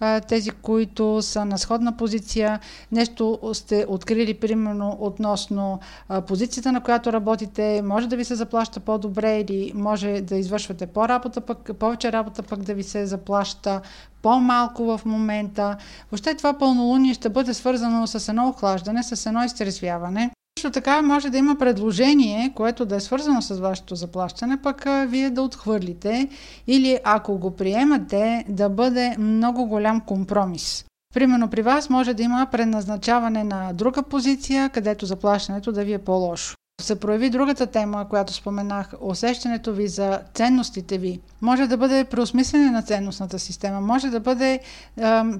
а, 0.00 0.20
тези, 0.20 0.50
които 0.50 1.22
са 1.22 1.44
на 1.44 1.58
сходна 1.58 1.96
позиция. 1.96 2.60
Нещо 2.92 3.38
сте 3.52 3.84
открили, 3.88 4.34
примерно, 4.34 4.96
относно 5.00 5.80
а, 6.08 6.20
позицията, 6.20 6.72
на 6.72 6.80
която 6.80 7.12
работите. 7.12 7.82
Може 7.84 8.06
да 8.08 8.16
ви 8.16 8.24
се 8.24 8.34
заплаща 8.34 8.80
по-добре 8.80 9.40
или 9.40 9.72
може 9.74 10.20
да 10.20 10.36
извършвате 10.36 10.86
по-работа, 10.86 11.40
пък, 11.40 11.70
повече 11.78 12.12
работа, 12.12 12.42
пък 12.42 12.62
да 12.62 12.74
ви 12.74 12.82
се 12.82 13.06
заплаща 13.06 13.80
по-малко 14.22 14.84
в 14.84 15.00
момента. 15.04 15.76
Въобще 16.10 16.34
това 16.34 16.58
пълнолуние 16.58 17.14
ще 17.14 17.28
бъде 17.28 17.54
свързано 17.54 18.06
с 18.06 18.28
едно 18.28 18.48
охлаждане, 18.48 19.02
с 19.02 19.26
едно 19.26 19.44
изтрезвяване. 19.44 20.30
Също 20.58 20.70
така 20.70 21.02
може 21.02 21.30
да 21.30 21.38
има 21.38 21.56
предложение, 21.56 22.52
което 22.54 22.84
да 22.86 22.96
е 22.96 23.00
свързано 23.00 23.42
с 23.42 23.54
вашето 23.54 23.94
заплащане, 23.94 24.62
пък 24.62 24.84
вие 25.06 25.30
да 25.30 25.42
отхвърлите 25.42 26.28
или 26.66 26.98
ако 27.04 27.38
го 27.38 27.56
приемате, 27.56 28.44
да 28.48 28.68
бъде 28.68 29.16
много 29.18 29.66
голям 29.66 30.00
компромис. 30.00 30.84
Примерно 31.14 31.48
при 31.48 31.62
вас 31.62 31.90
може 31.90 32.14
да 32.14 32.22
има 32.22 32.46
предназначаване 32.52 33.44
на 33.44 33.72
друга 33.72 34.02
позиция, 34.02 34.70
където 34.70 35.06
заплащането 35.06 35.72
да 35.72 35.84
ви 35.84 35.92
е 35.92 35.98
по-лошо 35.98 36.56
се 36.80 37.00
прояви 37.00 37.30
другата 37.30 37.66
тема, 37.66 38.08
която 38.08 38.32
споменах, 38.32 38.94
усещането 39.00 39.72
ви 39.72 39.88
за 39.88 40.20
ценностите 40.34 40.98
ви. 40.98 41.20
Може 41.42 41.66
да 41.66 41.76
бъде 41.76 42.04
преосмислене 42.04 42.70
на 42.70 42.82
ценностната 42.82 43.38
система, 43.38 43.80
може 43.80 44.10
да 44.10 44.20
бъде 44.20 44.52
е, 44.52 44.60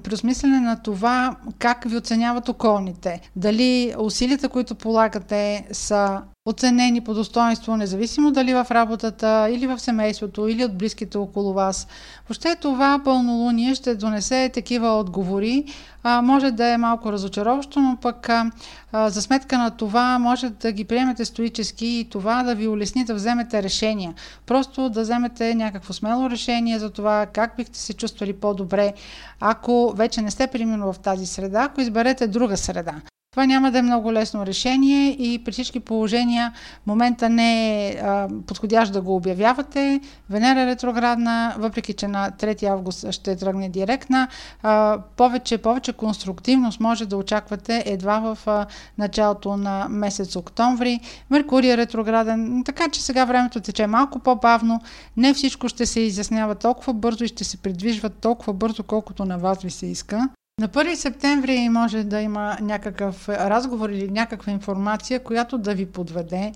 преосмислене 0.03 0.59
на 0.59 0.81
това 0.83 1.35
как 1.59 1.83
ви 1.89 1.97
оценяват 1.97 2.49
околните. 2.49 3.21
Дали 3.35 3.93
усилията, 3.97 4.49
които 4.49 4.75
полагате, 4.75 5.67
са 5.71 6.21
оценени 6.47 7.01
по 7.01 7.13
достоинство, 7.13 7.77
независимо 7.77 8.31
дали 8.31 8.53
в 8.53 8.67
работата 8.71 9.47
или 9.51 9.67
в 9.67 9.79
семейството 9.79 10.47
или 10.47 10.65
от 10.65 10.77
близките 10.77 11.17
около 11.17 11.53
вас. 11.53 11.87
Въобще 12.29 12.55
това 12.55 13.01
пълнолуние 13.03 13.75
ще 13.75 13.95
донесе 13.95 14.49
такива 14.53 14.99
отговори. 14.99 15.65
А, 16.03 16.21
може 16.21 16.51
да 16.51 16.65
е 16.67 16.77
малко 16.77 17.11
разочароващо, 17.11 17.79
но 17.79 17.97
пък 18.01 18.29
а, 18.29 18.51
а, 18.91 19.09
за 19.09 19.21
сметка 19.21 19.57
на 19.57 19.71
това 19.71 20.19
може 20.19 20.49
да 20.49 20.71
ги 20.71 20.83
приемете 20.83 21.25
стоически 21.25 21.85
и 21.85 22.09
това 22.09 22.43
да 22.43 22.55
ви 22.55 22.67
улесни 22.67 23.05
да 23.05 23.15
вземете 23.15 23.63
решения. 23.63 24.13
Просто 24.45 24.89
да 24.89 25.01
вземете 25.01 25.55
някакво 25.55 25.93
смело 25.93 26.29
решение 26.29 26.79
за 26.79 26.89
това 26.89 27.25
как 27.33 27.53
бихте 27.57 27.79
се 27.79 27.93
чувствали 27.93 28.33
по-добре, 28.33 28.93
ако 29.39 29.93
вече 29.95 30.21
не 30.21 30.31
сте 30.31 30.47
примерно 30.47 30.93
в 30.93 30.99
тази 30.99 31.25
среда, 31.25 31.63
ако 31.63 31.81
изберете 31.81 32.27
друга 32.27 32.57
среда. 32.57 32.93
Това 33.37 33.45
няма 33.45 33.71
да 33.71 33.79
е 33.79 33.81
много 33.81 34.13
лесно 34.13 34.45
решение 34.45 35.09
и 35.09 35.43
при 35.43 35.51
всички 35.51 35.79
положения 35.79 36.53
момента 36.87 37.29
не 37.29 37.87
е 37.87 37.91
а, 37.91 38.27
подходящ 38.47 38.93
да 38.93 39.01
го 39.01 39.15
обявявате. 39.15 40.01
Венера 40.29 40.61
е 40.61 40.65
ретроградна, 40.65 41.55
въпреки 41.57 41.93
че 41.93 42.07
на 42.07 42.31
3 42.31 42.63
август 42.63 43.11
ще 43.11 43.35
тръгне 43.35 43.69
директна, 43.69 44.27
а, 44.63 44.99
повече, 45.17 45.57
повече 45.57 45.93
конструктивност 45.93 46.79
може 46.79 47.05
да 47.05 47.17
очаквате 47.17 47.83
едва 47.85 48.19
в 48.19 48.37
а, 48.45 48.65
началото 48.97 49.57
на 49.57 49.87
месец 49.89 50.35
октомври. 50.35 50.99
Меркурий 51.29 51.71
е 51.71 51.77
ретрограден, 51.77 52.63
така 52.65 52.89
че 52.89 53.01
сега 53.01 53.25
времето 53.25 53.61
тече 53.61 53.87
малко 53.87 54.19
по-бавно. 54.19 54.81
Не 55.17 55.33
всичко 55.33 55.69
ще 55.69 55.85
се 55.85 55.99
изяснява 55.99 56.55
толкова 56.55 56.93
бързо 56.93 57.23
и 57.23 57.27
ще 57.27 57.43
се 57.43 57.57
придвижва 57.57 58.09
толкова 58.09 58.53
бързо, 58.53 58.83
колкото 58.83 59.25
на 59.25 59.37
вас 59.37 59.61
ви 59.61 59.71
се 59.71 59.85
иска. 59.85 60.29
На 60.61 60.67
1 60.69 60.95
септември 60.95 61.69
може 61.69 62.03
да 62.03 62.21
има 62.21 62.57
някакъв 62.61 63.29
разговор 63.29 63.89
или 63.89 64.11
някаква 64.11 64.51
информация, 64.51 65.23
която 65.23 65.57
да 65.57 65.73
ви 65.73 65.85
подведе. 65.85 66.51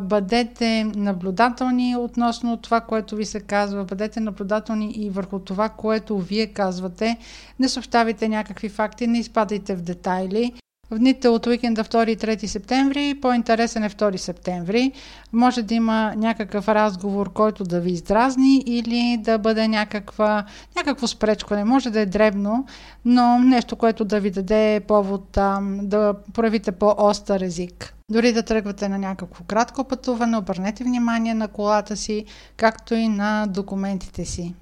Бъдете 0.00 0.84
наблюдателни 0.84 1.96
относно 1.96 2.56
това, 2.56 2.80
което 2.80 3.16
ви 3.16 3.24
се 3.24 3.40
казва. 3.40 3.84
Бъдете 3.84 4.20
наблюдателни 4.20 4.92
и 4.92 5.10
върху 5.10 5.38
това, 5.38 5.68
което 5.68 6.18
вие 6.18 6.46
казвате. 6.46 7.16
Не 7.60 7.68
съобщавайте 7.68 8.28
някакви 8.28 8.68
факти, 8.68 9.06
не 9.06 9.18
изпадайте 9.18 9.74
в 9.74 9.82
детайли. 9.82 10.52
В 10.90 10.98
дните 10.98 11.28
от 11.28 11.46
уикенда 11.46 11.84
2 11.84 12.10
и 12.10 12.16
3 12.16 12.46
септември, 12.46 13.18
по-интересен 13.22 13.84
е 13.84 13.90
2 13.90 14.16
септември, 14.16 14.92
може 15.32 15.62
да 15.62 15.74
има 15.74 16.14
някакъв 16.16 16.68
разговор, 16.68 17.32
който 17.32 17.64
да 17.64 17.80
ви 17.80 17.90
издразни 17.90 18.62
или 18.66 19.18
да 19.20 19.38
бъде 19.38 19.68
някаква, 19.68 20.44
някакво 20.76 21.06
спречкване. 21.06 21.64
Може 21.64 21.90
да 21.90 22.00
е 22.00 22.06
дребно, 22.06 22.66
но 23.04 23.38
нещо, 23.38 23.76
което 23.76 24.04
да 24.04 24.20
ви 24.20 24.30
даде 24.30 24.80
повод 24.88 25.36
а, 25.36 25.60
да 25.62 26.14
проявите 26.34 26.72
по-остър 26.72 27.40
език. 27.40 27.94
Дори 28.10 28.32
да 28.32 28.42
тръгвате 28.42 28.88
на 28.88 28.98
някакво 28.98 29.44
кратко 29.44 29.84
пътуване, 29.84 30.36
обърнете 30.36 30.84
внимание 30.84 31.34
на 31.34 31.48
колата 31.48 31.96
си, 31.96 32.24
както 32.56 32.94
и 32.94 33.08
на 33.08 33.46
документите 33.46 34.24
си. 34.24 34.54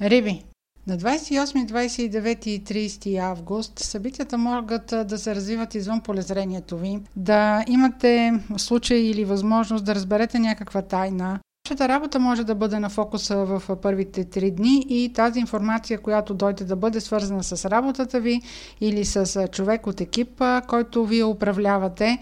Риби 0.00 0.44
на 0.88 0.98
28, 0.98 1.66
29 1.66 2.46
и 2.46 2.64
30 2.64 3.18
август 3.18 3.78
събитията 3.78 4.38
могат 4.38 4.94
да 5.04 5.18
се 5.18 5.34
развиват 5.34 5.74
извън 5.74 6.00
полезрението 6.00 6.78
ви, 6.78 6.98
да 7.16 7.64
имате 7.68 8.32
случай 8.56 8.98
или 8.98 9.24
възможност 9.24 9.84
да 9.84 9.94
разберете 9.94 10.38
някаква 10.38 10.82
тайна, 10.82 11.40
Вашата 11.68 11.88
работа 11.88 12.18
може 12.18 12.44
да 12.44 12.54
бъде 12.54 12.78
на 12.78 12.88
фокуса 12.88 13.44
в 13.44 13.76
първите 13.76 14.24
три 14.24 14.50
дни 14.50 14.86
и 14.88 15.12
тази 15.12 15.40
информация, 15.40 15.98
която 15.98 16.34
дойде 16.34 16.64
да 16.64 16.76
бъде 16.76 17.00
свързана 17.00 17.44
с 17.44 17.70
работата 17.70 18.20
ви 18.20 18.40
или 18.80 19.04
с 19.04 19.48
човек 19.52 19.86
от 19.86 20.00
екипа, 20.00 20.60
който 20.60 21.06
вие 21.06 21.24
управлявате. 21.24 22.18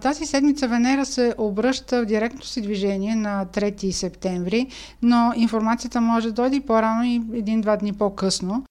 Тази 0.00 0.26
седмица 0.26 0.68
Венера 0.68 1.06
се 1.06 1.34
обръща 1.38 2.02
в 2.02 2.06
директно 2.06 2.42
си 2.42 2.62
движение 2.62 3.14
на 3.14 3.46
3 3.46 3.90
септември, 3.90 4.66
но 5.02 5.32
информацията 5.36 6.00
може 6.00 6.26
да 6.28 6.32
дойде 6.32 6.60
по-рано 6.60 7.04
и 7.04 7.22
един-два 7.34 7.76
дни 7.76 7.92
по-късно 7.92 8.64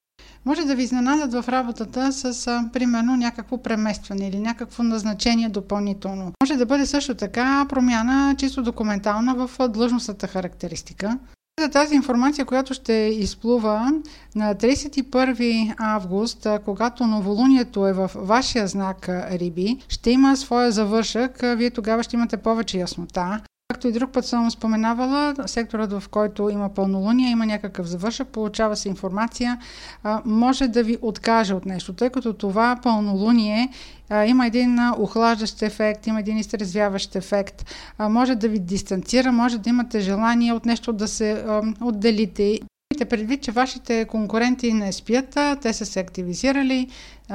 може 0.45 0.65
да 0.65 0.75
ви 0.75 0.83
изненадат 0.83 1.33
в 1.33 1.49
работата 1.49 2.11
с, 2.13 2.47
а, 2.47 2.69
примерно, 2.73 3.15
някакво 3.15 3.57
преместване 3.57 4.27
или 4.27 4.39
някакво 4.39 4.83
назначение 4.83 5.49
допълнително. 5.49 6.31
Може 6.43 6.57
да 6.57 6.65
бъде 6.65 6.85
също 6.85 7.15
така 7.15 7.65
промяна 7.69 8.35
чисто 8.37 8.63
документална 8.63 9.35
в 9.35 9.67
длъжностната 9.69 10.27
характеристика. 10.27 11.17
За 11.59 11.69
тази 11.69 11.95
информация, 11.95 12.45
която 12.45 12.73
ще 12.73 12.93
изплува 12.93 13.91
на 14.35 14.55
31 14.55 15.73
август, 15.77 16.47
когато 16.65 17.07
новолунието 17.07 17.87
е 17.87 17.93
в 17.93 18.11
вашия 18.15 18.67
знак 18.67 19.09
Риби, 19.09 19.77
ще 19.89 20.11
има 20.11 20.37
своя 20.37 20.71
завършък. 20.71 21.39
Вие 21.41 21.69
тогава 21.69 22.03
ще 22.03 22.15
имате 22.15 22.37
повече 22.37 22.77
яснота. 22.77 23.41
Както 23.73 23.87
и 23.87 23.91
друг 23.91 24.11
път 24.11 24.25
съм 24.25 24.51
споменавала, 24.51 25.35
секторът 25.45 25.91
в 25.91 26.09
който 26.09 26.49
има 26.49 26.69
пълнолуние, 26.69 27.29
има 27.29 27.45
някакъв 27.45 27.87
завършък, 27.87 28.27
получава 28.27 28.75
се 28.75 28.89
информация, 28.89 29.59
може 30.25 30.67
да 30.67 30.83
ви 30.83 30.97
откаже 31.01 31.53
от 31.53 31.65
нещо, 31.65 31.93
тъй 31.93 32.09
като 32.09 32.33
това 32.33 32.79
пълнолуние 32.83 33.69
има 34.27 34.47
един 34.47 34.79
охлаждащ 34.97 35.61
ефект, 35.61 36.07
има 36.07 36.19
един 36.19 36.37
изтрезвяващ 36.37 37.15
ефект, 37.15 37.65
може 37.99 38.35
да 38.35 38.47
ви 38.47 38.59
дистанцира, 38.59 39.31
може 39.31 39.57
да 39.57 39.69
имате 39.69 39.99
желание 39.99 40.53
от 40.53 40.65
нещо 40.65 40.93
да 40.93 41.07
се 41.07 41.45
отделите. 41.81 42.59
Имайте 42.93 43.05
предвид, 43.05 43.41
че 43.41 43.51
вашите 43.51 44.05
конкуренти 44.05 44.73
не 44.73 44.91
спят, 44.91 45.37
те 45.61 45.73
са 45.73 45.85
се 45.85 45.99
активизирали, 45.99 46.87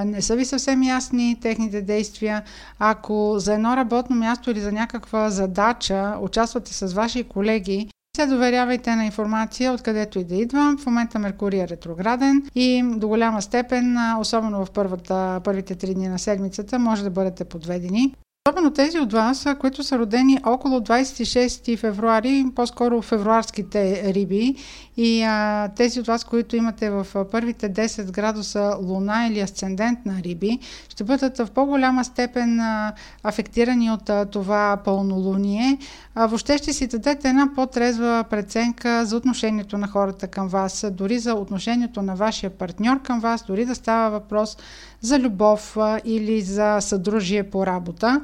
не 0.04 0.22
са 0.22 0.36
ви 0.36 0.44
съвсем 0.44 0.82
ясни 0.82 1.36
техните 1.40 1.82
действия. 1.82 2.42
Ако 2.78 3.34
за 3.38 3.54
едно 3.54 3.76
работно 3.76 4.16
място 4.16 4.50
или 4.50 4.60
за 4.60 4.72
някаква 4.72 5.30
задача 5.30 6.14
участвате 6.20 6.74
с 6.74 6.92
ваши 6.92 7.24
колеги, 7.24 7.88
се 8.16 8.26
доверявайте 8.26 8.96
на 8.96 9.04
информация, 9.04 9.72
откъдето 9.72 10.18
и 10.18 10.24
да 10.24 10.34
идва. 10.34 10.76
В 10.78 10.86
момента 10.86 11.18
Меркурий 11.18 11.60
е 11.60 11.68
ретрограден 11.68 12.42
и 12.54 12.82
до 12.96 13.08
голяма 13.08 13.42
степен, 13.42 13.96
особено 14.18 14.64
в 14.64 14.70
първата, 14.70 15.40
първите 15.44 15.74
три 15.74 15.94
дни 15.94 16.08
на 16.08 16.18
седмицата, 16.18 16.78
може 16.78 17.04
да 17.04 17.10
бъдете 17.10 17.44
подведени. 17.44 18.14
Особено 18.48 18.70
тези 18.70 18.98
от 18.98 19.12
вас, 19.12 19.46
които 19.60 19.82
са 19.82 19.98
родени 19.98 20.38
около 20.46 20.80
26 20.80 21.78
февруари, 21.78 22.44
по-скоро 22.54 23.02
февруарските 23.02 24.12
риби 24.14 24.54
и 24.96 25.22
а, 25.22 25.68
тези 25.68 26.00
от 26.00 26.06
вас, 26.06 26.24
които 26.24 26.56
имате 26.56 26.90
в 26.90 27.06
първите 27.30 27.72
10 27.72 28.10
градуса 28.10 28.76
луна 28.82 29.26
или 29.30 29.40
асцендент 29.40 29.98
на 30.06 30.22
риби, 30.22 30.58
ще 30.88 31.04
бъдат 31.04 31.38
в 31.38 31.48
по-голяма 31.54 32.04
степен 32.04 32.60
а, 32.60 32.92
афектирани 33.22 33.90
от 33.90 34.10
а, 34.10 34.26
това 34.26 34.78
пълнолуние. 34.84 35.78
А, 36.14 36.26
въобще 36.26 36.58
ще 36.58 36.72
си 36.72 36.86
дадете 36.86 37.28
една 37.28 37.48
по-трезва 37.54 38.24
преценка 38.30 39.04
за 39.04 39.16
отношението 39.16 39.78
на 39.78 39.88
хората 39.88 40.26
към 40.26 40.48
вас, 40.48 40.86
дори 40.90 41.18
за 41.18 41.34
отношението 41.34 42.02
на 42.02 42.14
вашия 42.14 42.50
партньор 42.50 43.02
към 43.02 43.20
вас, 43.20 43.44
дори 43.46 43.64
да 43.64 43.74
става 43.74 44.10
въпрос 44.10 44.56
за 45.00 45.18
любов 45.18 45.76
или 46.04 46.40
за 46.40 46.80
съдружие 46.80 47.50
по 47.50 47.66
работа. 47.66 48.22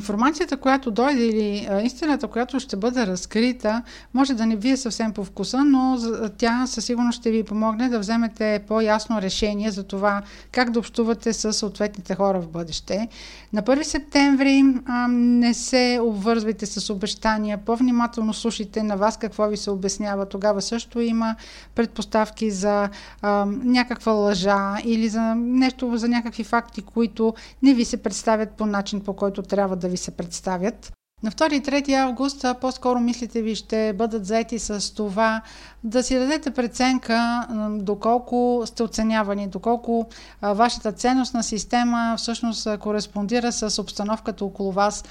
Информацията, 0.00 0.56
която 0.56 0.90
дойде 0.90 1.26
или 1.26 1.68
истината, 1.82 2.28
която 2.28 2.60
ще 2.60 2.76
бъде 2.76 3.06
разкрита, 3.06 3.82
може 4.14 4.34
да 4.34 4.46
не 4.46 4.56
ви 4.56 4.70
е 4.70 4.76
съвсем 4.76 5.12
по 5.12 5.24
вкуса, 5.24 5.64
но 5.64 5.98
тя 6.38 6.66
със 6.66 6.84
сигурност 6.84 7.20
ще 7.20 7.30
ви 7.30 7.42
помогне 7.42 7.88
да 7.88 7.98
вземете 7.98 8.64
по-ясно 8.68 9.22
решение 9.22 9.70
за 9.70 9.84
това 9.84 10.22
как 10.52 10.70
да 10.70 10.78
общувате 10.78 11.32
с 11.32 11.52
съответните 11.52 12.14
хора 12.14 12.40
в 12.40 12.48
бъдеще. 12.48 13.08
На 13.52 13.62
1 13.62 13.82
септември 13.82 14.64
а, 14.86 15.08
не 15.08 15.54
се 15.54 16.00
обвързвайте 16.02 16.66
с 16.66 16.90
обещания, 16.90 17.58
по-внимателно 17.58 18.34
слушайте 18.34 18.82
на 18.82 18.96
вас 18.96 19.16
какво 19.16 19.48
ви 19.48 19.56
се 19.56 19.70
обяснява. 19.70 20.26
Тогава 20.26 20.62
също 20.62 21.00
има 21.00 21.36
предпоставки 21.74 22.50
за 22.50 22.88
а, 23.22 23.46
някаква 23.64 24.12
лъжа 24.12 24.76
или 24.84 25.08
за 25.08 25.34
нещо, 25.34 25.96
за 25.96 26.08
някакви 26.08 26.44
факти, 26.44 26.82
които 26.82 27.34
не 27.62 27.74
ви 27.74 27.84
се 27.84 27.96
представят 27.96 28.50
по 28.50 28.66
начин, 28.66 29.00
по 29.00 29.12
който 29.12 29.42
трябва 29.42 29.76
да 29.76 29.88
ви 29.88 29.96
се 29.96 30.10
представят. 30.10 30.92
На 31.22 31.30
2 31.30 31.52
и 31.52 31.62
3 31.62 31.94
август 31.94 32.44
по-скоро 32.60 33.00
мислите 33.00 33.42
ви 33.42 33.54
ще 33.54 33.92
бъдат 33.92 34.26
заети 34.26 34.58
с 34.58 34.94
това 34.94 35.42
да 35.84 36.02
си 36.02 36.18
дадете 36.18 36.50
преценка 36.50 37.46
доколко 37.70 38.62
сте 38.66 38.82
оценявани, 38.82 39.48
доколко 39.48 40.06
вашата 40.42 40.92
ценностна 40.92 41.42
система 41.42 42.14
всъщност 42.18 42.78
кореспондира 42.78 43.52
с 43.52 43.82
обстановката 43.82 44.44
около 44.44 44.72
вас, 44.72 45.04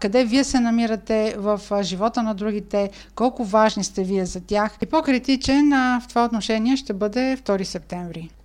къде 0.00 0.24
вие 0.24 0.44
се 0.44 0.60
намирате 0.60 1.34
в 1.38 1.60
живота 1.82 2.22
на 2.22 2.34
другите, 2.34 2.90
колко 3.14 3.44
важни 3.44 3.84
сте 3.84 4.04
вие 4.04 4.26
за 4.26 4.40
тях. 4.40 4.76
И 4.82 4.86
по-критичен 4.86 5.70
в 5.70 6.08
това 6.08 6.24
отношение 6.24 6.76
ще 6.76 6.92
бъде 6.92 7.36
2 7.36 7.62
септември. 7.62 8.30